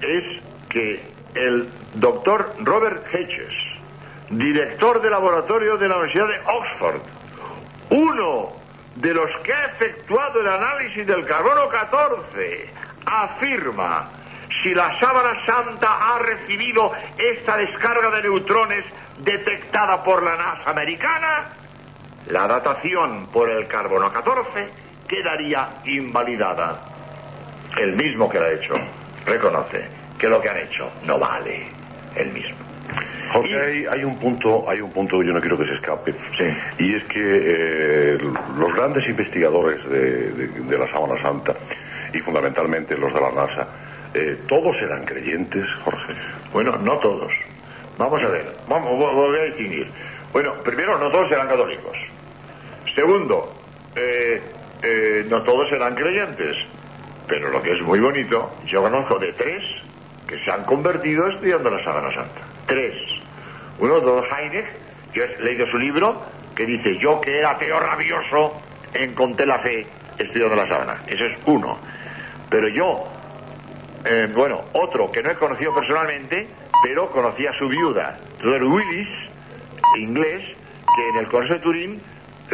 [0.00, 0.24] es
[0.68, 1.02] que
[1.34, 3.54] el doctor Robert Hedges,
[4.30, 7.00] director de laboratorio de la Universidad de Oxford,
[7.90, 8.52] uno
[8.96, 12.70] de los que ha efectuado el análisis del carbono 14,
[13.04, 14.10] afirma
[14.62, 18.84] si la sábana santa ha recibido esta descarga de neutrones
[19.18, 21.46] detectada por la NASA americana,
[22.28, 24.68] la datación por el carbono 14
[25.06, 26.87] quedaría invalidada.
[27.78, 28.74] El mismo que la ha hecho
[29.24, 29.84] reconoce
[30.18, 31.68] que lo que han hecho no vale
[32.16, 32.56] el mismo.
[33.32, 36.14] Jorge, hay, un punto, hay un punto que yo no quiero que se escape,
[36.78, 38.18] y es que eh,
[38.58, 41.54] los grandes investigadores de, la Sábana Santa
[42.12, 43.68] y fundamentalmente los de la NASA,
[44.14, 46.14] eh, todos eran creyentes, Jorge.
[46.52, 47.32] Bueno, no todos.
[47.98, 49.88] Vamos a ver, vamos, voy a distinguir.
[50.32, 51.98] Bueno, primero, no todos eran católicos.
[52.94, 53.54] Segundo,
[53.94, 54.40] eh,
[55.28, 56.56] no todos eran creyentes.
[57.28, 59.62] Pero lo que es muy bonito, yo conozco de tres
[60.26, 62.40] que se han convertido estudiando la Sábana Santa.
[62.66, 62.94] Tres.
[63.78, 64.66] Uno, Don Heineck,
[65.12, 66.22] yo he leído su libro,
[66.54, 68.60] que dice, yo que era ateo rabioso,
[68.92, 69.86] encontré la fe
[70.18, 71.02] estudiando la sábana.
[71.06, 71.78] Ese es uno.
[72.50, 73.06] Pero yo,
[74.04, 76.48] eh, bueno, otro que no he conocido personalmente,
[76.82, 79.08] pero conocí a su viuda, Tudor Willis,
[79.96, 80.42] inglés,
[80.96, 82.02] que en el Congreso de Turín,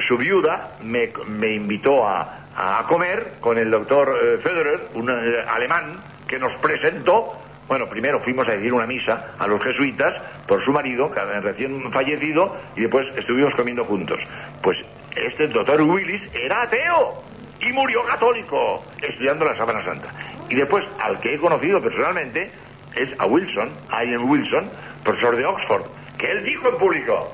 [0.07, 1.11] su viuda me,
[1.55, 2.44] invitó a,
[2.89, 5.99] comer con el doctor eh, Federer, un eh, alemán,
[6.29, 10.15] que nos presentó bueno, primero fuimos a decir una misa a los jesuitas
[10.47, 11.11] por su marido,
[11.43, 14.21] recién fallecido, y después estuvimos comiendo juntos.
[14.63, 14.79] Pues
[15.17, 17.23] este doctor Willis era ateo
[17.61, 20.09] y murió católico estudiando la Sábana Santa.
[20.51, 22.51] Y después, al que he conocido personalmente,
[22.95, 24.71] es a Wilson, Ian Wilson,
[25.03, 25.85] profesor de Oxford,
[26.19, 27.33] que él dijo en público,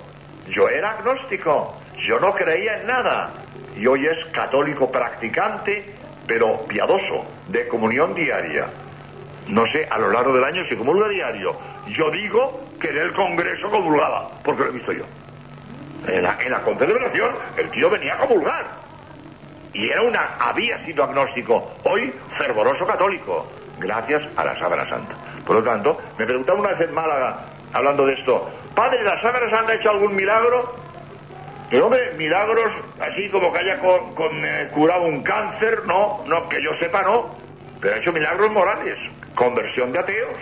[0.48, 1.76] yo era agnóstico,
[2.06, 3.32] yo no creía en nada,
[3.76, 5.84] y hoy es católico practicante,
[6.26, 8.66] pero piadoso, de comunión diaria.
[9.48, 11.56] No sé, a lo largo del año si comulga diario.
[11.88, 15.04] Yo digo que en el Congreso comulgaba, porque lo he visto yo.
[16.06, 18.64] En la, en la confederación el tío venía a comulgar.
[19.72, 23.46] Y era una, había sido agnóstico, hoy fervoroso católico,
[23.78, 25.14] gracias a la Sábana Santa.
[25.46, 29.48] Por lo tanto, me preguntaba una vez en Málaga hablando de esto, padre, ¿la Sábana
[29.50, 30.74] Santa ha hecho algún milagro?
[31.70, 36.48] Pero hombre, milagros así como que haya con- con, eh, curado un cáncer, no, no,
[36.48, 37.38] que yo sepa no,
[37.80, 38.98] pero ha hecho milagros morales,
[39.34, 40.40] conversión de ateos.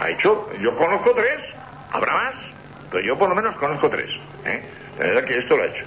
[0.00, 1.38] Ha hecho, yo conozco tres,
[1.90, 2.34] habrá más,
[2.90, 4.10] pero yo por lo menos conozco tres.
[4.44, 4.68] ¿eh?
[4.98, 5.84] De verdad que esto lo ha hecho.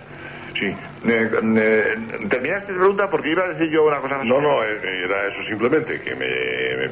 [0.54, 0.66] Sí.
[0.66, 1.96] Eh, eh,
[2.30, 3.10] ¿Terminaste la pregunta?
[3.10, 4.26] Porque iba a decir yo una cosa más.
[4.26, 6.28] No, no, eh, era eso simplemente, que me,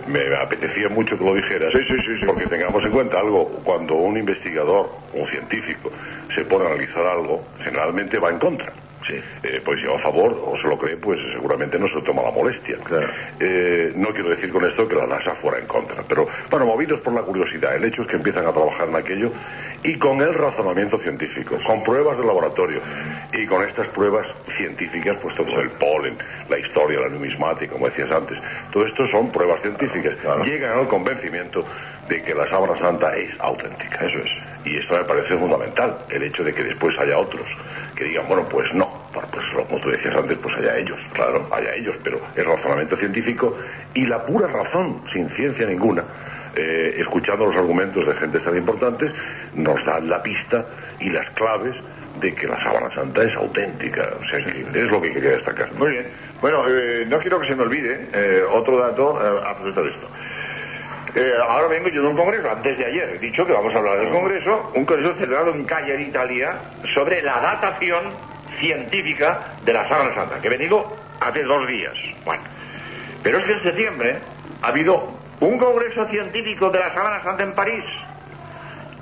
[0.08, 1.72] me- me apetecía mucho que lo dijeras.
[1.74, 2.26] Sí, sí, sí, sí.
[2.26, 5.92] Porque tengamos en cuenta algo, cuando un investigador, un científico,
[6.34, 8.72] se pone a analizar algo, generalmente va en contra.
[9.08, 9.16] Sí.
[9.44, 12.22] Eh, pues si va a favor o se lo cree, pues seguramente no se toma
[12.22, 12.78] la molestia.
[12.84, 13.08] Claro.
[13.40, 17.00] Eh, no quiero decir con esto que la NASA fuera en contra, pero bueno, movidos
[17.02, 19.32] por la curiosidad, el hecho es que empiezan a trabajar en aquello
[19.84, 22.82] y con el razonamiento científico, con pruebas de laboratorio
[23.32, 24.28] y con estas pruebas
[24.58, 26.18] científicas, pues todo el polen,
[26.50, 28.38] la historia, la numismática, como decías antes,
[28.72, 30.16] todo esto son pruebas científicas.
[30.22, 30.44] Claro.
[30.44, 31.66] Llegan al convencimiento
[32.10, 34.06] de que la sábana santa es auténtica.
[34.06, 34.49] Eso es.
[34.66, 37.46] Y esto me parece fundamental, el hecho de que después haya otros
[37.96, 41.76] que digan, bueno, pues no, pues como tú decías antes, pues allá ellos, claro, allá
[41.76, 43.58] ellos, pero el razonamiento científico
[43.94, 46.04] y la pura razón, sin ciencia ninguna,
[46.56, 49.12] eh, escuchando los argumentos de gente tan importantes,
[49.54, 50.66] nos dan la pista
[51.00, 51.76] y las claves
[52.20, 54.10] de que la sábana santa es auténtica.
[54.20, 55.72] O sea, que es lo que quería destacar.
[55.74, 56.06] Muy bien.
[56.42, 59.90] Bueno, eh, no quiero que se me olvide eh, otro dato eh, a propósito de
[59.90, 60.08] esto.
[61.16, 63.78] Eh, ahora vengo yo de un congreso, antes de ayer, he dicho que vamos a
[63.80, 66.56] hablar del congreso, un congreso celebrado en Cagliari, Italia,
[66.94, 68.04] sobre la datación
[68.60, 71.94] científica de la Sábana Santa, que he venido hace dos días.
[72.26, 72.44] Bueno,
[73.24, 74.18] pero es que en septiembre
[74.62, 77.84] ha habido un congreso científico de la Sábana Santa en París,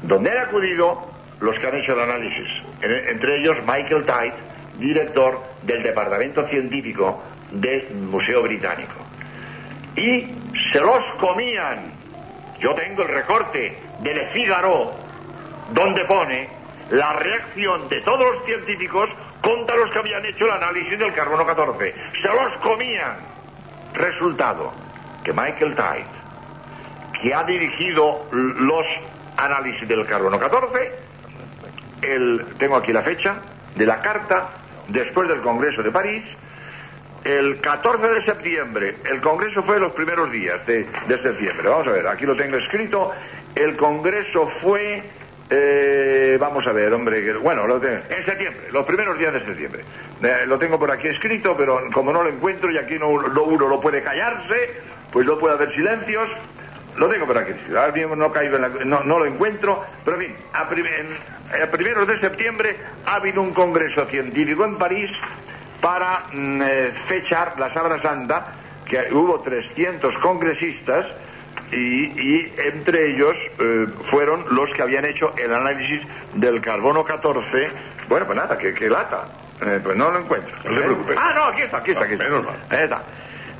[0.04, 1.10] donde han acudido
[1.42, 2.48] los que han hecho el análisis,
[2.82, 4.34] en- entre ellos Michael Tite,
[4.80, 7.22] director del Departamento Científico
[7.52, 8.94] del Museo Británico.
[9.96, 10.32] Y
[10.72, 11.97] se los comían.
[12.60, 14.94] Yo tengo el recorte de Le Figaro,
[15.72, 16.50] donde pone
[16.90, 19.10] la reacción de todos los científicos
[19.42, 21.94] contra los que habían hecho el análisis del carbono 14.
[22.22, 23.38] Se los comían.
[23.94, 24.74] Resultado,
[25.24, 28.86] que Michael Tite, que ha dirigido los
[29.38, 30.92] análisis del carbono 14,
[32.02, 33.38] el, tengo aquí la fecha
[33.76, 34.50] de la carta
[34.88, 36.24] después del Congreso de París,
[37.24, 41.68] el 14 de septiembre, el Congreso fue los primeros días de, de septiembre.
[41.68, 43.12] Vamos a ver, aquí lo tengo escrito.
[43.56, 45.04] El Congreso fue,
[45.50, 49.84] eh, vamos a ver, hombre, bueno, lo tengo- en septiembre, los primeros días de septiembre.
[50.24, 53.44] Eh, lo tengo por aquí escrito, pero como no lo encuentro y aquí no, no-
[53.44, 54.72] uno no puede callarse,
[55.12, 56.30] pues no puede haber silencios.
[56.98, 57.52] Lo tengo por aquí.
[57.70, 61.68] Ahora mismo no, caigo en no lo encuentro, pero en fin, a, prim- en- a
[61.68, 62.76] primeros de septiembre
[63.06, 65.12] ha habido un congreso científico en París
[65.88, 68.48] para mm, eh, fechar la Sábana Santa,
[68.86, 71.06] que hubo 300 congresistas
[71.72, 76.02] y, y entre ellos eh, fueron los que habían hecho el análisis
[76.34, 77.72] del carbono 14.
[78.10, 79.30] Bueno, pues nada, que, que lata.
[79.62, 80.54] Eh, pues no lo encuentro.
[80.66, 81.16] No se preocupe.
[81.18, 82.26] Ah, no, aquí está, aquí está, aquí está.
[82.26, 82.56] Menos mal.
[82.70, 83.02] Ahí está.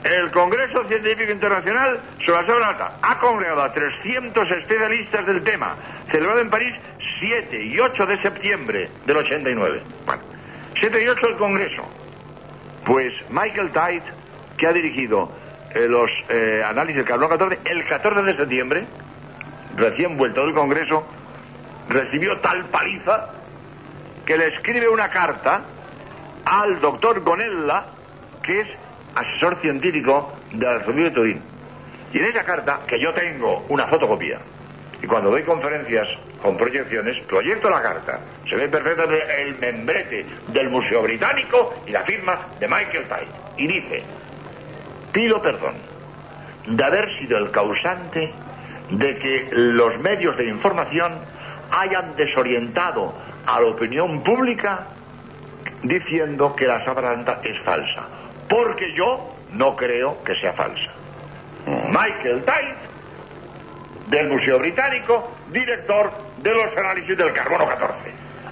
[0.04, 5.76] El Congreso Científico Internacional sobre la Santa ha congregado a 300 especialistas del tema,
[6.12, 6.74] celebrado en París
[7.22, 9.82] 7 y 8 de septiembre del 89.
[10.06, 10.24] Bueno,
[10.78, 12.07] 7 y 8 el Congreso.
[12.88, 14.10] Pues Michael Tite,
[14.58, 15.30] que ha dirigido
[15.76, 18.86] eh, los eh, análisis del carbono 14, el 14 de septiembre,
[19.76, 21.06] recién vuelto del Congreso,
[21.90, 23.28] recibió tal paliza
[24.26, 25.64] que le escribe una carta
[26.46, 27.88] al doctor Gonella,
[28.42, 28.68] que es
[29.16, 31.42] asesor científico del Arzobispo de Turín.
[32.14, 34.40] Y en esa carta, que yo tengo una fotocopia,
[35.02, 36.08] y cuando doy conferencias
[36.42, 38.20] con proyecciones, proyecto la carta.
[38.50, 43.28] Se ve perfectamente el membrete del Museo Británico y la firma de Michael Tite.
[43.58, 44.04] Y dice,
[45.12, 45.76] pido perdón
[46.68, 48.32] de haber sido el causante
[48.92, 51.14] de que los medios de información
[51.72, 53.14] hayan desorientado
[53.46, 54.88] a la opinión pública
[55.84, 58.04] diciendo que la Sábana Santa es falsa.
[58.50, 60.92] Porque yo no creo que sea falsa.
[61.66, 62.87] Michael Tite,
[64.08, 67.96] del Museo Británico, director de los análisis del carbono 14.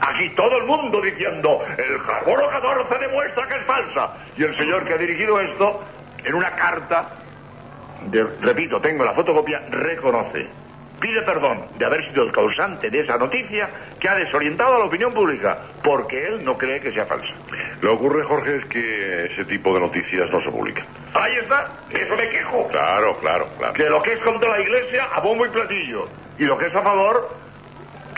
[0.02, 4.14] Aquí todo el mundo diciendo, el carbono 14 demuestra que es falsa.
[4.38, 5.84] Y el señor que ha dirigido esto,
[6.24, 7.10] en una carta,
[8.42, 10.48] repito, tengo la fotocopia, reconoce,
[11.06, 13.70] pide perdón de haber sido el causante de esa noticia
[14.00, 17.32] que ha desorientado a la opinión pública, porque él no cree que sea falsa.
[17.82, 20.84] Lo que ocurre, Jorge, es que ese tipo de noticias no se publican.
[21.14, 22.68] Ahí está, eso me quejo.
[22.70, 23.74] Claro, claro, claro.
[23.76, 26.08] que lo que es contra la iglesia a bombo y platillo
[26.40, 27.30] y lo que es a favor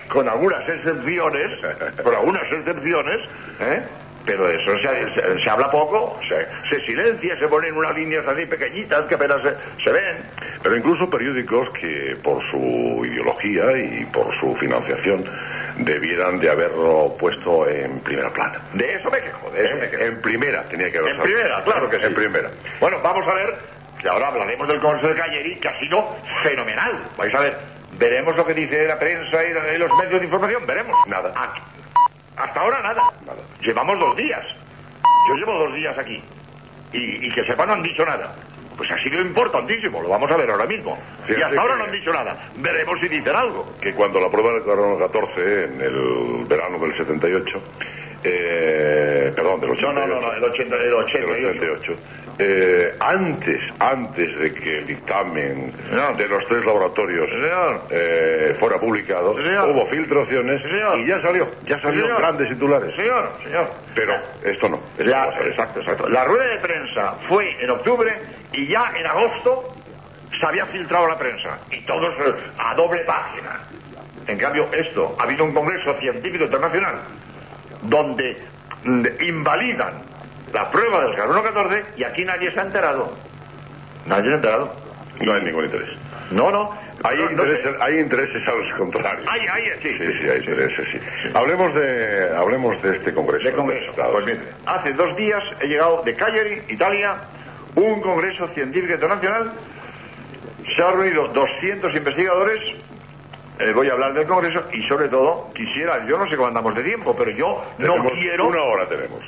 [0.07, 1.59] con algunas excepciones
[2.03, 3.19] por algunas excepciones
[3.59, 3.83] ¿eh?
[4.27, 9.05] Pero eso se, se, habla poco, se, se, silencia, se ponen unas líneas así pequeñitas
[9.05, 10.17] que apenas se, se, ven.
[10.61, 15.23] Pero incluso periódicos que por su ideología y por su financiación
[15.77, 18.59] debieran de haberlo puesto en primera plana.
[18.73, 20.03] De eso me quejo, de eso me quejo.
[20.03, 22.03] En primera tenía que haberlo En primera, claro que sí.
[22.03, 22.49] En primera.
[22.81, 23.55] Bueno, vamos a ver,
[24.01, 26.05] que ahora hablaremos del Congreso de Calleri, que ha sido
[26.43, 26.99] fenomenal.
[27.17, 27.57] Vais a ver,
[27.97, 30.97] veremos lo que dice la prensa y los medios de información, veremos.
[31.07, 31.33] Nada.
[32.37, 33.11] Hasta ahora nada.
[33.25, 33.39] nada.
[33.61, 34.45] Llevamos dos días.
[35.29, 36.21] Yo llevo dos días aquí.
[36.93, 38.33] Y, y que sepan no han dicho nada.
[38.77, 40.97] Pues ha sido importantísimo, lo vamos a ver ahora mismo.
[41.25, 42.37] Fíjate y hasta ahora no han dicho nada.
[42.57, 43.73] Veremos si dicen algo.
[43.81, 47.61] que cuando la prueba del carbono 14 en el verano del 78,
[48.23, 51.27] eh, perdón, del 88, No, no, no, el 80, el 88.
[51.27, 51.95] del 88,
[52.39, 56.17] eh, antes, antes de que el dictamen Señor.
[56.17, 57.27] de los tres laboratorios
[57.89, 59.69] eh, fuera publicado, Señor.
[59.69, 60.99] hubo filtraciones Señor.
[60.99, 62.19] y ya salió, ya salió Señor.
[62.19, 62.95] grandes titulares.
[62.95, 63.71] Señor, señor.
[63.95, 64.79] Pero esto no.
[64.97, 66.09] esto La- no exacto, exacto.
[66.09, 68.13] La rueda de prensa fue en octubre
[68.53, 69.73] y ya en agosto
[70.39, 71.57] se había filtrado la prensa.
[71.71, 72.13] Y todos
[72.59, 73.61] a doble página.
[74.27, 76.95] En cambio, esto, ha habido un congreso científico internacional
[77.81, 78.37] donde
[79.21, 79.93] invalidan
[80.53, 83.13] la prueba del carbono 14 y aquí nadie se ha enterado.
[84.05, 84.75] Nadie se ha enterado.
[85.21, 85.89] No hay ningún interés.
[86.31, 86.71] No, no.
[87.03, 87.49] Hay, no, no sé.
[87.51, 89.27] intereses, hay intereses a los contrarios.
[89.29, 90.99] Hay, hay, sí, Sí, sí, hay intereses, sí.
[91.33, 93.45] Hablemos de, hablemos de este congreso.
[93.45, 93.93] de congreso.
[93.93, 94.11] Claro.
[94.13, 97.15] Pues mire, hace dos días he llegado de Cagliari, Italia,
[97.75, 99.51] un congreso científico internacional.
[100.75, 102.61] Se han reunido 200 investigadores.
[103.59, 106.75] Eh, voy a hablar del congreso y sobre todo quisiera, yo no sé cómo andamos
[106.75, 108.47] de tiempo, pero yo no quiero...
[108.47, 109.21] Una hora tenemos.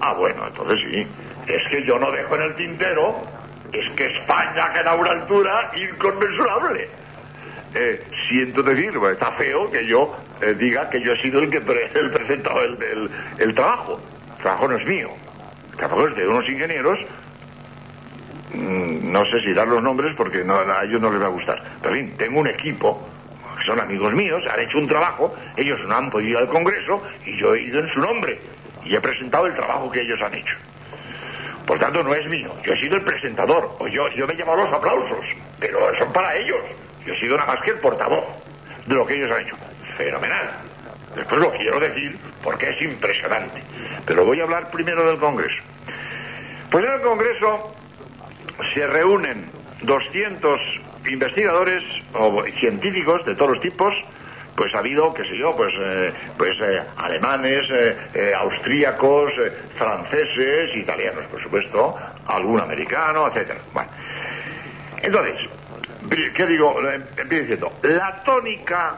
[0.00, 1.06] Ah, bueno, entonces sí.
[1.46, 3.26] Es que yo no dejo en el tintero,
[3.72, 6.88] es que España queda a una altura inconmensurable.
[7.74, 11.50] Eh, siento decir, bueno, está feo que yo eh, diga que yo he sido el
[11.50, 14.00] que pre- el presentado el, el- el trabajo.
[14.36, 15.10] El trabajo no es mío.
[15.70, 16.98] El trabajo es de unos ingenieros.
[18.50, 21.30] Mm, No sé si dar los nombres porque no, a ellos no les va a
[21.30, 21.62] gustar.
[21.82, 23.08] Pero en fin, tengo un equipo,
[23.66, 27.36] son amigos míos, han hecho un trabajo, ellos no han podido ir al Congreso y
[27.36, 28.38] yo he ido en su nombre
[28.84, 30.56] y he presentado el trabajo que ellos han hecho.
[31.66, 32.54] Por tanto, no es mío.
[32.64, 33.74] Yo he sido el presentador.
[33.80, 35.26] O yo, yo me he llevado los aplausos.
[35.58, 36.60] Pero son para ellos.
[37.04, 38.24] Yo he sido nada más que el portavoz
[38.86, 39.56] de lo que ellos han hecho.
[39.96, 40.50] Fenomenal.
[41.16, 43.60] Después lo quiero decir porque es impresionante.
[44.04, 45.60] Pero voy a hablar primero del Congreso.
[46.70, 47.74] Pues en el Congreso
[48.72, 49.50] se reúnen
[49.82, 50.60] 200
[51.08, 51.82] investigadores
[52.14, 53.94] o científicos de todos los tipos,
[54.56, 59.32] pues ha habido, qué sé yo, pues, eh, pues eh, alemanes, eh, austríacos,
[59.76, 61.96] franceses, italianos, por supuesto,
[62.26, 63.60] algún americano, etcétera.
[63.72, 63.90] Bueno,
[65.02, 65.48] entonces,
[66.34, 66.80] ¿qué digo?
[67.16, 68.94] Empiezo diciendo, la tónica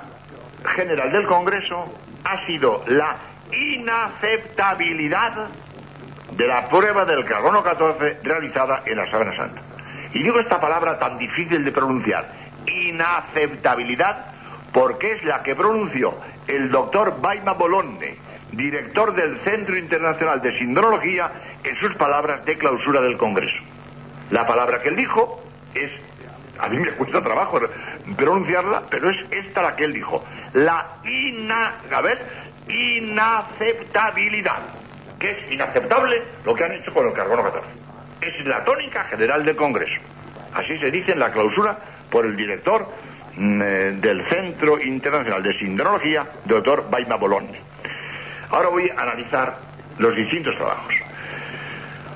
[0.76, 1.92] general del Congreso
[2.24, 3.16] ha sido la
[3.52, 5.48] inaceptabilidad
[6.32, 9.60] de la prueba del carbono 14 realizada en la Sábana Santa.
[10.12, 12.26] Y digo esta palabra tan difícil de pronunciar,
[12.66, 14.26] inaceptabilidad,
[14.72, 16.14] porque es la que pronunció
[16.46, 18.16] el doctor Baima Bolonne,
[18.52, 21.30] director del Centro Internacional de Sindrología,
[21.62, 23.58] en sus palabras de clausura del Congreso.
[24.30, 25.42] La palabra que él dijo
[25.74, 25.90] es,
[26.58, 27.60] a mí me cuesta trabajo
[28.16, 30.24] pronunciarla, pero es esta la que él dijo,
[30.54, 32.18] la ina, a ver,
[32.68, 34.60] inaceptabilidad,
[35.18, 37.87] que es inaceptable lo que han hecho con el carbono 14.
[38.20, 40.00] Es la tónica general del Congreso.
[40.54, 41.78] Así se dice en la clausura
[42.10, 42.86] por el director
[43.36, 43.64] mm, eh,
[44.00, 47.58] del Centro Internacional de Sindrología, doctor Baima Bologna.
[48.50, 49.56] Ahora voy a analizar
[49.98, 50.94] los distintos trabajos.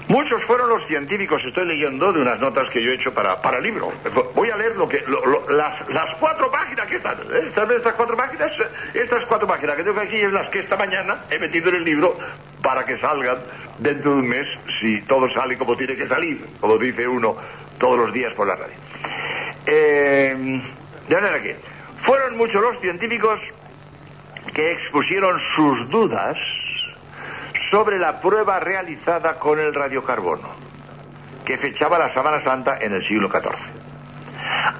[0.09, 3.59] Muchos fueron los científicos, estoy leyendo de unas notas que yo he hecho para, para
[3.59, 3.93] el libro.
[4.35, 5.03] Voy a leer lo que,
[5.49, 7.16] las, cuatro páginas que están.
[7.33, 7.47] ¿eh?
[7.49, 8.53] ¿Están estas cuatro páginas?
[8.93, 11.85] Estas cuatro páginas que tengo aquí es las que esta mañana he metido en el
[11.85, 12.19] libro
[12.62, 13.39] para que salgan
[13.83, 14.47] dentro de un mes,
[14.81, 17.37] si todo sale como tiene que salir, como dice uno
[17.79, 18.75] todos los días por la radio.
[19.67, 20.63] Eh,
[21.09, 21.57] de manera que
[22.05, 23.41] fueron muchos los científicos
[24.55, 26.37] que expusieron sus dudas
[27.71, 30.49] sobre la prueba realizada con el radiocarbono,
[31.45, 33.83] que fechaba la Sábana Santa en el siglo XIV.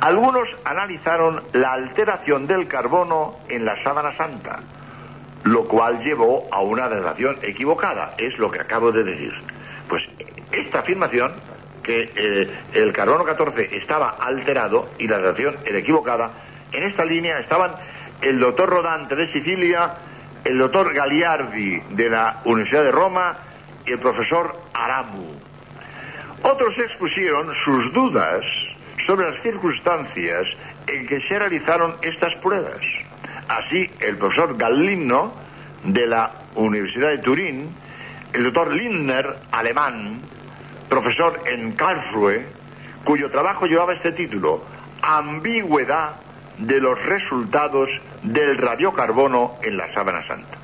[0.01, 4.61] Algunos analizaron la alteración del carbono en la Sábana Santa,
[5.45, 9.33] lo cual llevó a una datación equivocada, es lo que acabo de decir.
[9.89, 10.03] Pues
[10.53, 11.33] esta afirmación,
[11.83, 16.31] que eh, el carbono 14 estaba alterado y la datación era equivocada,
[16.73, 17.73] en esta línea estaban
[18.21, 19.95] el doctor Rodante de Sicilia,
[20.45, 23.37] el doctor Gagliardi de la Universidad de Roma
[23.85, 25.35] y el profesor Aramu.
[26.43, 28.45] Otros expusieron sus dudas
[29.07, 30.47] sobre las circunstancias
[30.87, 32.81] en que se realizaron estas pruebas.
[33.49, 35.33] Así, el profesor Gallino
[35.85, 37.83] de la Universidad de Turín
[38.33, 40.23] el doctor Lindner, alemán,
[40.89, 42.47] profesor en Karlsruhe,
[43.05, 44.65] cuyo trabajo llevaba este título,
[45.03, 46.13] Ambigüedad
[46.57, 47.91] de los resultados
[48.23, 50.57] del radiocarbono en la sábana santa.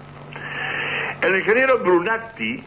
[1.20, 2.62] El ingeniero Brunatti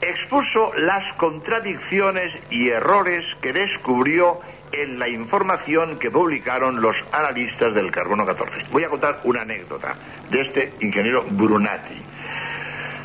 [0.00, 4.40] expuso las contradicciones y errores que descubrió
[4.72, 8.66] en la información que publicaron los analistas del carbono 14.
[8.70, 9.94] Voy a contar una anécdota
[10.30, 12.02] de este ingeniero Brunatti.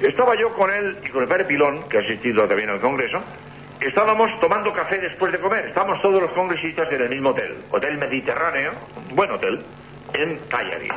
[0.01, 3.21] Estaba yo con él y con el padre Pilón, que ha asistido también al Congreso,
[3.79, 5.67] estábamos tomando café después de comer.
[5.67, 8.71] Estábamos todos los congresistas en el mismo hotel, Hotel Mediterráneo,
[9.13, 9.61] buen hotel,
[10.13, 10.89] en Cagliari.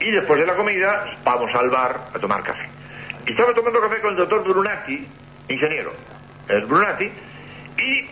[0.00, 2.66] Y después de la comida vamos al bar a tomar café.
[3.26, 5.06] Y estaba tomando café con el doctor Brunatti,
[5.48, 5.92] ingeniero,
[6.48, 7.10] el Brunatti,
[7.76, 8.06] y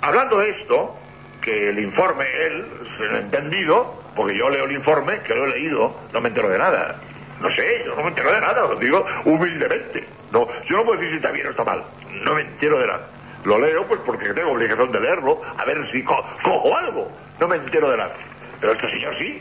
[0.00, 0.98] hablando de esto,
[1.46, 2.66] que el informe, él,
[2.98, 6.28] se lo ha entendido, porque yo leo el informe, que lo he leído, no me
[6.28, 6.96] entero de nada.
[7.40, 10.04] No sé, yo no me entero de nada, lo digo humildemente.
[10.32, 11.84] No, yo no puedo decir si está bien o está mal,
[12.24, 13.06] no me entero de nada.
[13.44, 17.12] Lo leo pues porque tengo obligación de leerlo, a ver si cojo algo.
[17.38, 18.12] No me entero de nada.
[18.60, 19.40] Pero este señor sí.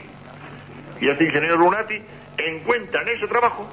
[1.02, 2.00] Y este ingeniero Lunati
[2.38, 3.68] encuentra en ese trabajo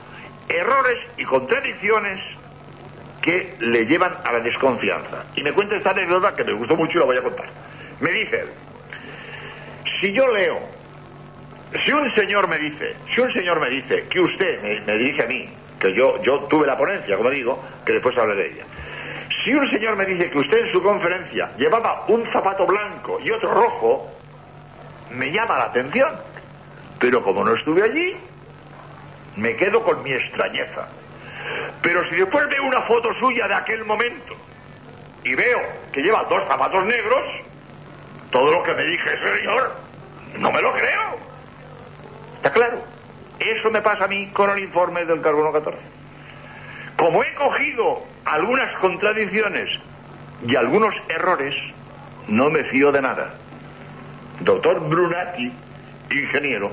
[0.48, 2.18] errores y contradicciones
[3.20, 5.26] que le llevan a la desconfianza.
[5.36, 7.71] Y me cuenta esta anécdota que me gustó mucho y la voy a contar.
[8.02, 8.44] Me dice,
[10.00, 10.58] si yo leo,
[11.84, 15.22] si un señor me dice, si un señor me dice que usted me, me dirige
[15.22, 15.48] a mí,
[15.78, 18.64] que yo, yo tuve la ponencia, como digo, que después hablaré de ella.
[19.44, 23.30] Si un señor me dice que usted en su conferencia llevaba un zapato blanco y
[23.30, 24.12] otro rojo,
[25.10, 26.10] me llama la atención.
[26.98, 28.16] Pero como no estuve allí,
[29.36, 30.88] me quedo con mi extrañeza.
[31.80, 34.34] Pero si después veo una foto suya de aquel momento
[35.22, 35.60] y veo
[35.92, 37.22] que lleva dos zapatos negros,
[38.32, 39.72] todo lo que me dije, señor,
[40.38, 41.18] no me lo creo.
[42.36, 42.78] ¿Está claro?
[43.38, 45.78] Eso me pasa a mí con el informe del carbono 14.
[46.96, 49.78] Como he cogido algunas contradicciones
[50.46, 51.54] y algunos errores,
[52.26, 53.34] no me fío de nada.
[54.40, 55.52] Doctor Brunati,
[56.10, 56.72] ingeniero,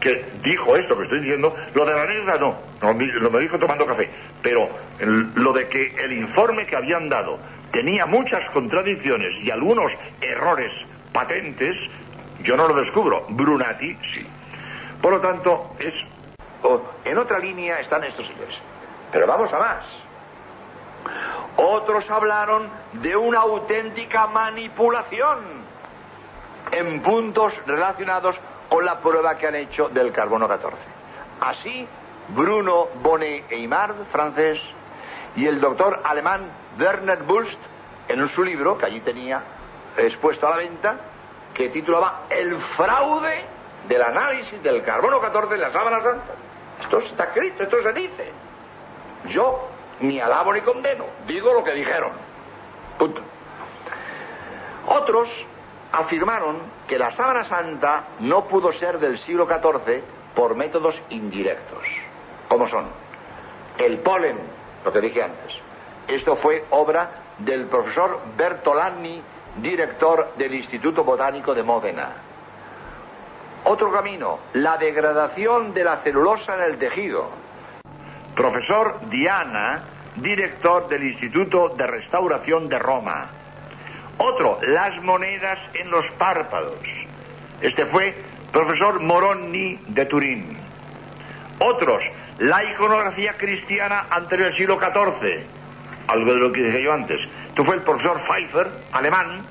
[0.00, 3.86] que dijo esto que estoy diciendo, lo de la negra no, lo me dijo tomando
[3.86, 4.10] café,
[4.42, 4.68] pero
[5.34, 7.38] lo de que el informe que habían dado
[7.72, 10.72] tenía muchas contradicciones y algunos errores
[11.12, 11.76] patentes,
[12.42, 14.26] yo no lo descubro, Brunati sí.
[15.00, 15.94] Por lo tanto, es...
[17.04, 18.54] en otra línea están estos señores.
[19.12, 19.84] Pero vamos a más.
[21.56, 25.38] Otros hablaron de una auténtica manipulación
[26.70, 28.36] en puntos relacionados
[28.68, 30.76] con la prueba que han hecho del carbono 14.
[31.40, 31.86] Así,
[32.28, 34.60] Bruno Bonnet Eymard, francés,
[35.34, 36.42] y el doctor alemán
[36.80, 37.58] Werner Bulst,
[38.08, 39.42] en su libro, que allí tenía
[39.96, 40.96] expuesto a la venta,
[41.54, 43.44] que titulaba El fraude
[43.88, 46.34] del análisis del carbono 14 en la sábana santa.
[46.82, 48.32] Esto está escrito, esto se dice.
[49.26, 49.68] Yo
[50.00, 52.12] ni alabo ni condeno, digo lo que dijeron.
[52.98, 53.20] Punto.
[54.86, 55.28] Otros
[55.92, 56.58] afirmaron
[56.88, 60.02] que la sábana santa no pudo ser del siglo XIV
[60.34, 61.84] por métodos indirectos,
[62.48, 62.86] como son
[63.78, 64.38] el polen,
[64.84, 65.69] lo que dije antes.
[66.10, 67.08] Esto fue obra
[67.38, 69.22] del profesor Bertolani,
[69.62, 72.10] director del Instituto Botánico de Módena.
[73.62, 77.30] Otro camino, la degradación de la celulosa en el tejido.
[78.34, 79.84] Profesor Diana,
[80.16, 83.28] director del Instituto de Restauración de Roma.
[84.18, 86.80] Otro, las monedas en los párpados.
[87.60, 88.16] Este fue
[88.50, 90.58] profesor Moroni de Turín.
[91.60, 92.02] Otros,
[92.38, 95.59] la iconografía cristiana anterior al siglo XIV.
[96.10, 97.20] Algo de lo que dije yo antes.
[97.48, 99.42] Esto fue el profesor Pfeiffer, alemán,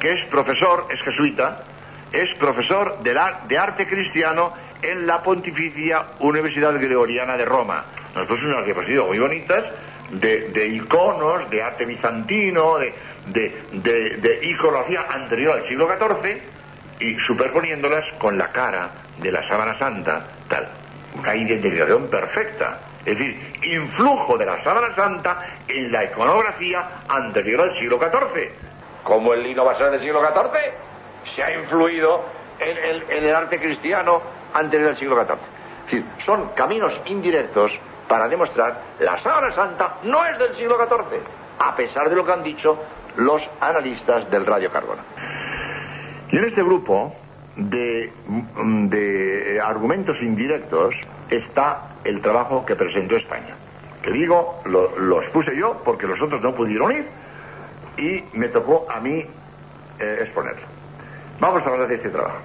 [0.00, 1.62] que es profesor, es jesuita,
[2.10, 7.84] es profesor de, de arte cristiano en la Pontificia Universidad Gregoriana de Roma.
[8.14, 9.64] Nosotros unas diapositivas muy bonitas
[10.10, 12.94] de, iconos, de arte bizantino, de,
[13.26, 16.40] de, de, iconografía anterior al siglo XIV
[17.00, 18.90] y superponiéndolas con la cara
[19.20, 20.68] de la sábana santa, tal.
[21.18, 22.78] Una identificación perfecta.
[23.04, 28.50] Es decir, influjo de la sábana santa en la iconografía anterior al siglo XIV.
[29.02, 32.24] Como el ser del siglo XIV, se ha influido
[32.58, 34.22] en el, en el arte cristiano
[34.54, 35.34] anterior al siglo XIV.
[35.34, 37.72] Es decir, son caminos indirectos
[38.08, 41.20] para demostrar la sábana santa no es del siglo XIV,
[41.58, 42.78] a pesar de lo que han dicho
[43.16, 45.02] los analistas del radiocarbono.
[46.30, 47.14] Y en este grupo
[47.56, 48.12] de,
[48.88, 50.96] de argumentos indirectos
[51.30, 53.54] está el trabajo que presentó España.
[54.02, 57.08] Que digo, lo, lo, expuse yo porque los otros no pudieron ir
[57.96, 59.24] y me tocó a mí
[59.98, 60.66] eh, exponerlo.
[61.40, 62.38] Vamos a hablar de este trabajo.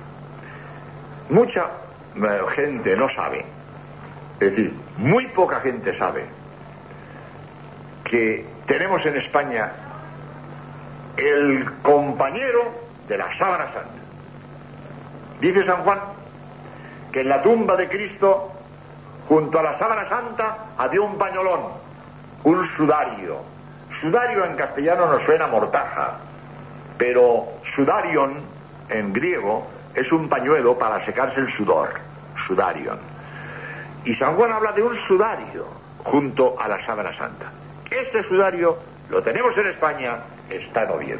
[1.29, 1.67] Mucha
[2.15, 3.45] eh, gente no sabe,
[4.39, 6.25] es decir, muy poca gente sabe
[8.05, 9.71] que tenemos en España
[11.17, 12.71] el compañero
[13.07, 13.89] de la sábana santa.
[15.41, 15.99] Dice San Juan
[17.11, 18.51] que en la tumba de Cristo,
[19.29, 21.61] junto a la sábana santa, había un pañolón,
[22.43, 23.37] un sudario.
[24.01, 26.17] Sudario en castellano nos suena mortaja,
[26.97, 28.41] pero sudarion
[28.89, 31.89] en griego es un pañuelo para secarse el sudor,
[32.47, 32.97] sudarion.
[34.03, 35.67] Y San Juan habla de un sudario
[36.05, 37.51] junto a la sábana santa.
[37.91, 38.77] Este sudario
[39.11, 40.17] lo tenemos en España,
[40.49, 41.19] está en Oviedo.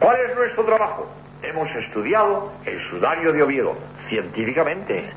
[0.00, 1.10] ¿Cuál es nuestro trabajo?
[1.42, 3.76] Hemos estudiado el sudario de Oviedo
[4.08, 5.12] científicamente,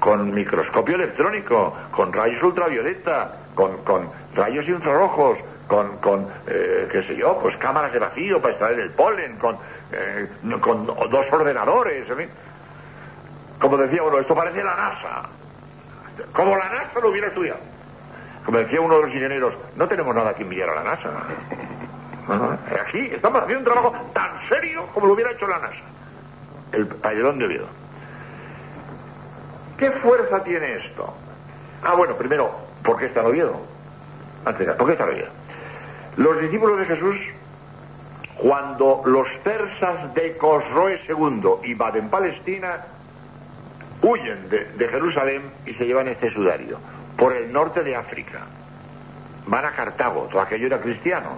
[0.00, 7.38] con microscopio electrónico, con rayos ultravioleta, con, rayos infrarrojos, con, con eh, qué sé yo,
[7.40, 9.56] pues cámaras de vacío para extraer el polen, con,
[9.92, 10.28] eh,
[10.60, 12.28] con dos ordenadores, en fin.
[13.60, 15.28] Como decía uno, esto parece la NASA.
[16.32, 17.58] Como la NASA lo hubiera estudiado.
[18.44, 21.10] Como decía uno de los ingenieros, no tenemos nada que enviar a la NASA.
[22.86, 25.82] Aquí estamos haciendo un trabajo tan serio como lo hubiera hecho la NASA.
[26.72, 27.66] El payelón de Oviedo.
[29.78, 31.14] ¿Qué fuerza tiene esto?
[31.84, 32.50] Ah, bueno, primero,
[32.82, 33.60] ¿por qué está en Oviedo?
[34.44, 35.28] Antes, ¿por qué está en?
[36.16, 37.16] Los discípulos de Jesús,
[38.36, 42.84] cuando los persas de Cosroe II invaden Palestina,
[44.02, 46.78] huyen de, de Jerusalén y se llevan este sudario
[47.16, 48.40] por el norte de África.
[49.46, 51.30] Van a Cartago, todo aquello era cristiano.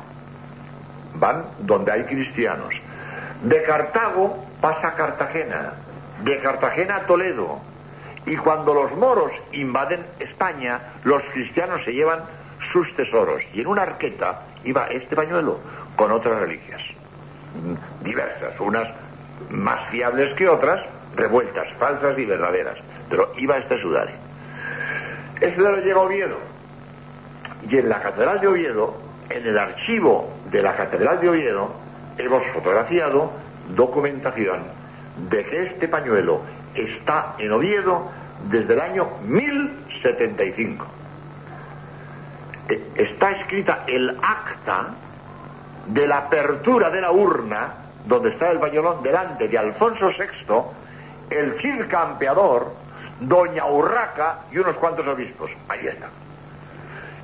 [1.15, 2.75] Van donde hay cristianos.
[3.43, 5.75] De Cartago pasa a Cartagena,
[6.23, 7.70] de Cartagena a Toledo.
[8.27, 12.21] Y cuando los moros invaden España, los cristianos se llevan
[12.73, 13.43] sus tesoros.
[13.55, 15.59] Y en una arqueta iba este pañuelo
[15.97, 16.83] con otras reliquias,
[18.03, 18.89] diversas, unas
[19.49, 20.85] más fiables que otras,
[21.17, 22.77] revueltas, falsas y verdaderas.
[23.09, 24.15] Pero iba este sudario.
[25.41, 26.37] Este sudario llega a Oviedo.
[27.69, 28.95] Y en la Catedral de Oviedo,
[29.29, 31.75] en el archivo de la Catedral de Oviedo,
[32.19, 33.33] hemos fotografiado
[33.75, 34.63] documentación
[35.31, 36.41] de que este pañuelo
[36.75, 38.11] está en Oviedo
[38.49, 40.87] desde el año 1075.
[42.69, 44.95] E, está escrita el acta
[45.87, 47.75] de la apertura de la urna
[48.07, 52.73] donde está el pañolón delante de Alfonso VI, el Cid Campeador,
[53.21, 55.51] Doña Urraca y unos cuantos obispos.
[55.69, 56.09] Ahí está.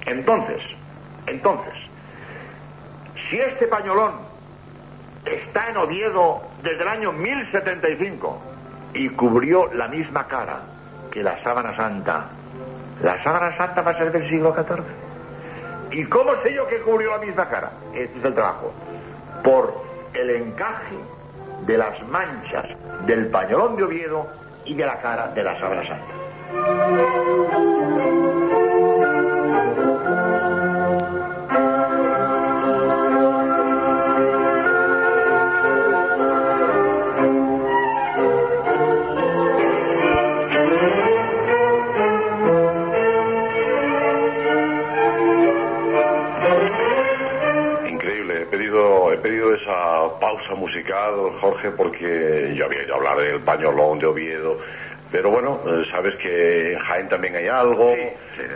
[0.04, 0.62] Entonces,
[1.26, 1.72] entonces,
[3.28, 4.12] si este pañolón
[5.24, 8.55] está en Oviedo desde el año 1075
[8.96, 10.60] y cubrió la misma cara
[11.10, 12.24] que la sábana santa,
[13.02, 14.84] la sábana santa va a ser del siglo XIV.
[15.90, 17.70] ¿Y cómo sé yo que cubrió la misma cara?
[17.94, 18.72] Este es el trabajo.
[19.44, 19.74] Por
[20.14, 20.96] el encaje
[21.66, 22.66] de las manchas
[23.06, 24.26] del pañolón de Oviedo
[24.64, 27.75] y de la cara de la sábana santa.
[51.70, 54.58] Porque yo había ido a hablar del pañolón de Oviedo,
[55.10, 57.94] pero bueno, eh, sabes que en Jaén también hay algo,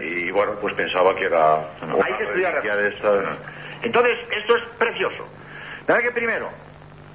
[0.00, 3.36] y bueno, pues pensaba que era hay que estudiar de esta...
[3.82, 5.26] Entonces, esto es precioso.
[5.88, 6.50] Nada que primero,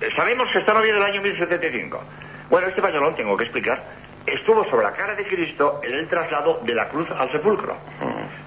[0.02, 2.02] eh, sabemos que está en Oviedo el año 1075.
[2.50, 3.84] Bueno, este pañolón, tengo que explicar,
[4.26, 7.76] estuvo sobre la cara de Cristo en el traslado de la cruz al sepulcro.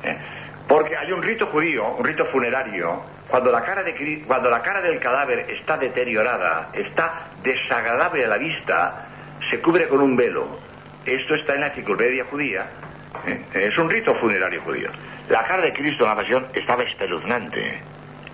[0.03, 0.17] ¿Eh?
[0.67, 4.81] Porque hay un rito judío, un rito funerario, cuando la, cara de, cuando la cara
[4.81, 9.07] del cadáver está deteriorada, está desagradable a la vista,
[9.51, 10.59] se cubre con un velo.
[11.05, 12.67] Esto está en la enciclopedia judía.
[13.27, 13.45] ¿eh?
[13.53, 14.91] Es un rito funerario judío.
[15.29, 17.81] La cara de Cristo en la pasión estaba espeluznante.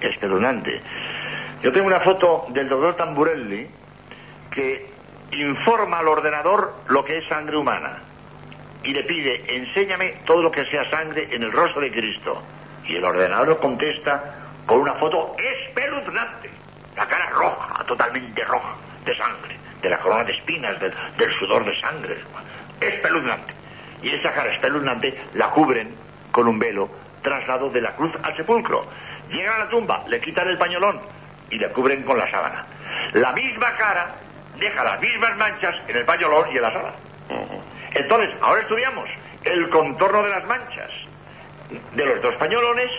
[0.01, 0.81] Espeluznante.
[1.63, 3.67] Yo tengo una foto del doctor Tamburelli
[4.51, 4.87] que
[5.33, 7.99] informa al ordenador lo que es sangre humana
[8.85, 12.43] y le pide, enséñame todo lo que sea sangre en el rostro de Cristo.
[12.87, 16.51] Y el ordenador contesta con una foto espeluznante.
[16.97, 18.75] La cara roja, totalmente roja,
[19.05, 22.19] de sangre, de la corona de espinas, del, sudor de sangre.
[22.81, 23.53] Espeluznante.
[24.03, 25.95] Y esa cara espeluznante la cubren
[26.31, 26.89] con un velo
[27.23, 28.87] traslado de la cruz al sepulcro.
[29.31, 31.01] Llegan a la tumba, le quitan el pañolón
[31.51, 32.67] y le cubren con la sábana.
[33.15, 34.15] La misma cara
[34.59, 36.97] deja las mismas manchas en el pañolón y en la sábana.
[37.93, 39.09] Entonces, ahora estudiamos
[39.45, 40.91] el contorno de las manchas
[41.95, 42.91] de los dos pañolones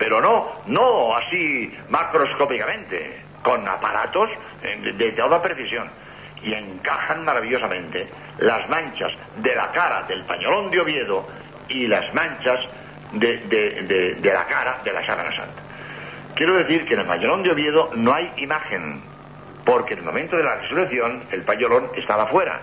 [0.00, 4.30] pero no, no así macroscópicamente, con aparatos
[4.62, 5.88] eh, de, toda precisión.
[6.42, 8.08] Y encajan maravillosamente
[8.38, 11.28] las manchas de la cara del pañolón de Oviedo
[11.68, 12.60] y las manchas
[13.12, 15.60] de, de- de- de la cara de la Sábana Santa.
[16.34, 19.02] Quiero decir que en el payolón de Oviedo no hay imagen,
[19.66, 22.60] porque en el momento de la resurrección el payolón estaba fuera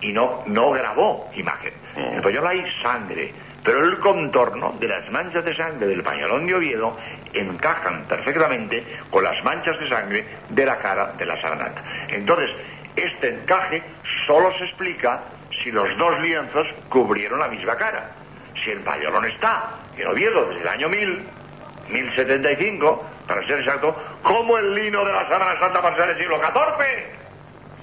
[0.00, 1.72] y no, no grabó imagen.
[1.96, 3.32] En el payolón hay sangre,
[3.64, 6.96] pero el contorno de las manchas de sangre del pañolón de Oviedo
[7.32, 11.82] encajan perfectamente con las manchas de sangre de la cara de la Sabanata.
[12.08, 12.50] Entonces,
[12.94, 13.82] este encaje
[14.26, 15.22] solo se explica
[15.62, 18.10] si los dos lienzos cubrieron la misma cara.
[18.62, 21.26] Si el payolón está en Oviedo desde el año 1000,
[21.88, 26.38] 1075, para ser exacto, como el lino de la Sábana Santa para ser del siglo
[26.38, 27.23] XIV.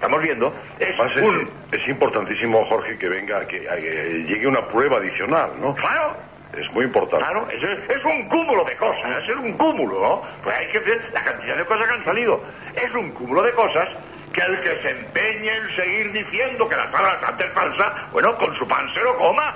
[0.02, 1.50] Estamos viendo, es Además, es, un...
[1.72, 5.76] es importantísimo, Jorge, que venga, que, que llegue una prueba adicional, ¿no?
[5.76, 6.16] Claro,
[6.58, 7.24] Es muy importante.
[7.24, 10.24] Claro, es, es un cúmulo de cosas, es un cúmulo, ¿no?
[10.44, 12.44] Pues hay que ver la cantidad de cosas que han salido.
[12.76, 13.90] Es un cúmulo de cosas
[14.34, 18.36] que el que se empeñe en seguir diciendo que la sábana santa es falsa, bueno,
[18.38, 19.54] con su pan se lo coma.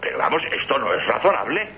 [0.00, 1.68] Pero vamos, esto no es razonable.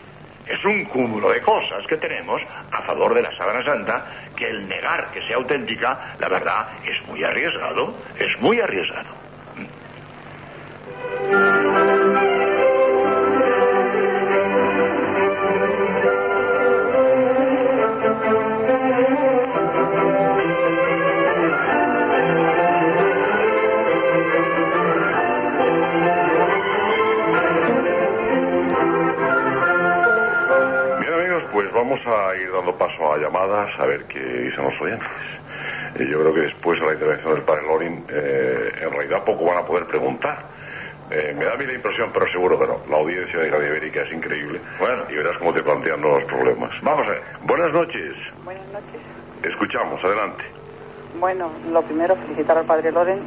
[0.46, 4.04] Es un cúmulo de cosas que tenemos a favor de la sábana santa
[4.42, 9.22] que el negar que sea auténtica, la verdad, es muy arriesgado, es muy arriesgado.
[35.96, 39.44] Eh, yo creo que después de la intervención del padre Lorin, eh, en realidad poco
[39.44, 40.42] van a poder preguntar.
[41.10, 42.78] Eh, me da a mí la impresión, pero seguro que no.
[42.88, 44.60] La audiencia de Radio Ibérica es increíble.
[44.78, 45.02] Bueno.
[45.10, 46.70] y verás cómo te plantean los problemas.
[46.82, 47.22] Vamos a ver.
[47.42, 48.14] Buenas noches.
[48.44, 49.00] Buenas noches.
[49.42, 50.44] Escuchamos, adelante.
[51.20, 53.20] Bueno, lo primero, felicitar al padre Loren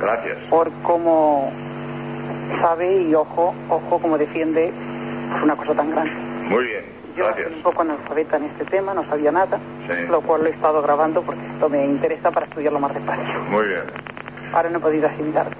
[0.00, 0.38] Gracias.
[0.48, 1.52] por cómo
[2.60, 4.72] sabe y ojo, ojo, como defiende
[5.42, 6.12] una cosa tan grande.
[6.48, 6.97] Muy bien.
[7.18, 7.48] Yo Gracias.
[7.48, 9.58] soy un poco analfabeta en este tema, no sabía nada,
[9.88, 10.06] Sí.
[10.08, 13.40] lo cual lo he estado grabando porque esto me interesa para estudiarlo más despacio.
[13.50, 13.82] Muy bien.
[14.52, 15.50] Ahora no he podido asimilarlo.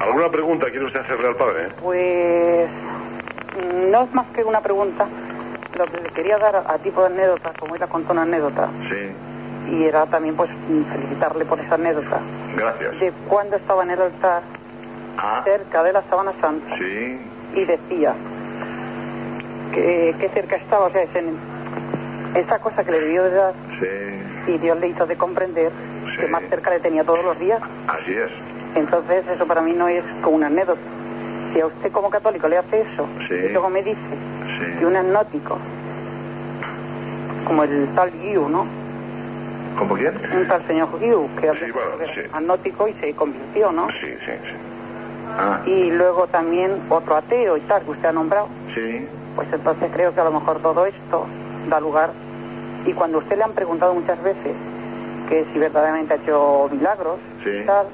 [0.00, 1.68] ¿Alguna pregunta quiere usted hacerle al padre?
[1.82, 2.66] Pues
[3.58, 5.06] mm, no es más que una pregunta.
[5.76, 8.68] Lo que le quería dar a, tipo de anécdota, como él ha contado una anécdota,
[8.88, 9.72] Sí.
[9.74, 10.48] y era también pues
[10.92, 12.20] felicitarle por esa anécdota,
[12.56, 12.98] Gracias.
[12.98, 14.42] de cuando estaba en el altar
[15.18, 17.20] Ah, cerca de la Sábana Santa sí.
[17.54, 18.14] y decía
[19.72, 21.36] que, que cerca estaba, o sea, es en
[22.34, 24.52] esa cosa que le debió de dar Sí.
[24.52, 25.70] y Dios le hizo de comprender
[26.14, 26.20] Sí.
[26.20, 27.60] que más cerca le tenía todos los días.
[27.88, 28.30] Así es.
[28.74, 30.80] Entonces eso para mí no es como una anécdota.
[31.52, 33.34] Si a usted como católico le hace eso Sí.
[33.34, 33.98] y luego me dice
[34.78, 35.58] que un agnótico,
[37.46, 38.66] como el tal Guiu, ¿no?
[39.78, 40.12] ¿Cómo quién?
[40.36, 42.20] Un tal señor Guiu, que bueno, era sí.
[42.32, 43.88] agnótico y se convirtió, ¿no?
[44.00, 44.54] Sí, sí, sí.
[45.38, 48.48] Ah, Y luego también otro ateo y tal que usted ha nombrado.
[48.74, 49.06] sí.
[49.36, 51.26] Pues entonces creo que a lo mejor todo esto
[51.68, 52.10] da lugar.
[52.86, 54.52] Y cuando usted le han preguntado muchas veces
[55.28, 57.62] que si verdaderamente ha hecho milagros Sí.
[57.66, 57.86] tal,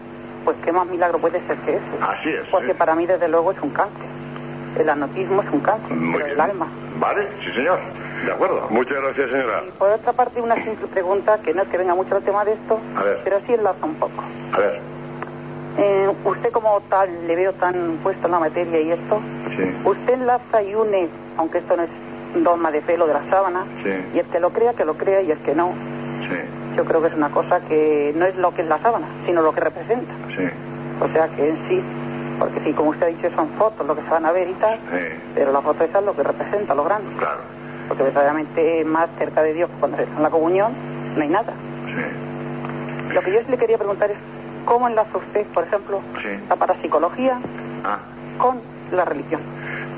[0.44, 1.82] pues qué más milagro puede ser que ese.
[2.00, 2.48] Así es.
[2.50, 4.06] Porque para mí desde luego es un cáncer.
[4.78, 6.28] El anotismo es un cáncer Muy bien.
[6.30, 6.66] del alma.
[7.00, 7.78] Vale, sí, señor.
[8.24, 8.66] De acuerdo.
[8.70, 9.62] Muchas gracias, señora.
[9.68, 12.44] Y por otra parte una simple pregunta que no es que venga mucho al tema
[12.44, 13.20] de esto, A ver.
[13.24, 14.22] pero sí enlaza un poco.
[14.52, 14.80] A ver.
[15.78, 19.20] Eh, usted como tal le veo tan puesto en la materia y esto,
[19.56, 19.74] Sí.
[19.84, 21.90] usted enlaza y une, aunque esto no es
[22.34, 23.90] un dogma de pelo de la sábana, Sí.
[24.14, 25.72] y el que lo crea, que lo crea, y el que no,
[26.28, 26.36] Sí.
[26.76, 29.42] yo creo que es una cosa que no es lo que es la sábana, sino
[29.42, 30.12] lo que representa.
[30.36, 30.44] Sí.
[31.00, 31.82] O sea que en sí,
[32.38, 34.54] porque sí, como usted ha dicho, son fotos lo que se van a ver y
[34.54, 34.78] tal,
[35.34, 37.10] pero la foto esa es lo que representa, lo grande.
[37.18, 37.40] Claro.
[37.88, 40.72] Porque verdaderamente más cerca de Dios que cuando se está en la comunión,
[41.16, 41.52] no hay nada.
[41.86, 43.14] Sí.
[43.14, 44.16] Lo que yo le quería preguntar es,
[44.64, 46.00] ¿cómo enlaza usted, por ejemplo,
[46.48, 47.38] la parapsicología
[47.84, 47.98] Ah.
[48.38, 48.60] con
[48.92, 49.40] la religión?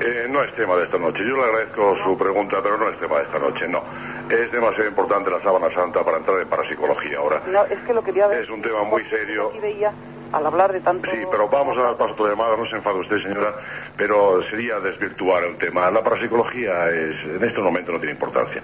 [0.01, 1.19] Eh, no es tema de esta noche.
[1.27, 3.83] Yo le agradezco su pregunta, pero no es tema de esta noche, no.
[4.29, 7.41] Es demasiado importante la sábana santa para entrar en parapsicología ahora.
[7.47, 8.41] No, es que lo quería ver.
[8.41, 9.49] Es un tema muy serio.
[9.49, 9.91] Aquí veía,
[10.31, 11.09] al hablar de tanto...
[11.11, 13.53] Sí, pero vamos a dar paso a tu llamada, no se enfade usted, señora,
[13.97, 15.89] pero sería desvirtuar el tema.
[15.91, 18.61] La parapsicología es, en este momento no tiene importancia.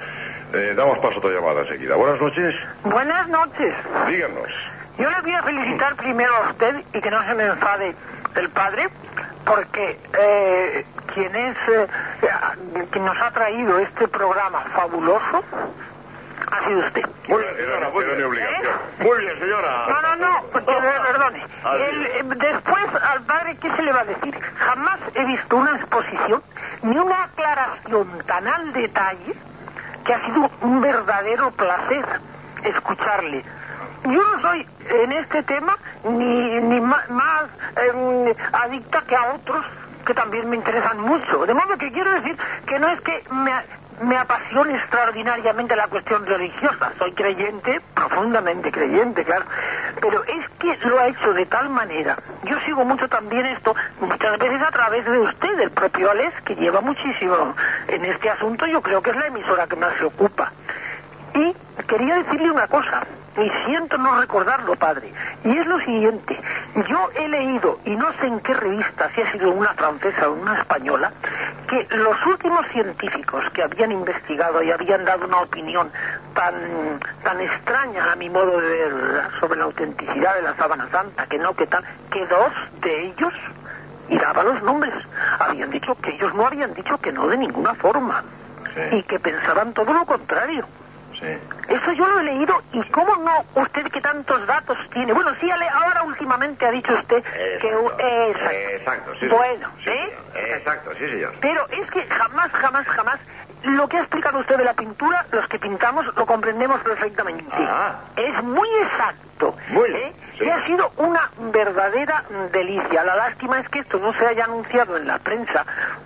[0.53, 1.95] Eh, damos paso a tu llamada enseguida.
[1.95, 3.73] Buenas noches, Buenas noches.
[4.07, 4.49] díganos.
[4.97, 7.93] Yo le voy a felicitar primero a usted y que no se me enfade
[8.35, 8.89] el padre,
[9.45, 11.87] porque eh, quien es eh,
[12.21, 15.43] eh, quien nos ha traído este programa fabuloso
[16.51, 17.05] ha sido usted.
[17.27, 17.89] Muy bien, señora.
[17.89, 18.23] Muy bien.
[18.23, 18.73] obligación.
[18.99, 19.85] Muy bien, señora.
[19.87, 20.73] No, no, no, porque,
[21.11, 21.45] perdone.
[21.89, 22.15] El- es.
[22.15, 24.37] eh, después al padre, ¿qué se le va a decir?
[24.59, 26.43] Jamás he visto una exposición
[26.83, 29.33] ni una aclaración tan al detalle
[30.05, 32.05] que ha sido un verdadero placer
[32.63, 33.43] escucharle.
[34.05, 39.65] Yo no soy en este tema ni, ni más, em, adicta que a otros
[40.05, 41.45] que también me interesan mucho.
[41.47, 42.37] De modo que quiero decir
[42.67, 43.51] que no es que me,
[44.01, 46.93] me apasiona extraordinariamente la cuestión religiosa.
[46.99, 49.45] Soy creyente, profundamente creyente, claro.
[49.99, 52.15] Pero es que lo ha hecho de tal manera.
[52.43, 56.55] Yo sigo mucho también esto, muchas veces a través de usted, el propio Alex, que
[56.55, 57.55] lleva muchísimo
[57.87, 58.67] en este asunto.
[58.67, 60.51] Yo creo que es la emisora que más se ocupa.
[61.33, 61.55] Y
[61.87, 63.03] quería decirle una cosa,
[63.37, 65.11] y siento no recordarlo, padre,
[65.43, 66.39] y es lo siguiente.
[66.87, 70.33] Yo he leído, y no sé en qué revista, si ha sido una francesa o
[70.33, 71.11] una española,
[71.67, 75.91] que los últimos científicos que habían investigado y habían dado una opinión
[76.33, 76.53] tan,
[77.23, 78.93] tan extraña a mi modo de ver
[79.39, 82.51] sobre la autenticidad de la sábana santa, que no, que tal, que dos
[82.81, 83.33] de ellos,
[84.07, 84.93] y daba los nombres,
[85.39, 88.23] habían dicho que ellos no habían dicho que no de ninguna forma,
[88.75, 88.97] Sí.
[88.97, 90.65] y que pensaban todo lo contrario.
[91.19, 91.27] Sí.
[91.69, 95.13] Eso yo lo he leído y cómo no usted que tantos datos tiene.
[95.13, 97.23] Bueno, sí, ale- ahora últimamente ha dicho usted
[97.61, 97.67] que...
[97.67, 98.51] Exacto.
[98.51, 99.27] Exacto, sí.
[99.27, 100.55] Bueno, sí, ¿eh?
[100.57, 101.33] Exacto, sí, señor.
[101.41, 103.19] Pero es que jamás, jamás, jamás
[103.63, 107.45] lo que ha explicado usted de la pintura, los que pintamos lo comprendemos perfectamente.
[107.51, 107.95] Ah.
[108.15, 109.25] Es muy exacto.
[109.69, 110.13] Muy, ¿eh?
[110.37, 110.45] sí.
[110.45, 113.03] Y ha sido una verdadera delicia.
[113.03, 115.65] La lástima es que esto no se haya anunciado en la prensa.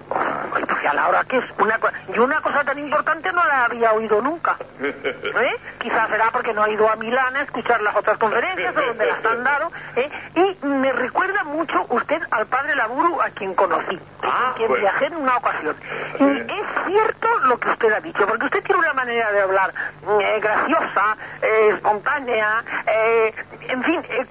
[0.10, 1.94] Porque a la hora que es una cosa...
[2.14, 4.58] Yo una cosa tan importante no la había oído nunca.
[4.82, 5.56] ¿eh?
[5.80, 9.06] Quizás será porque no ha ido a Milán a escuchar las otras conferencias o donde
[9.06, 9.72] las han dado.
[9.96, 10.10] ¿eh?
[10.36, 14.82] Y me recuerda mucho usted al padre Laburu, a quien conocí, Ah, con quien bueno.
[14.82, 15.76] viajé en una ocasión.
[16.20, 19.74] Y es cierto lo que usted ha dicho, porque usted tiene una manera de hablar
[20.42, 23.19] graciosa, eh, espontánea, eh,
[23.68, 24.26] en fin, eh,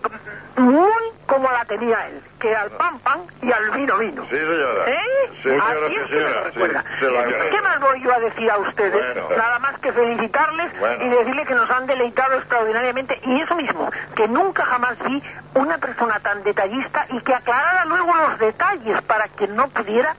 [0.56, 0.92] muy
[1.26, 4.22] como la tenía él, que al pan pan y al vino vino.
[4.24, 4.84] Sí, señora.
[4.90, 5.30] ¿Eh?
[5.42, 6.84] Sí, Así es que me lo señora.
[6.98, 7.50] Sí, se.
[7.50, 9.14] ¿Qué más voy yo a decir a ustedes?
[9.14, 9.36] Bueno.
[9.36, 11.04] Nada más que felicitarles Bueno.
[11.04, 13.20] y decirle que nos han deleitado extraordinariamente.
[13.24, 15.22] Y eso mismo, que nunca jamás vi
[15.54, 20.14] una persona tan detallista y que aclarara luego los detalles para que no pudiera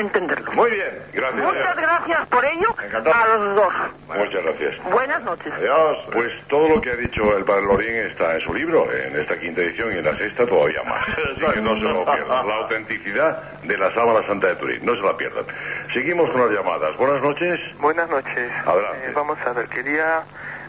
[0.00, 0.52] entenderlo.
[0.52, 0.90] Muy bien.
[1.12, 1.42] Gracias.
[1.42, 1.74] Muchas señora.
[1.80, 3.14] gracias por ello Encantado.
[3.14, 3.74] a los dos.
[4.08, 4.84] Muchas gracias.
[4.90, 5.52] Buenas noches.
[5.52, 5.98] Adiós.
[6.12, 9.38] Pues todo lo que ha dicho el padre Lorín está en su libro, en esta
[9.38, 11.06] quinta edición y en la sexta todavía más.
[11.08, 12.46] Así que no se lo pierdan.
[12.46, 15.44] La autenticidad de la sábana santa de Turín, no se la pierdan.
[15.92, 16.96] Seguimos con las llamadas.
[16.96, 17.60] Buenas noches.
[17.78, 18.52] Buenas noches.
[18.64, 19.06] Adelante.
[19.08, 20.22] Eh, vamos a ver, quería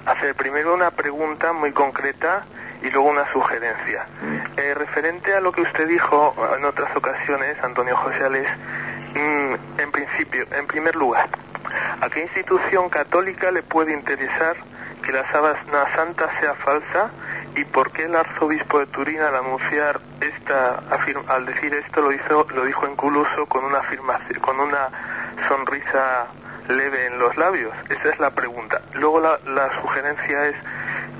[0.05, 2.45] hacer primero una pregunta muy concreta
[2.81, 4.05] y luego una sugerencia.
[4.57, 8.47] Eh, referente a lo que usted dijo en otras ocasiones, Antonio José Alés,
[9.13, 11.27] mm, en principio, en primer lugar,
[12.01, 14.55] ¿a qué institución católica le puede interesar
[15.03, 17.09] que la sábana santa sea falsa
[17.55, 22.11] y por qué el arzobispo de Turín al anunciar esta afirma- al decir esto lo
[22.11, 24.89] hizo lo dijo en culuso con una afirmación con una
[25.47, 26.27] sonrisa
[26.67, 28.81] leve en los labios esa es la pregunta.
[28.93, 30.55] Luego la, la sugerencia es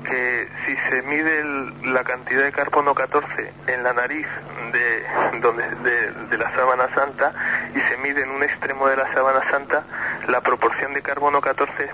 [0.04, 4.26] que si se mide el- la cantidad de carbono 14 en la nariz
[4.72, 5.06] de,
[5.40, 7.32] donde, de, de la sábana santa
[7.74, 9.84] y se mide en un extremo de la sábana santa
[10.28, 11.90] la proporción de carbono 14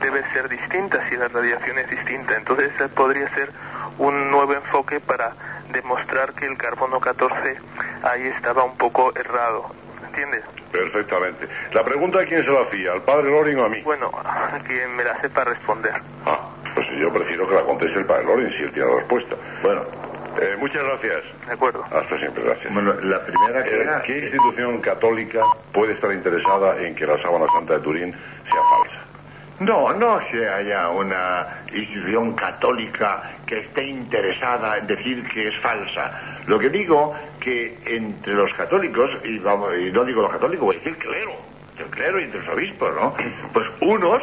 [0.00, 2.36] debe ser distinta si la radiación es distinta.
[2.36, 3.50] Entonces ese podría ser
[3.98, 5.32] un nuevo enfoque para
[5.72, 7.56] demostrar que el carbono 14
[8.02, 9.70] ahí estaba un poco errado.
[10.06, 10.42] ¿Entiendes?
[10.70, 11.48] Perfectamente.
[11.72, 13.80] La pregunta a quién se la hacía, al padre Lorín o a mí.
[13.82, 14.12] Bueno,
[14.66, 15.94] que me la sepa responder.
[16.26, 16.40] Ah,
[16.74, 19.36] pues yo prefiero que la conteste el padre Lorín si él tiene la respuesta.
[19.62, 19.82] Bueno,
[20.36, 21.22] Eh, muchas gracias.
[21.46, 21.84] ¿De acuerdo?
[21.92, 22.74] Hasta siempre, gracias.
[22.74, 24.02] bueno, la primera que Eh, era...
[24.02, 25.40] ¿Qué institución católica
[25.72, 29.00] puede estar interesada en que la sábana santa de Turín sea falsa?
[29.60, 36.10] No, no que haya una institución católica que esté interesada en decir que es falsa.
[36.48, 40.74] Lo que digo que entre los católicos, y, vamos, y no digo los católicos, voy
[40.74, 41.30] a decir clero,
[41.78, 43.14] el clero y entre los obispos, ¿no?
[43.52, 44.20] Pues unos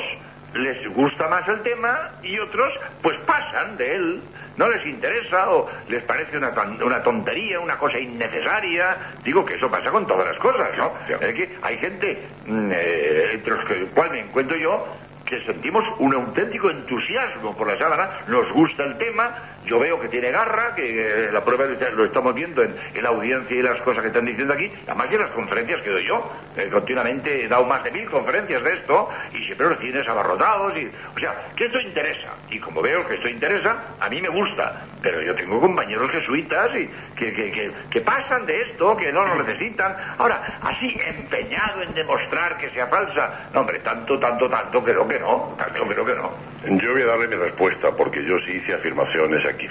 [0.54, 4.22] les gusta más el tema y otros pues pasan de él.
[4.58, 6.50] No les interesa o les parece una,
[6.84, 8.98] una tontería, una cosa innecesaria.
[9.24, 10.92] Digo que eso pasa con todas las cosas, ¿no?
[11.08, 11.14] Sí.
[11.20, 14.86] Es que hay gente, mm, eh, entre los que cual me encuentro yo,
[15.26, 19.34] que sentimos un auténtico entusiasmo por la sábana, nos gusta el tema,
[19.66, 23.56] yo veo que tiene garra, que la prueba lo estamos viendo en, en la audiencia
[23.56, 26.70] y las cosas que están diciendo aquí, además de las conferencias que doy yo, eh,
[26.72, 30.90] continuamente he dado más de mil conferencias de esto y siempre los cines abarrotados, y,
[31.16, 34.82] o sea, que esto interesa, y como veo que esto interesa, a mí me gusta,
[35.02, 39.26] pero yo tengo compañeros jesuitas y que, que, que, que pasan de esto, que no
[39.26, 44.84] lo necesitan, ahora, así empeñado en demostrar que sea falsa, no hombre, tanto, tanto, tanto,
[44.84, 46.51] creo que no, tanto creo que no.
[46.64, 49.68] Yo voy a darle mi respuesta porque yo sí hice afirmaciones aquí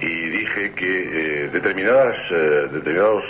[0.00, 3.24] y dije que eh, determinadas, eh, determinados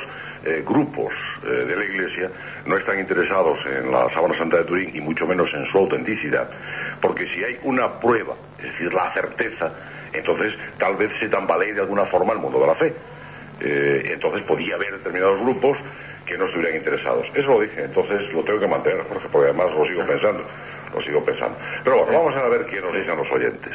[0.44, 1.12] eh, grupos
[1.44, 2.30] eh, de la Iglesia
[2.64, 6.50] no están interesados en la sábana santa de Turín y mucho menos en su autenticidad,
[7.00, 9.72] porque si hay una prueba, es decir, la certeza,
[10.12, 12.94] entonces tal vez se tambalee de alguna forma el mundo de la fe.
[13.58, 15.78] Entonces podía haber determinados grupos
[16.26, 17.26] que no estuvieran interesados.
[17.34, 20.44] Eso lo dije, entonces lo tengo que mantener, Jorge, porque además lo sigo pensando.
[20.96, 21.56] Lo sigo pensando.
[21.84, 23.70] Pero bueno, vamos a ver qué nos dicen los oyentes.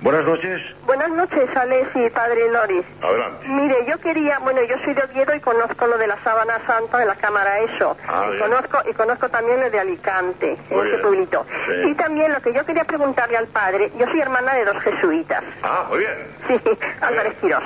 [0.00, 0.60] Buenas noches.
[0.84, 2.84] Buenas noches, Alex y Padre Loris.
[3.00, 3.46] Adelante.
[3.48, 6.98] Mire, yo quería, bueno, yo soy de Oviedo y conozco lo de la sábana santa
[6.98, 7.96] de la Cámara ESO.
[8.08, 11.02] Ah, y, conozco, y conozco también lo de Alicante, Muy ese bien.
[11.02, 11.46] pueblito.
[11.66, 11.90] Sí.
[11.90, 15.44] Y también lo que yo quería preguntarle al Padre, yo soy hermana de dos jesuitas.
[15.62, 16.14] Ah, muy bien.
[16.48, 16.60] Sí,
[17.00, 17.62] Álvarez Quirós.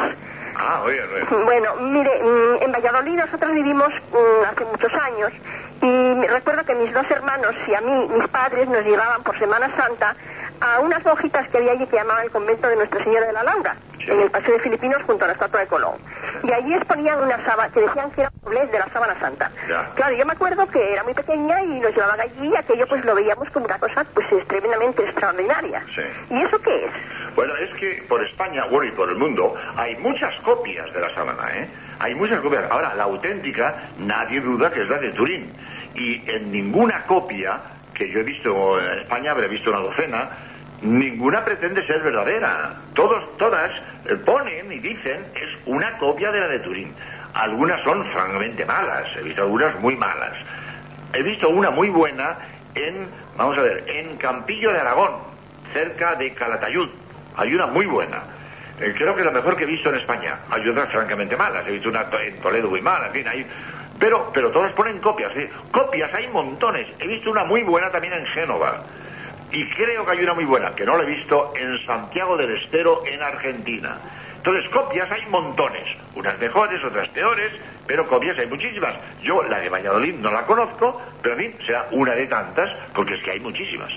[0.58, 1.06] Ah, muy bien.
[1.44, 5.32] Bueno, mire, mm, en Valladolid nosotros vivimos mm, hace muchos años
[5.80, 9.38] y me- recuerdo que mis dos hermanos y a mí, mis padres, nos llevaban por
[9.38, 10.16] Semana Santa
[10.60, 13.44] a unas hojitas que había allí que llamaban el convento de Nuestra Señora de la
[13.44, 14.10] Laura, Sí.
[14.10, 15.94] en el Paseo de Filipinos junto a la estatua de Colón.
[16.42, 19.50] Y allí exponían una sábana que decían que era un doblez de la sábana santa.
[19.68, 19.88] Ya.
[19.94, 23.04] Claro, yo me acuerdo que era muy pequeña y nos llevaban allí y aquello pues
[23.04, 25.82] lo veíamos como una cosa pues es tremendamente extraordinaria.
[25.94, 26.02] Sí.
[26.30, 26.92] ¿Y eso qué es?
[27.38, 31.14] Bueno, es que por España, bueno, y por el mundo, hay muchas copias de la
[31.14, 31.68] sábana, ¿eh?
[32.00, 32.64] Hay muchas copias.
[32.68, 35.52] Ahora, la auténtica, nadie duda que es la de Turín.
[35.94, 37.60] Y en ninguna copia
[37.94, 40.30] que yo he visto en España, habré visto una docena,
[40.82, 42.74] ninguna pretende ser verdadera.
[42.92, 43.70] Todos, todas
[44.06, 46.92] eh, ponen y dicen es una copia de la de Turín.
[47.34, 50.32] Algunas son francamente malas, he visto algunas muy malas.
[51.12, 52.36] He visto una muy buena
[52.74, 53.06] en,
[53.36, 55.12] vamos a ver, en Campillo de Aragón,
[55.72, 56.88] cerca de Calatayud.
[57.38, 58.20] Hay una muy buena.
[58.80, 60.40] Eh, creo que es la mejor que he visto en España.
[60.50, 61.66] Hay otras francamente malas.
[61.66, 63.46] He visto una en Toledo muy mala, en fin, hay...
[63.98, 65.48] Pero, pero todas ponen copias, ¿sí?
[65.72, 66.86] Copias, hay montones.
[66.98, 68.84] He visto una muy buena también en Génova.
[69.50, 72.54] Y creo que hay una muy buena, que no la he visto, en Santiago del
[72.56, 73.98] Estero, en Argentina.
[74.36, 75.84] Entonces, copias hay montones.
[76.14, 77.52] Unas mejores, otras peores,
[77.86, 78.94] pero copias hay muchísimas.
[79.22, 83.14] Yo, la de Valladolid, no la conozco, pero en fin, será una de tantas, porque
[83.14, 83.92] es que hay muchísimas.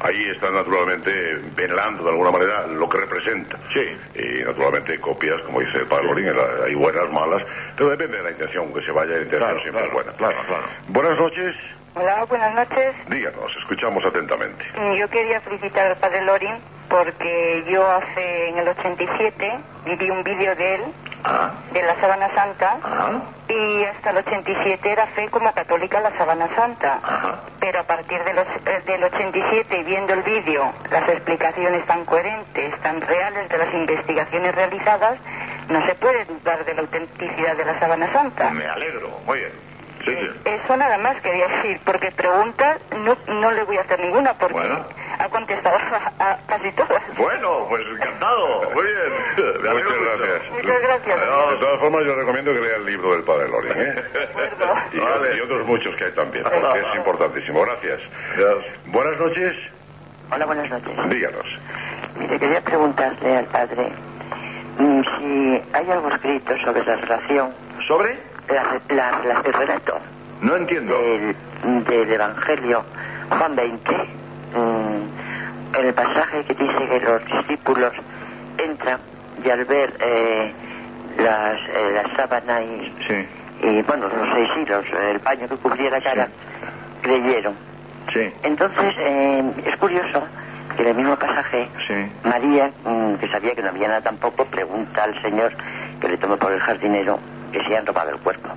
[0.00, 1.10] Ahí están naturalmente
[1.54, 3.58] velando de alguna manera lo que representa.
[3.72, 3.96] Sí.
[4.14, 7.42] Y naturalmente copias, como dice el padre Lorín, la- hay buenas, malas,
[7.76, 10.12] pero depende de la intención que se vaya, la intención Claro, siempre es claro, buena.
[10.16, 10.62] claro, claro.
[10.88, 11.56] Buenas noches,
[11.94, 12.94] Hola, buenas noches.
[13.08, 14.64] díganos, escuchamos atentamente.
[14.78, 16.54] Mm, Yo quería felicitar al padre Lorin
[16.88, 19.52] porque yo hace en el 87
[19.84, 20.80] viví un vídeo de él,
[21.22, 26.16] Ah, de la Sábana Santa, ah, y hasta el 87 era fe como católica la
[26.16, 26.98] Sábana Santa.
[27.60, 32.80] Pero a partir de los, eh, del 87, viendo el vídeo, las explicaciones tan coherentes,
[32.80, 35.18] tan reales de las investigaciones realizadas,
[35.68, 38.50] no se puede dudar de la autenticidad de la Sábana Santa.
[38.50, 39.69] Me alegro, muy bien.
[40.04, 40.30] Sí, sí.
[40.44, 44.54] Eso nada más quería decir, porque preguntas no, no le voy a hacer ninguna, porque
[44.54, 44.84] Bueno.
[45.18, 45.76] ha contestado
[46.18, 47.02] a, a casi todas.
[47.16, 48.70] Bueno, pues encantado.
[48.72, 49.12] Muy bien.
[49.60, 50.50] Muchas gracias.
[50.52, 51.20] Muchas gracias.
[51.20, 54.04] De todas formas, yo recomiendo que lea el libro del padre Lorín, ¿eh?
[54.92, 55.36] Y, Vale.
[55.36, 57.60] y otros muchos que hay también, porque es importantísimo.
[57.62, 58.00] Gracias.
[58.86, 59.56] Buenas noches,
[60.32, 61.10] Hola, buenas noches.
[61.10, 61.46] díganos.
[62.18, 63.88] Mire, quería preguntarle al padre
[64.78, 67.52] mm, si hay algo escrito sobre la relación,
[67.86, 68.18] ¿Sobre?
[68.90, 69.98] La, el relato
[70.42, 70.94] No entiendo.
[71.00, 72.84] del, del Evangelio
[73.30, 77.92] Juan 20, mm, en el pasaje que dice que los discípulos
[78.58, 78.98] entran
[79.44, 80.52] y al ver eh,
[81.18, 83.26] las, eh, la sábana y, Sí,
[83.62, 86.28] y, bueno, los seis hilos, el paño que cubría la cara,
[87.02, 87.54] creyeron.
[88.12, 90.24] sí, Entonces, eh, es curioso
[90.76, 91.68] que en el mismo pasaje.
[92.24, 95.52] María, mm, que sabía que no había nada tampoco, pregunta al Señor
[96.00, 97.18] que le tomó por el jardinero
[97.50, 98.48] que se han robado el cuerpo.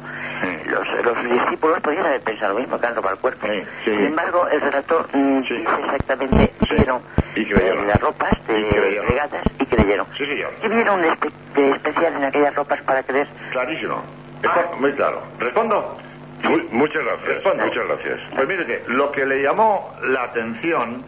[0.41, 0.69] Sí.
[0.69, 3.47] Los, los discípulos podían haber pensado lo mismo, que han robado el cuerpo.
[3.47, 3.91] Sí, sí.
[3.91, 5.53] Sin embargo, el relator mm, Sí.
[5.57, 7.01] dice exactamente, vieron
[7.35, 10.05] eh, las ropas de Y regatas y creyeron.
[10.17, 10.51] Sí, señor.
[10.61, 13.27] ¿Qué vieron de, espe- de especial en aquellas ropas para creer?
[13.51, 14.03] Clarísimo.
[14.41, 15.21] Está muy claro.
[15.39, 15.97] ¿Respondo?
[16.43, 17.27] Mu- muchas gracias.
[17.27, 17.65] Respondo.
[17.65, 18.19] Muchas gracias.
[18.35, 21.03] Pues mire que lo que le llamó la atención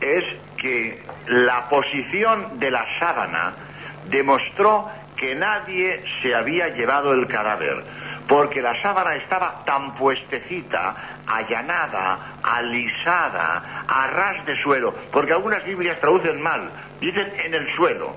[0.00, 0.24] es
[0.56, 3.54] que la posición de la sábana
[4.08, 4.88] demostró
[5.22, 7.84] que nadie se había llevado el cadáver,
[8.26, 10.96] porque la sábana estaba tan puestecita,
[11.28, 16.68] allanada, alisada, a ras de suelo, porque algunas Biblias traducen mal,
[17.00, 18.16] dicen en el suelo.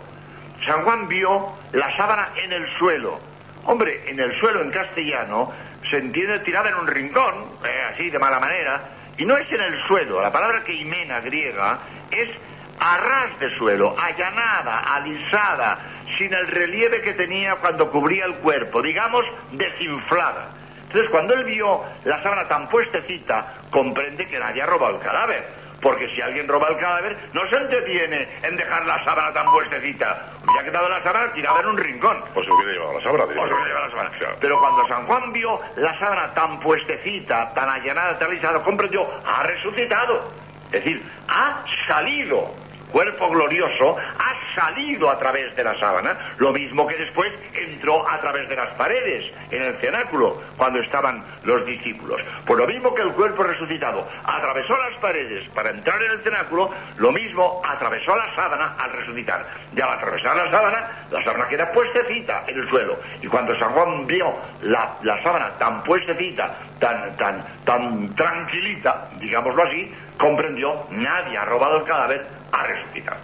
[0.65, 3.19] San Juan vio la sábana en el suelo.
[3.65, 5.53] Hombre, en el suelo en castellano
[5.87, 8.81] se entiende tirada en un rincón, eh, así de mala manera,
[9.15, 10.23] y no es en el suelo.
[10.23, 11.77] La palabra que imena griega
[12.09, 12.31] es
[12.79, 15.77] a ras de suelo, allanada, alisada,
[16.17, 20.49] sin el relieve que tenía cuando cubría el cuerpo, digamos, desinflada.
[20.87, 25.65] Entonces, cuando él vio la sábana tan puestecita, comprende que nadie ha robado el cadáver.
[25.81, 30.31] Porque si alguien roba el cadáver, no se entretiene en dejar la sábana tan puestecita.
[30.55, 32.23] Ya quedado la sábana tirada en un rincón.
[32.33, 33.23] O se hubiera llevado la sábana.
[33.25, 34.09] O se hubiera llevado la sábana.
[34.17, 34.37] Claro.
[34.39, 39.43] Pero cuando San Juan vio la sábana tan puestecita, tan allanada, tan alisada, comprendió, ha
[39.43, 40.31] resucitado.
[40.67, 42.55] Es decir, ha salido.
[42.95, 48.21] Cuerpo glorioso ha salido a través de la sábana, lo mismo que después entró a
[48.21, 52.21] través de las paredes en el cenáculo cuando estaban los discípulos.
[52.45, 56.69] Pues lo mismo que el cuerpo resucitado atravesó las paredes para entrar en el cenáculo,
[56.95, 59.45] lo mismo atravesó la sábana al resucitar.
[59.75, 62.97] Y al atravesar la sábana, la sábana queda puestecita en el suelo.
[63.21, 69.63] Y cuando San Juan vio la, la sábana tan puestecita, tan, tan, tan tranquilita, digámoslo
[69.63, 73.17] así, comprendió, nadie ha robado el cadáver, ha resucitado.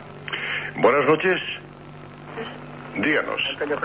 [0.76, 1.40] Buenas noches.
[2.96, 3.42] Díganos.
[3.52, 3.80] Antonio.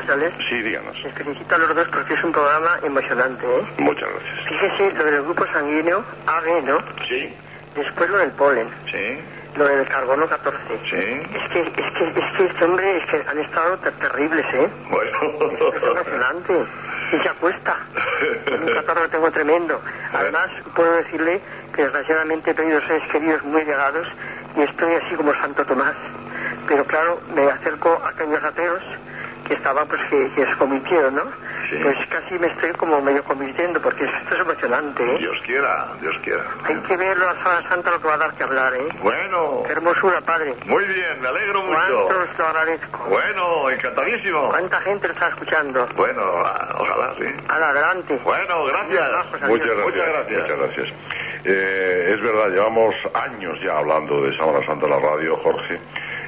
[0.49, 1.01] Sí, díganos.
[1.05, 3.63] Les felicito a los dos porque es un programa emocionante, ¿eh?
[3.79, 4.49] Muchas gracias.
[4.49, 6.79] Fíjese lo del grupo sanguíneo AB, ¿no?
[7.09, 7.33] Sí.
[7.77, 8.69] Después lo del polen.
[8.91, 9.21] Sí.
[9.57, 10.59] Lo del carbono 14.
[10.91, 10.97] Sí.
[10.97, 14.69] Es que, es que, es que este hombre, es que han estado ter- terribles, ¿eh?
[14.91, 15.19] Bueno.
[15.73, 16.53] Es emocionante.
[17.13, 17.77] Y se acuesta.
[18.61, 19.81] Un catarro tengo tremendo.
[20.13, 21.41] Además, puedo decirle
[21.77, 24.09] que desgraciadamente he perdido seres queridos muy llegados
[24.57, 25.95] y estoy así como Santo Tomás.
[26.67, 28.83] Pero claro, me acerco a aquellos ateos
[29.47, 31.25] que estaban, pues que, que se convirtieron, ¿no?
[31.83, 35.19] Pues casi me estoy como medio convirtiendo porque esto es emocionante, ¿eh?
[35.19, 36.45] Dios quiera, Dios quiera.
[36.65, 38.89] Hay que ver la Sábana Santa lo que va a dar que hablar, ¿eh?
[39.03, 39.63] Bueno.
[39.67, 40.55] Qué hermosura, padre.
[40.67, 42.07] Muy bien, me alegro mucho.
[42.07, 42.99] ¿Cuánto os lo agradezco?
[43.09, 44.49] Bueno, encantadísimo.
[44.49, 45.89] ¿Cuánta gente lo está escuchando?
[45.97, 46.23] Bueno,
[46.79, 47.27] ojalá, sí.
[47.49, 48.21] Adelante.
[48.25, 49.11] Bueno, gracias.
[49.49, 49.85] Muchas gracias.
[49.85, 50.43] Muchas gracias.
[50.43, 50.89] Muchas gracias.
[51.45, 55.79] Eh, es verdad, llevamos años ya hablando de Sábana Santa en la radio, Jorge,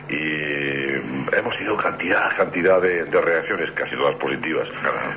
[0.09, 4.69] y hemos tenido cantidad, cantidad de, de reacciones, casi todas positivas.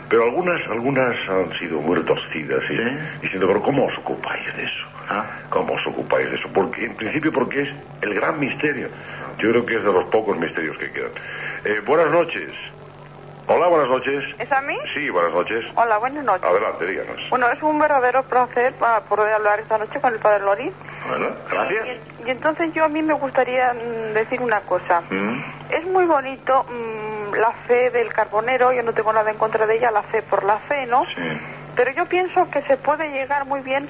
[0.10, 4.86] Pero algunas, algunas han sido muy retorcidas, y diciendo, pero ¿cómo os ocupáis de eso?
[5.50, 6.50] ¿Cómo os ocupáis de eso?
[6.54, 7.70] Porque, en principio, porque es
[8.02, 8.88] el gran misterio.
[9.38, 11.12] Yo creo que es de los pocos misterios que quedan.
[11.66, 12.50] Eh, buenas noches.
[13.54, 14.24] Hola, buenas noches.
[14.40, 14.78] ¿Es a mí?
[14.94, 15.66] Sí, buenas noches.
[15.76, 16.46] Hola, buenas noches.
[16.46, 17.30] Adelante, díganos.
[17.30, 20.72] Bueno, es un verdadero placer para poder hablar esta noche con el padre Loris.
[21.10, 21.98] Bueno, gracias.
[22.26, 25.04] Y entonces yo a mí me gustaría mm, decir una cosa.
[25.70, 29.76] Es muy bonito mm, la fe del carbonero, yo no tengo nada en contra de
[29.76, 31.04] ella, la fe por la fe, ¿no?
[31.76, 33.90] Pero yo pienso que se puede llegar muy bien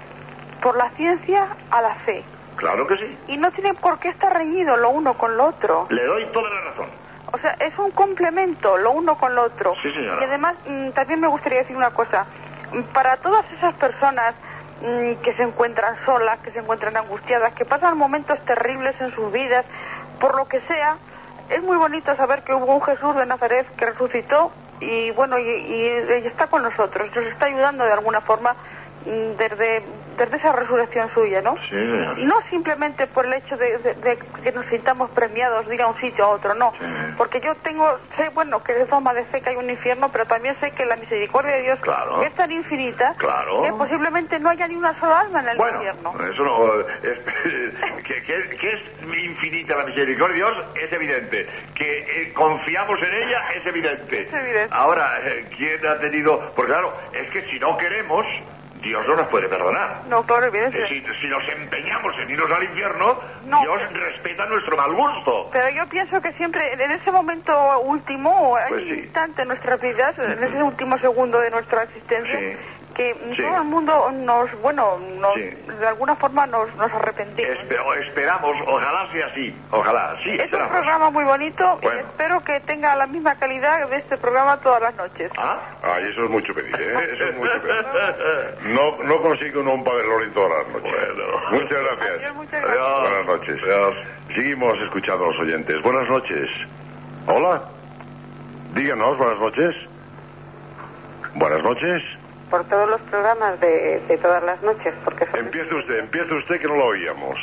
[0.63, 2.23] por la ciencia a la fe.
[2.55, 3.17] Claro que sí.
[3.27, 5.85] Y no tiene por qué estar reñido lo uno con lo otro.
[5.91, 7.00] Le doy toda la razón.
[7.33, 9.73] O sea, es un complemento lo uno con lo otro.
[9.81, 10.21] Sí, señora.
[10.21, 12.25] Y además, mm, también me gustaría decir una cosa.
[12.71, 14.33] Mm, Para todas esas personas
[14.81, 19.31] mm, que se encuentran solas, que se encuentran angustiadas, que pasan momentos terribles en sus
[19.31, 19.65] vidas,
[20.19, 20.97] por lo que sea,
[21.49, 25.43] es muy bonito saber que hubo un Jesús de Nazaret que resucitó y bueno, y,
[25.43, 28.55] y- y está con nosotros, nos está ayudando de alguna forma
[29.37, 29.83] desde,
[30.17, 31.55] desde esa resurrección suya, ¿no?
[31.69, 31.75] Sí.
[31.75, 35.87] No simplemente por el hecho de, de- de que nos sintamos premiados de ir a
[35.87, 36.71] un sitio a otro, no.
[37.17, 40.25] Porque yo tengo, sé, bueno, que de forma de fe que hay un infierno, pero
[40.25, 41.79] también sé que la misericordia de Dios
[42.25, 43.61] es tan infinita Claro.
[43.63, 46.13] que posiblemente no haya ni una sola alma en el infierno.
[46.31, 46.79] Eso no.
[46.81, 47.19] es-
[48.03, 48.81] que, que- que es
[49.23, 51.47] infinita la misericordia de Dios es evidente.
[51.75, 54.21] Que eh, confiamos en ella es evidente.
[54.21, 54.75] Es evidente.
[54.75, 56.53] Ahora, eh, ¿quién ha tenido.?
[56.55, 58.25] Porque claro, es que si no queremos,
[58.81, 60.01] Dios no nos puede perdonar.
[60.09, 60.81] No, claro, evidente.
[60.83, 65.49] Eh, Si, si nos empeñamos en irnos al infierno, Dios respeta nuestro mal gusto.
[65.51, 69.79] Pero yo pienso que siempre, en ese momento último, hay Pues un instante en nuestras
[69.79, 72.57] vidas, en ese último segundo de nuestra existencia,
[72.93, 73.41] que Sí.
[73.41, 77.57] todo el mundo nos, bueno, nos, de alguna forma nos, nos arrepentimos.
[77.69, 79.55] Pero esperamos, ojalá sea así.
[79.71, 80.71] Ojalá, sí, Es un esperamos.
[80.73, 81.99] programa muy bonito y Bueno.
[82.01, 85.31] espero que tenga la misma calidad de este programa todas las noches.
[85.83, 87.09] Ay, eso es mucho pedir, ¿eh?
[87.13, 87.85] Eso es mucho pedir.
[88.73, 90.93] No, no consigo un Padre Lorin todas las noches.
[91.51, 92.33] Muchas gracias.
[93.01, 93.61] Buenas noches.
[94.35, 95.81] Seguimos escuchando a los oyentes.
[95.81, 96.49] Buenas noches.
[97.27, 97.61] Hola.
[98.73, 99.75] Díganos, buenas noches.
[101.33, 102.03] Buenas noches.
[102.51, 106.59] Por todos los programas de, de todas las noches, porque son- Empiece usted, empiece usted
[106.61, 107.39] que no lo oíamos.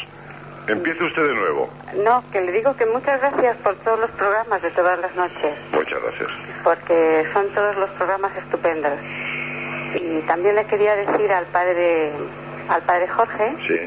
[0.69, 1.71] Empiece usted de nuevo.
[2.05, 5.55] no, que le digo que muchas gracias por todos los programas de todas las noches,
[5.73, 6.29] Muchas gracias.
[6.63, 8.93] porque son todos los programas estupendos.
[9.95, 12.13] Y también le quería decir al padre,
[12.69, 13.79] al padre Jorge, Sí.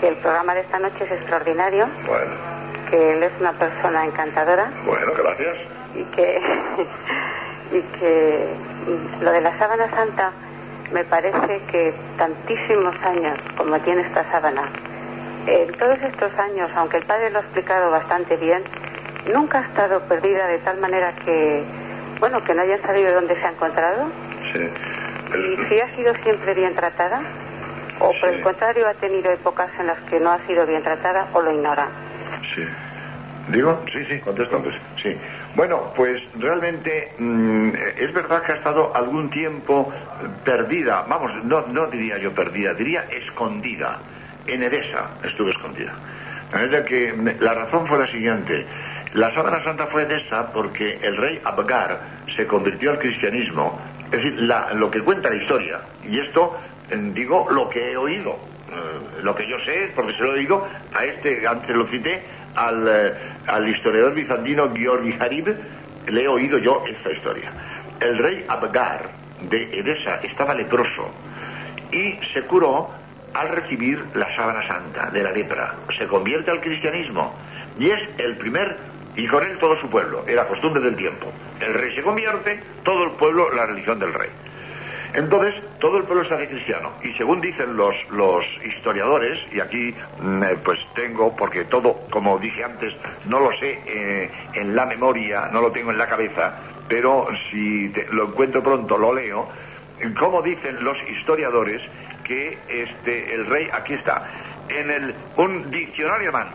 [0.00, 2.32] que el programa de esta noche es extraordinario, Bueno,
[2.90, 5.56] que él es una persona encantadora bueno, gracias.
[5.94, 6.40] y que
[7.72, 8.48] y que
[9.20, 10.30] lo de la sábana santa
[10.92, 14.62] me parece que tantísimos años como tiene esta sábana
[15.46, 18.62] en todos estos años aunque el padre lo ha explicado bastante bien
[19.32, 21.62] nunca ha estado perdida de tal manera que
[22.18, 24.08] bueno que no hayan sabido dónde se ha encontrado
[24.52, 24.68] Sí.
[25.38, 27.20] y si ha sido siempre bien tratada
[28.00, 31.28] o por el contrario ha tenido épocas en las que no ha sido bien tratada
[31.34, 31.86] o lo ignora
[32.54, 32.66] Sí.
[33.48, 33.82] ¿Digo?
[33.92, 34.62] Sí, sí, contesto.
[35.02, 35.16] Sí.
[35.54, 39.92] Bueno, pues realmente mm, es verdad que ha estado algún tiempo
[40.44, 43.98] perdida, vamos, no, no diría yo perdida, diría escondida.
[44.46, 45.92] En Edesa estuve escondida.
[46.50, 48.66] De manera que me- la razón fue la siguiente.
[49.14, 52.00] La sábana santa fue de esa porque el rey Abgar
[52.36, 53.78] se convirtió al cristianismo.
[54.06, 55.80] Es decir, la- lo que cuenta la historia.
[56.04, 56.56] Y esto,
[56.90, 58.38] eh, digo, lo que he oído.
[58.70, 62.22] Eh, lo que yo sé, porque se lo digo a este, antes lo cité,
[62.60, 63.12] al, eh,
[63.46, 65.56] al historiador bizantino Georgi Harib,
[66.06, 67.50] le he oído yo esta historia.
[68.00, 69.08] El rey Abgar
[69.48, 71.10] de Edesa estaba leproso
[71.90, 72.90] y se curó
[73.32, 75.74] al recibir la sábana santa de la lepra.
[75.96, 77.34] Se convierte al cristianismo
[77.78, 78.76] y es el primer,
[79.16, 81.32] y con él todo su pueblo, era costumbre del tiempo.
[81.60, 84.30] El rey se convierte, todo el pueblo, la religión del rey.
[85.14, 86.92] Entonces, todo el pueblo se cristiano.
[87.02, 92.38] Y según dicen los, los historiadores, y aquí mm, eh, pues tengo, porque todo, como
[92.38, 92.94] dije antes,
[93.26, 96.54] no lo sé eh, en la memoria, no lo tengo en la cabeza,
[96.88, 99.48] pero si te- lo encuentro pronto lo leo,
[100.18, 101.82] como dicen los historiadores
[102.24, 104.24] que este, el rey, aquí está,
[104.68, 106.48] en el, un diccionario alemán,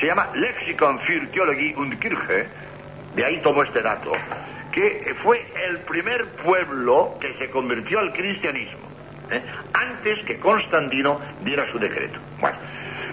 [0.00, 2.46] se llama Lexicon für Theologie und Kirche,
[3.14, 4.12] de ahí tomo este dato,
[4.72, 8.88] que fue el primer pueblo que se convirtió al cristianismo,
[9.30, 9.42] ¿eh?
[9.72, 12.18] antes que Constantino diera su decreto.
[12.40, 12.56] Bueno,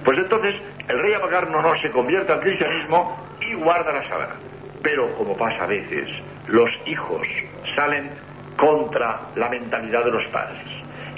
[0.03, 0.55] pues entonces
[0.88, 4.35] el rey Abagar no, se convierte al cristianismo y guarda la sábana.
[4.81, 6.09] Pero como pasa a veces,
[6.47, 7.27] los hijos
[7.75, 8.09] salen
[8.55, 10.65] contra la mentalidad de los padres.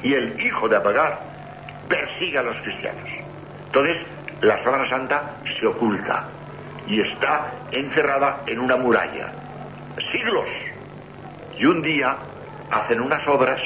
[0.02, 1.20] Y el hijo de Abagar
[1.88, 3.10] persigue a los cristianos.
[3.68, 3.98] Entonces,
[4.42, 6.28] la sábana santa se oculta
[6.88, 9.32] y está encerrada en una muralla.
[10.12, 10.48] Siglos.
[11.58, 12.16] Y un día
[12.72, 13.62] hacen unas obras,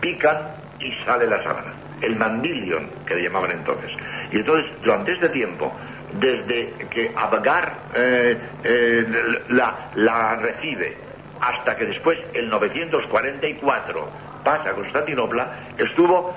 [0.00, 0.38] pican
[0.78, 1.72] y sale la sábana.
[2.00, 3.92] El mandilion, que le llamaban entonces.
[4.32, 5.72] Y entonces, durante este tiempo,
[6.18, 9.06] desde que Abgar eh, eh,
[9.48, 10.96] la, recibe
[11.40, 14.08] hasta que después, el 944,
[14.44, 16.34] pasa a Constantinopla, estuvo,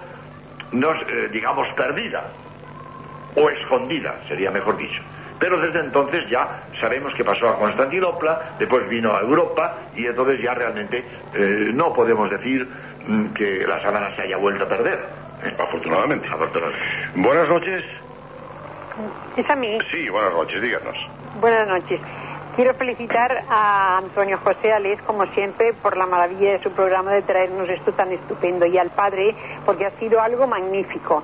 [0.71, 2.23] eh, digamos, perdida
[3.35, 5.01] o escondida, sería mejor dicho.
[5.39, 10.41] Pero desde entonces ya sabemos que pasó a Constantinopla, después vino a Europa y entonces
[10.41, 11.03] ya realmente
[11.33, 12.67] eh, no podemos decir
[13.07, 14.99] mm, que la sábana se haya vuelto a perder.
[15.43, 15.53] ¿eh?
[15.57, 16.27] Afortunadamente.
[16.27, 16.85] Afortunadamente.
[17.15, 17.83] Buenas noches.
[19.35, 19.79] Es a mí.
[19.89, 20.95] Sí, buenas noches, díganos.
[21.41, 21.99] Buenas noches.
[22.55, 27.23] Quiero felicitar a Antonio José Alés, como siempre, por la maravilla de su programa de
[27.23, 29.35] traernos esto tan estupendo y al padre,
[29.65, 31.23] porque ha sido algo magnífico.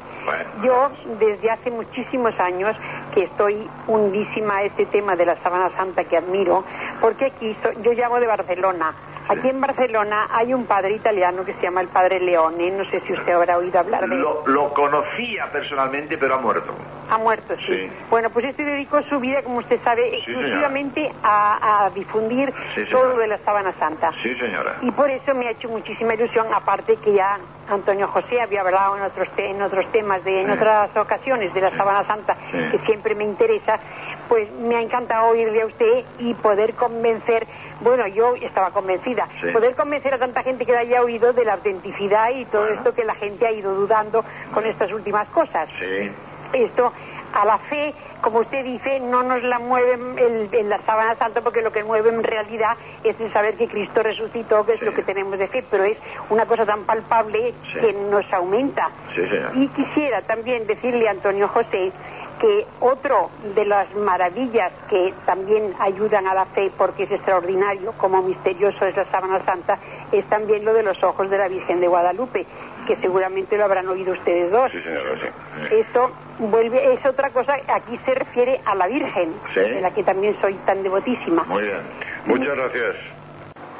[0.64, 0.90] Yo,
[1.20, 2.76] desde hace muchísimos años,
[3.14, 6.64] que estoy hundísima a este tema de la Sábana Santa que admiro,
[7.00, 8.94] porque aquí, so- yo llamo de Barcelona.
[9.30, 13.02] Aquí en Barcelona hay un padre italiano que se llama el padre Leone, no sé
[13.06, 14.22] si usted habrá oído hablar de él.
[14.22, 16.74] Lo, lo conocía personalmente, pero ha muerto.
[17.12, 17.66] Ha muerto, sí.
[17.88, 17.92] Sí.
[18.10, 22.84] Bueno, pues este dedicó su vida, como usted sabe, Sí, exclusivamente a, a difundir Sí,
[22.92, 24.12] todo lo de la sábana santa.
[24.22, 24.76] Sí, señora.
[24.82, 28.98] Y por eso me ha hecho muchísima ilusión, aparte que ya Antonio José había hablado
[28.98, 32.36] en otros, te- en otros temas, de, en otras ocasiones de la sábana santa,
[32.72, 33.80] que siempre me interesa,
[34.28, 37.48] pues me ha encantado oírle a usted y poder convencer,
[37.82, 39.48] bueno, yo estaba convencida, Sí.
[39.52, 42.94] poder convencer a tanta gente que la haya oído de la autenticidad y todo esto
[42.94, 44.24] que la gente ha ido dudando
[44.54, 46.12] con estas últimas cosas Sí.
[46.54, 46.92] esto
[47.32, 51.42] a la fe, como usted dice, no nos la mueven el- en la sábana santa
[51.42, 54.94] porque lo que mueve en realidad es el saber que Cristo resucitó, que es lo
[54.96, 55.98] que tenemos de fe, pero es
[56.32, 57.80] una cosa tan palpable Sí.
[57.80, 58.90] que nos aumenta.
[59.14, 59.22] Sí.
[59.54, 61.92] Y quisiera también decirle a Antonio José
[62.40, 68.22] que otro de las maravillas que también ayudan a la fe porque es extraordinario, como
[68.22, 69.78] misterioso es la sábana santa,
[70.12, 72.46] es también lo de los ojos de la Virgen de Guadalupe,
[72.88, 74.72] que seguramente lo habrán oído ustedes dos.
[74.72, 75.76] Sí, señora, sí.
[75.76, 79.60] Esto vuelve, es otra cosa, aquí se refiere a la Virgen, Sí.
[79.60, 81.44] de la que también soy tan devotísima.
[81.44, 81.82] Muy bien.
[82.26, 82.96] Muchas gracias.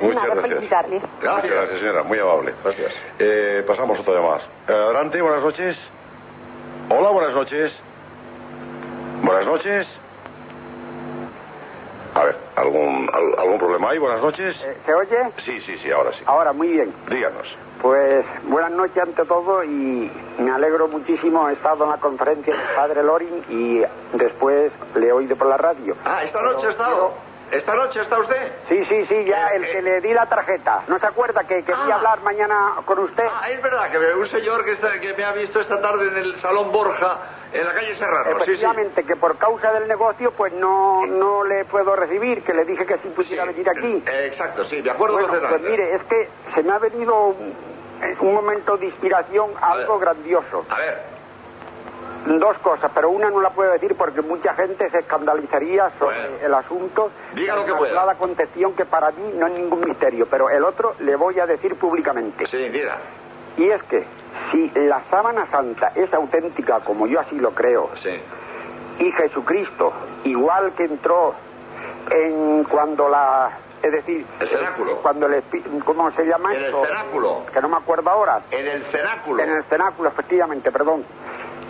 [0.02, 0.70] Muchas Nada, gracias.
[1.22, 2.04] Gracias, gracias, señora.
[2.04, 2.54] Muy amable.
[2.64, 2.92] Gracias.
[3.20, 4.36] Eh, pasamos otra llamada.
[4.36, 4.44] más.
[4.68, 5.78] Eh, adelante, buenas noches.
[6.90, 7.89] Hola, buenas noches.
[9.24, 9.88] Buenas noches.
[12.16, 14.00] A ver, ¿algún, al- algún problema hay?
[14.00, 14.56] Buenas noches.
[14.86, 15.32] ¿Se oye?
[15.46, 16.24] Sí, sí, sí, ahora sí.
[16.26, 16.94] Ahora, muy bien.
[17.10, 17.48] Díganos.
[17.82, 21.48] Pues buenas noches ante todo y me alegro muchísimo.
[21.50, 23.82] He estado en la conferencia del padre Lorin y
[24.18, 25.96] después le he oído por la radio.
[26.04, 27.14] Ah, esta noche ha estado.
[27.52, 28.54] ¿Esta noche está usted?
[28.68, 30.84] Sí, sí, sí, ya el que le di la tarjeta.
[30.88, 31.96] ¿No se acuerda que quería Ah.
[31.96, 33.24] hablar mañana con usted?
[33.28, 36.18] Ah, es verdad que un señor que, está- que me ha visto esta tarde en
[36.18, 37.18] el Salón Borja,
[37.52, 38.24] en la calle Serrano.
[38.40, 38.52] Sí, sí.
[38.52, 42.86] Efectivamente, que por causa del negocio pues no, no le puedo recibir, que le dije
[42.86, 44.04] que si pudiera venir aquí.
[44.08, 47.48] Eh, exacto, sí, de acuerdo Bueno, pues mire, es que se me ha venido un,
[48.04, 50.66] eh, un momento de inspiración algo grandioso.
[50.70, 51.19] A ver.
[52.26, 56.54] Dos cosas, pero una no la puedo decir porque mucha gente se escandalizaría sobre el
[56.54, 57.12] asunto.
[57.34, 58.02] Diga lo que pueda.
[58.02, 61.46] sola concepción que para mí no es ningún misterio, pero el otro le voy a
[61.46, 62.46] decir públicamente.
[62.48, 62.98] Sí, diga.
[63.58, 64.06] Y es que
[64.52, 67.90] si la sábana santa es auténtica, como yo así lo creo,
[69.00, 69.94] Y Jesucristo,
[70.26, 71.34] igual que entró
[72.12, 73.52] en cuando la
[73.82, 74.98] es decir, el cenáculo.
[74.98, 75.42] Cuando el
[75.86, 77.46] ¿cómo se llama En el cenáculo.
[77.54, 78.42] Que no me acuerdo ahora.
[78.52, 79.42] En el cenáculo.
[79.42, 81.06] En el cenáculo, efectivamente, perdón,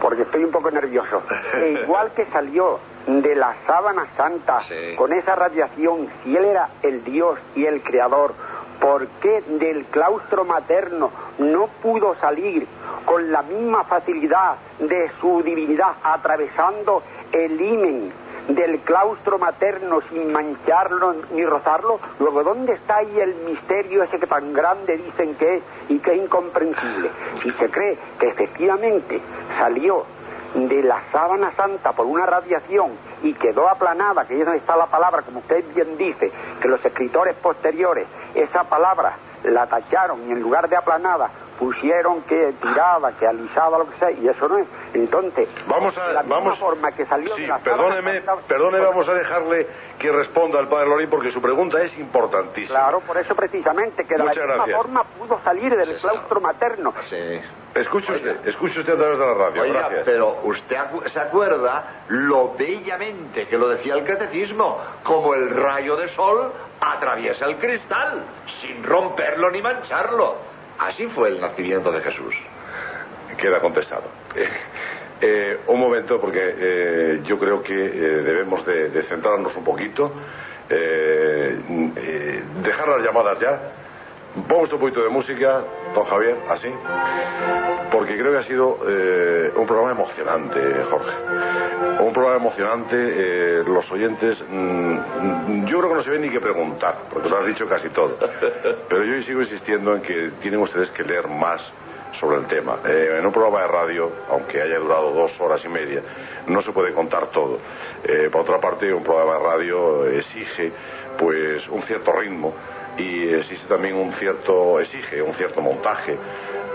[0.01, 1.21] porque estoy un poco nervioso.
[1.53, 4.59] E igual que salió de la sábana santa
[4.95, 8.33] con esa radiación, si él era el Dios y el Creador,
[8.79, 12.67] ¿por qué del claustro materno no pudo salir
[13.05, 18.13] con la misma facilidad de su divinidad atravesando el himen
[18.49, 24.27] del claustro materno sin mancharlo ni rozarlo, luego ¿dónde está ahí el misterio ese que
[24.27, 27.11] tan grande dicen que es y que es incomprensible?
[27.43, 29.21] Si se cree que efectivamente
[29.57, 30.05] salió
[30.55, 34.87] de la sábana santa por una radiación y quedó aplanada, que ahí donde está la
[34.87, 40.41] palabra, como usted bien dice, que los escritores posteriores esa palabra la tacharon y en
[40.41, 44.67] lugar de aplanada pusieron que tiraba, que alisaba, lo que sea, y eso no es.
[44.93, 49.13] Entonces, vamos a, la vamos, forma que salió sí, de la perdóneme, perdóneme, vamos a
[49.13, 49.67] dejarle
[49.99, 52.79] que responda al padre Lorín porque su pregunta es importantísima.
[52.79, 54.75] Claro, por eso precisamente, que de la misma gracias.
[54.77, 56.93] forma pudo salir del claustro materno.
[57.09, 57.39] Sí.
[57.75, 59.61] Escuche usted, escuche usted a través de la radio.
[59.61, 60.01] Oiga, Gracias.
[60.05, 65.95] pero usted acu- se acuerda lo bellamente que lo decía el catecismo, como el rayo
[65.95, 66.51] de sol
[66.81, 68.23] atraviesa el cristal,
[68.61, 70.35] sin romperlo ni mancharlo.
[70.79, 72.33] Así fue el nacimiento de Jesús.
[73.37, 74.03] Queda contestado.
[74.35, 74.47] Eh,
[75.21, 80.11] eh, un momento, porque eh, yo creo que eh, debemos de, centrarnos un poquito,
[82.63, 83.59] dejar las llamadas ya.
[84.47, 85.61] Pongo un poquito de música,
[85.93, 86.69] don Javier, así,
[87.91, 88.77] porque creo que ha sido
[89.55, 91.11] un programa emocionante, Jorge.
[91.99, 96.99] Un programa emocionante, los oyentes, mm, yo creo que no se ven ni que preguntar,
[97.11, 98.17] porque lo has dicho casi todo.
[98.87, 101.59] Pero yo sigo insistiendo en que tienen ustedes que leer más
[102.19, 102.79] sobre el tema.
[102.85, 106.01] Eh, en un programa de radio, aunque haya durado dos horas y media,
[106.47, 107.59] no se puede contar todo.
[108.03, 110.71] Eh, por otra parte, un programa de radio exige
[111.17, 112.53] pues un cierto ritmo
[112.97, 116.17] y existe también un cierto exige un cierto montaje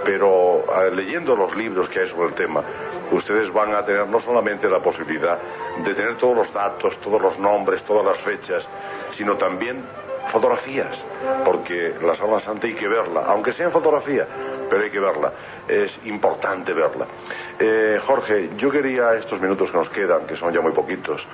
[0.04, 2.62] pero leyendo los libros que hay sobre el tema
[3.10, 5.38] ustedes van a tener no solamente la posibilidad
[5.78, 8.66] de tener todos los datos todos los nombres todas las fechas
[9.16, 9.82] sino también
[10.32, 10.96] fotografías
[11.44, 14.26] porque la Sábana Santa hay que verla aunque sea en fotografía
[14.68, 15.32] pero hay que verla.
[15.68, 17.06] Es importante verla.
[17.58, 21.24] Eh, Jorge yo quería estos minutos que nos quedan que son ya muy poquitos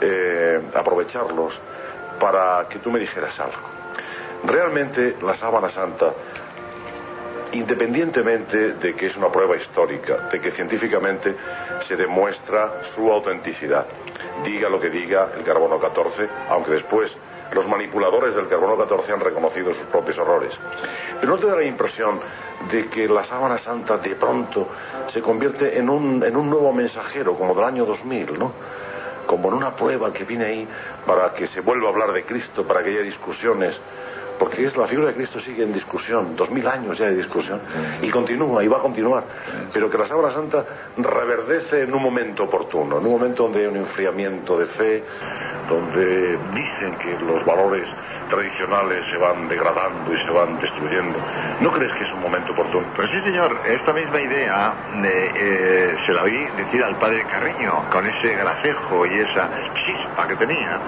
[0.00, 1.58] eh, aprovecharlos
[2.18, 3.76] para que tú me dijeras algo.
[4.44, 6.12] Realmente la sábana santa,
[7.52, 11.34] independientemente de que es una prueba histórica, de que científicamente
[11.86, 13.86] se demuestra su autenticidad,
[14.44, 17.14] diga lo que diga el carbono 14, aunque después
[17.52, 20.52] los manipuladores del carbono 14 han reconocido sus propios errores.
[21.20, 22.20] Pero no te da la impresión
[22.70, 24.68] de que la sábana santa de pronto
[25.08, 28.52] se convierte en un, en un nuevo mensajero, como del año 2000, ¿no?
[29.26, 30.68] Como en una prueba que viene ahí
[31.06, 33.78] para que se vuelva a hablar de Cristo, para que haya discusiones
[34.38, 37.60] porque es la figura de Cristo sigue en discusión, dos mil años ya de discusión,
[38.02, 39.24] y continúa y va a continuar,
[39.72, 40.64] pero que la Sábana Santa
[40.96, 45.04] reverdece en un momento oportuno, en un momento donde hay un enfriamiento de fe,
[45.68, 47.86] donde dicen que los valores
[48.28, 51.18] tradicionales se van degradando y se van destruyendo.
[51.60, 52.86] ¿No crees que es un momento oportuno?
[52.94, 57.84] Pues sí, señor, esta misma idea de, eh, se la oí decir al padre Carreño,
[57.90, 60.78] con ese gracejo y esa chispa que tenía.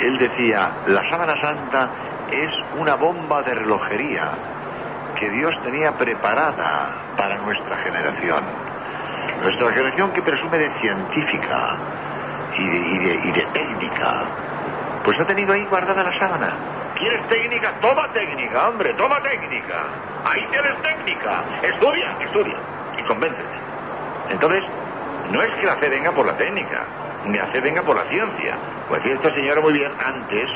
[0.00, 1.90] Él decía, la sábana santa
[2.32, 4.30] es una bomba de relojería
[5.18, 8.42] que Dios tenía preparada para nuestra generación.
[9.42, 11.76] Nuestra generación que presume de científica
[12.56, 14.24] y de, y de- técnica,
[15.04, 16.54] pues ha tenido ahí guardada la sábana.
[16.96, 17.72] ¿Quieres técnica?
[17.80, 19.84] Toma técnica, hombre, toma técnica.
[20.24, 21.42] Ahí tienes técnica.
[21.62, 22.56] Estudia, estudia
[22.98, 23.58] y convéncete.
[24.30, 24.64] Entonces,
[25.32, 26.84] no es que la fe venga por la técnica,
[27.24, 28.56] ni la fe venga por la ciencia.
[28.88, 30.50] Pues decía esta señora muy bien antes,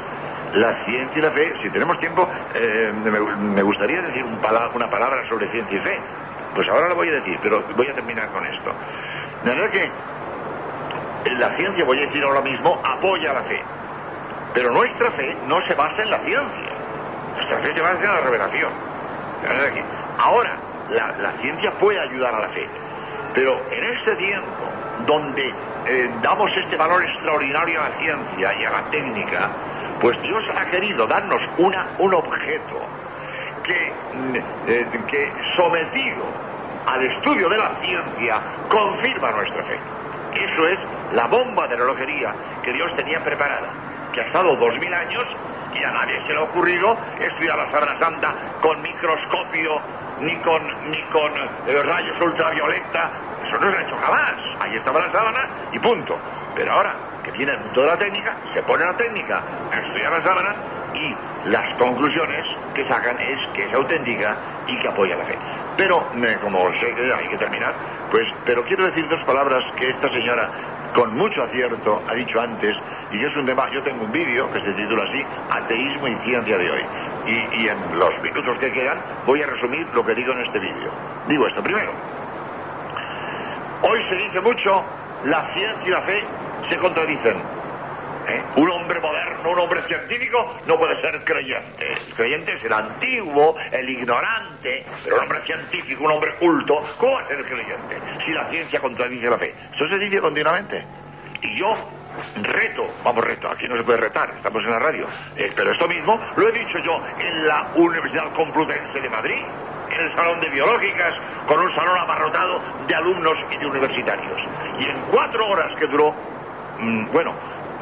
[0.55, 4.89] la ciencia y la fe, si tenemos tiempo, eh, me, gustaría decir un pala- una
[4.89, 5.99] palabra sobre ciencia y fe.
[6.55, 8.73] Pues ahora lo voy a decir, pero voy a terminar con esto.
[9.45, 9.91] De manera que
[11.39, 13.61] la ciencia, voy a decir ahora mismo, apoya la fe.
[14.55, 16.71] Pero nuestra fe no se basa en la ciencia.
[17.35, 18.71] Nuestra fe se basa en la revelación.
[19.43, 19.83] De manera que
[20.19, 20.57] ahora
[20.91, 22.69] la, la ciencia puede ayudar a la fe.
[23.35, 24.71] Pero en este tiempo,
[25.07, 25.53] donde
[25.87, 29.51] eh, damos este valor extraordinario a la ciencia y a la técnica,
[30.01, 32.81] pues Dios ha querido darnos un objeto
[33.63, 34.37] que, mm,
[34.69, 36.25] eh, que sometido
[36.87, 39.79] al estudio de la ciencia confirma nuestra fe.
[40.35, 40.79] Eso es
[41.15, 43.69] la bomba de relojería que Dios tenía preparada,
[44.13, 45.25] que ha estado dos mil años
[45.75, 49.81] y a nadie se le ha ocurrido estudiar la sábana santa con microscopio
[50.21, 51.33] ni con, ni con
[51.67, 53.11] eh, rayos ultravioleta.
[53.47, 54.35] Eso no se ha hecho jamás.
[54.61, 56.19] Ahí estaba la sábana y punto.
[56.55, 59.43] Pero ahora que viene el mundo de la técnica, se pone la técnica
[59.73, 60.55] a estudiar las sábanas
[60.95, 61.15] y
[61.49, 65.37] las conclusiones que sacan es que es auténtica y que apoya la fe.
[65.77, 66.05] Pero,
[66.41, 67.75] como sé que hay que terminar,
[68.11, 70.49] pues, pero quiero decir dos palabras que esta señora
[70.95, 72.77] con mucho acierto ha dicho antes,
[73.11, 76.57] y es un tema, yo tengo un vídeo que se titula así, Ateísmo y Ciencia
[76.57, 76.83] de hoy.
[77.27, 80.61] Y, y en los minutos que quedan voy a resumir lo que digo en este
[80.61, 80.91] vídeo.
[81.27, 81.91] Digo esto primero.
[83.87, 84.83] Hoy se dice mucho,
[85.27, 86.25] la ciencia y la fe
[86.71, 87.37] se contradicen.
[88.27, 88.43] ¿Eh?
[88.57, 91.93] Un hombre moderno, un hombre científico, no puede ser creyente.
[91.93, 97.13] El creyente es el antiguo, el ignorante, pero un hombre científico, un hombre culto, ¿cómo
[97.13, 99.55] va a ser creyente si la ciencia contradice la fe?
[99.75, 100.83] Eso se dice continuamente.
[101.43, 101.77] Y yo
[102.43, 105.07] reto, vamos reto, aquí no se puede retar, estamos en la radio,
[105.37, 109.45] eh, pero esto mismo lo he dicho yo en la Universidad Complutense de Madrid,
[109.91, 111.15] el Salón de Biológicas,
[111.47, 114.41] con un salón abarrotado de alumnos y de universitarios.
[114.79, 116.15] Y en cuatro horas que duró,
[116.79, 117.33] mm, bueno,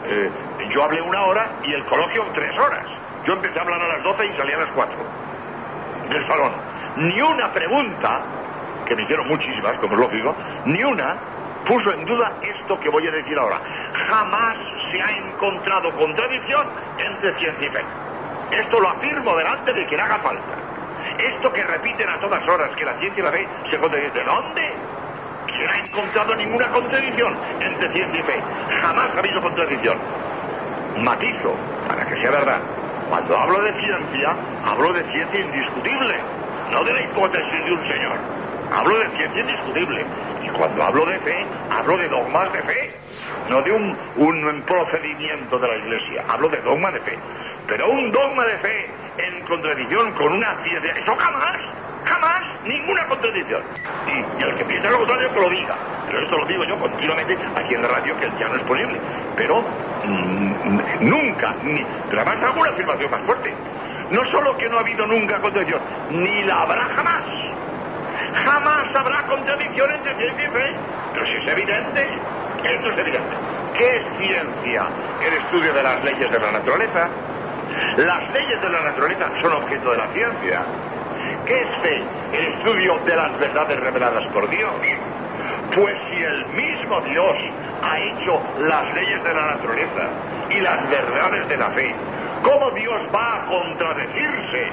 [0.06, 0.30] eh,
[0.70, 2.84] yo hablé una hora y el coloquio tres horas.
[3.24, 4.98] Yo empecé a hablar a las doce y salí a las cuatro
[6.08, 6.52] del salón.
[6.96, 8.20] Ni una pregunta,
[8.86, 10.34] que me hicieron muchísimas, como es lógico,
[10.64, 11.16] ni una
[11.66, 13.60] puso en duda esto que voy a decir ahora.
[14.08, 14.56] Jamás
[14.90, 16.66] se ha encontrado contradicción
[16.98, 17.84] entre ciencia y fe.
[18.50, 20.42] Esto lo afirmo delante de quien haga falta.
[21.18, 24.14] Esto que repiten a todas horas, que la ciencia y la fe se contradicen.
[24.14, 24.72] ¿De dónde?
[25.56, 28.42] se ha encontrado ninguna contradicción entre ciencia y fe.
[28.80, 29.98] Jamás ha habido contradicción.
[30.98, 31.54] Matizo,
[31.88, 32.60] para que sea verdad.
[33.08, 36.14] Cuando hablo de ciencia, hablo de ciencia indiscutible,
[36.70, 38.16] no de la hipótesis de un señor.
[38.74, 40.06] Hablo de ciencia indiscutible.
[40.42, 42.94] Y cuando hablo de fe, hablo de dogmas de fe,
[43.50, 46.24] no de un, un procedimiento de la Iglesia.
[46.28, 47.18] Hablo de dogma de fe.
[47.66, 51.58] Pero un dogma de fe en contradicción con una ciencia, eso jamás
[52.04, 53.62] Jamás ninguna contradicción.
[54.06, 55.76] Y, el que piensa lo contrario que lo diga.
[56.06, 58.98] Pero esto lo digo yo continuamente aquí en la radio, que ya no es posible.
[59.36, 59.62] Pero
[60.04, 63.54] mm, nunca, ni, pero además hago una afirmación más fuerte.
[64.10, 65.80] No solo que no ha habido nunca contradicción,
[66.10, 67.22] ni la habrá jamás.
[68.44, 70.74] Jamás habrá contradicción entre ciencia y fe.
[71.14, 72.08] Pero si es evidente,
[72.64, 73.36] esto es evidente.
[73.76, 74.86] ¿Qué es ciencia?
[75.24, 77.08] El estudio de las leyes de la naturaleza.
[77.96, 80.62] Las leyes de la naturaleza son objeto de la ciencia.
[81.46, 82.02] ¿Qué es fe?
[82.32, 84.70] El estudio de las verdades reveladas por Dios.
[85.74, 87.36] Pues si el mismo Dios
[87.82, 90.08] ha hecho las leyes de la naturaleza
[90.50, 91.94] y las verdades de la fe,
[92.42, 94.68] ¿cómo Dios va a contradecirse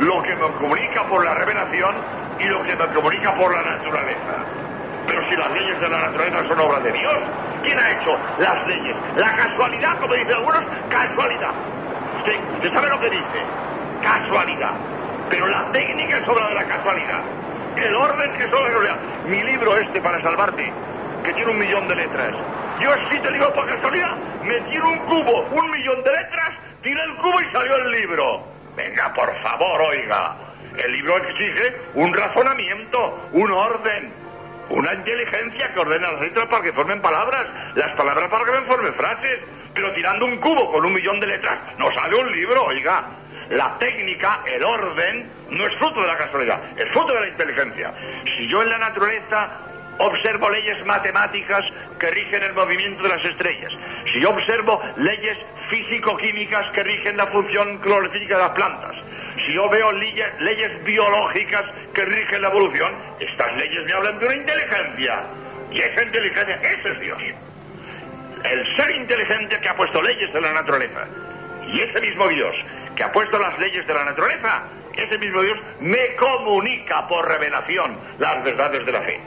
[0.00, 1.94] lo que me comunica por la revelación
[2.38, 4.44] y lo que me comunica por la naturaleza?
[5.06, 7.16] Pero si las leyes de la naturaleza son obra de Dios,
[7.62, 8.96] ¿quién ha hecho las leyes?
[9.16, 11.52] La casualidad, como dicen algunos, casualidad.
[12.24, 13.44] Usted, sabe lo que dice,
[14.02, 14.72] casualidad.
[15.28, 17.20] Pero la técnica es obra de la casualidad.
[17.76, 18.98] El orden es obra de la casualidad.
[19.26, 20.72] Mi libro este para salvarte,
[21.22, 22.34] que tiene un millón de letras.
[22.80, 26.52] Yo sí te digo por casualidad, me tiro un cubo, un millón de letras,
[26.82, 28.42] tiré el cubo y salió el libro.
[28.74, 30.34] Venga, por favor, oiga.
[30.78, 34.12] El libro exige un razonamiento, un orden,
[34.70, 38.94] una inteligencia que ordena las letras para que formen palabras, las palabras para que formen
[38.94, 39.40] frases.
[39.74, 43.04] Pero tirando un cubo con un millón de letras, no sale un libro, oiga.
[43.50, 47.92] La técnica, el orden, no es fruto de la casualidad, es fruto de la inteligencia.
[48.36, 49.50] Si yo en la naturaleza
[49.98, 51.64] observo leyes matemáticas
[51.98, 53.72] que rigen el movimiento de las estrellas,
[54.12, 55.36] si yo observo leyes
[55.68, 58.96] físico-químicas que rigen la función clorófica de las plantas,
[59.44, 64.26] si yo veo leyes, leyes biológicas que rigen la evolución, estas leyes me hablan de
[64.26, 65.22] una inteligencia.
[65.70, 67.18] Y esa inteligencia, ese es Dios.
[68.44, 71.06] El ser inteligente que ha puesto leyes en la naturaleza.
[71.66, 72.54] Y ese mismo Dios
[72.94, 74.64] que ha puesto las leyes de la naturaleza,
[74.94, 79.20] ese mismo Dios me comunica por revelación las verdades de la fe.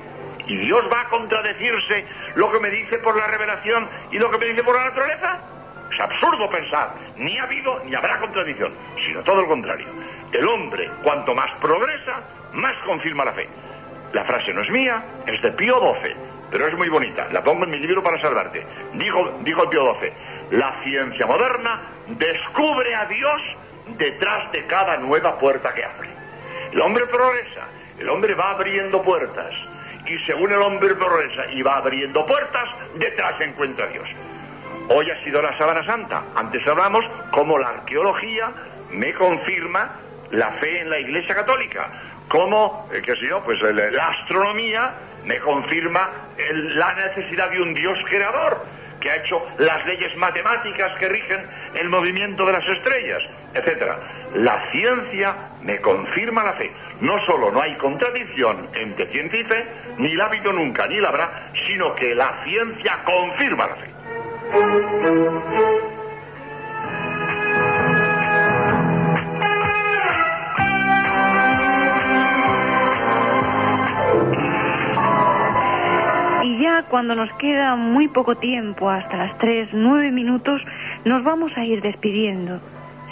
[0.46, 4.38] ¿Y Dios va a contradecirse lo que me dice por la revelación y lo que
[4.38, 5.40] me dice por la naturaleza?
[5.92, 8.72] Es absurdo pensar, ni ha habido ni habrá contradicción,
[9.06, 9.88] sino todo lo contrario.
[10.32, 12.22] El hombre, cuanto más progresa,
[12.54, 13.50] más confirma la fe.
[14.14, 16.16] La frase no es mía, es de Pío XII,
[16.52, 17.28] pero es muy bonita.
[17.32, 18.66] La pongo en mi libro para salvarte.
[18.94, 20.12] Dijo, dijo Pío XII,
[20.52, 23.42] la ciencia moderna descubre a Dios
[23.98, 26.10] detrás de cada nueva puerta que abre.
[26.72, 27.68] El hombre progresa,
[28.00, 29.54] el hombre va abriendo puertas,
[30.06, 34.08] y según el hombre progresa y va abriendo puertas, detrás encuentra a Dios.
[34.90, 36.24] Hoy ha sido la Sábana Santa.
[36.36, 38.52] Antes hablamos cómo la arqueología
[38.92, 39.92] me confirma
[40.32, 41.90] la fe en la Iglesia Católica,
[42.30, 44.92] cómo, eh, qué sé yo, pues la astronomía
[45.28, 46.10] me confirma
[46.76, 48.66] la necesidad de un Dios creador
[49.00, 51.46] que ha hecho las leyes matemáticas que rigen
[51.76, 53.22] el movimiento de las estrellas,
[53.54, 53.92] etc.
[54.36, 56.72] La ciencia me confirma la fe.
[57.02, 59.66] No solo no hay contradicción entre ciencia y fe,
[59.98, 63.92] ni la ha habido nunca, ni la habrá, sino que la ciencia confirma la fe.
[76.48, 80.62] Y ya cuando nos queda muy poco tiempo, hasta las tres, nueve minutos,
[81.04, 82.62] nos vamos a ir despidiendo,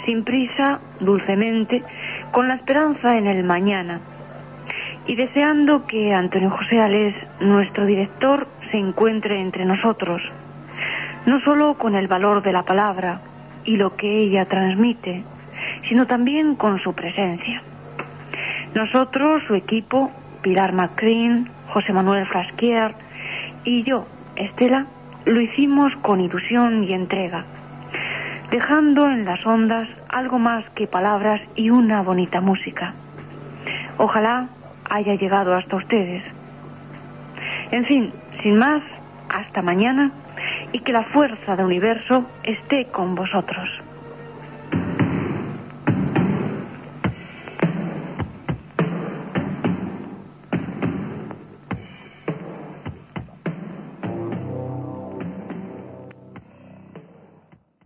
[0.06, 1.82] sin prisa, dulcemente,
[2.32, 4.00] con la esperanza en el mañana.
[5.06, 10.22] Y deseando que Antonio José Alés, nuestro director, se encuentre entre nosotros,
[11.26, 13.20] no solo con el valor de la palabra
[13.66, 15.24] y lo que ella transmite,
[15.90, 17.60] sino también con su presencia.
[18.74, 20.10] Nosotros, su equipo,
[20.40, 22.94] Pilar Macrin, José Manuel Frasquier
[23.66, 24.06] y yo,
[24.36, 24.86] Estela,
[25.24, 27.44] lo hicimos con ilusión y entrega,
[28.50, 32.94] dejando en las ondas algo más que palabras y una bonita música.
[33.98, 34.46] Ojalá
[34.88, 36.22] haya llegado hasta ustedes.
[37.72, 38.82] En fin, sin más,
[39.28, 40.12] hasta mañana
[40.72, 43.68] y que la fuerza del universo esté con vosotros.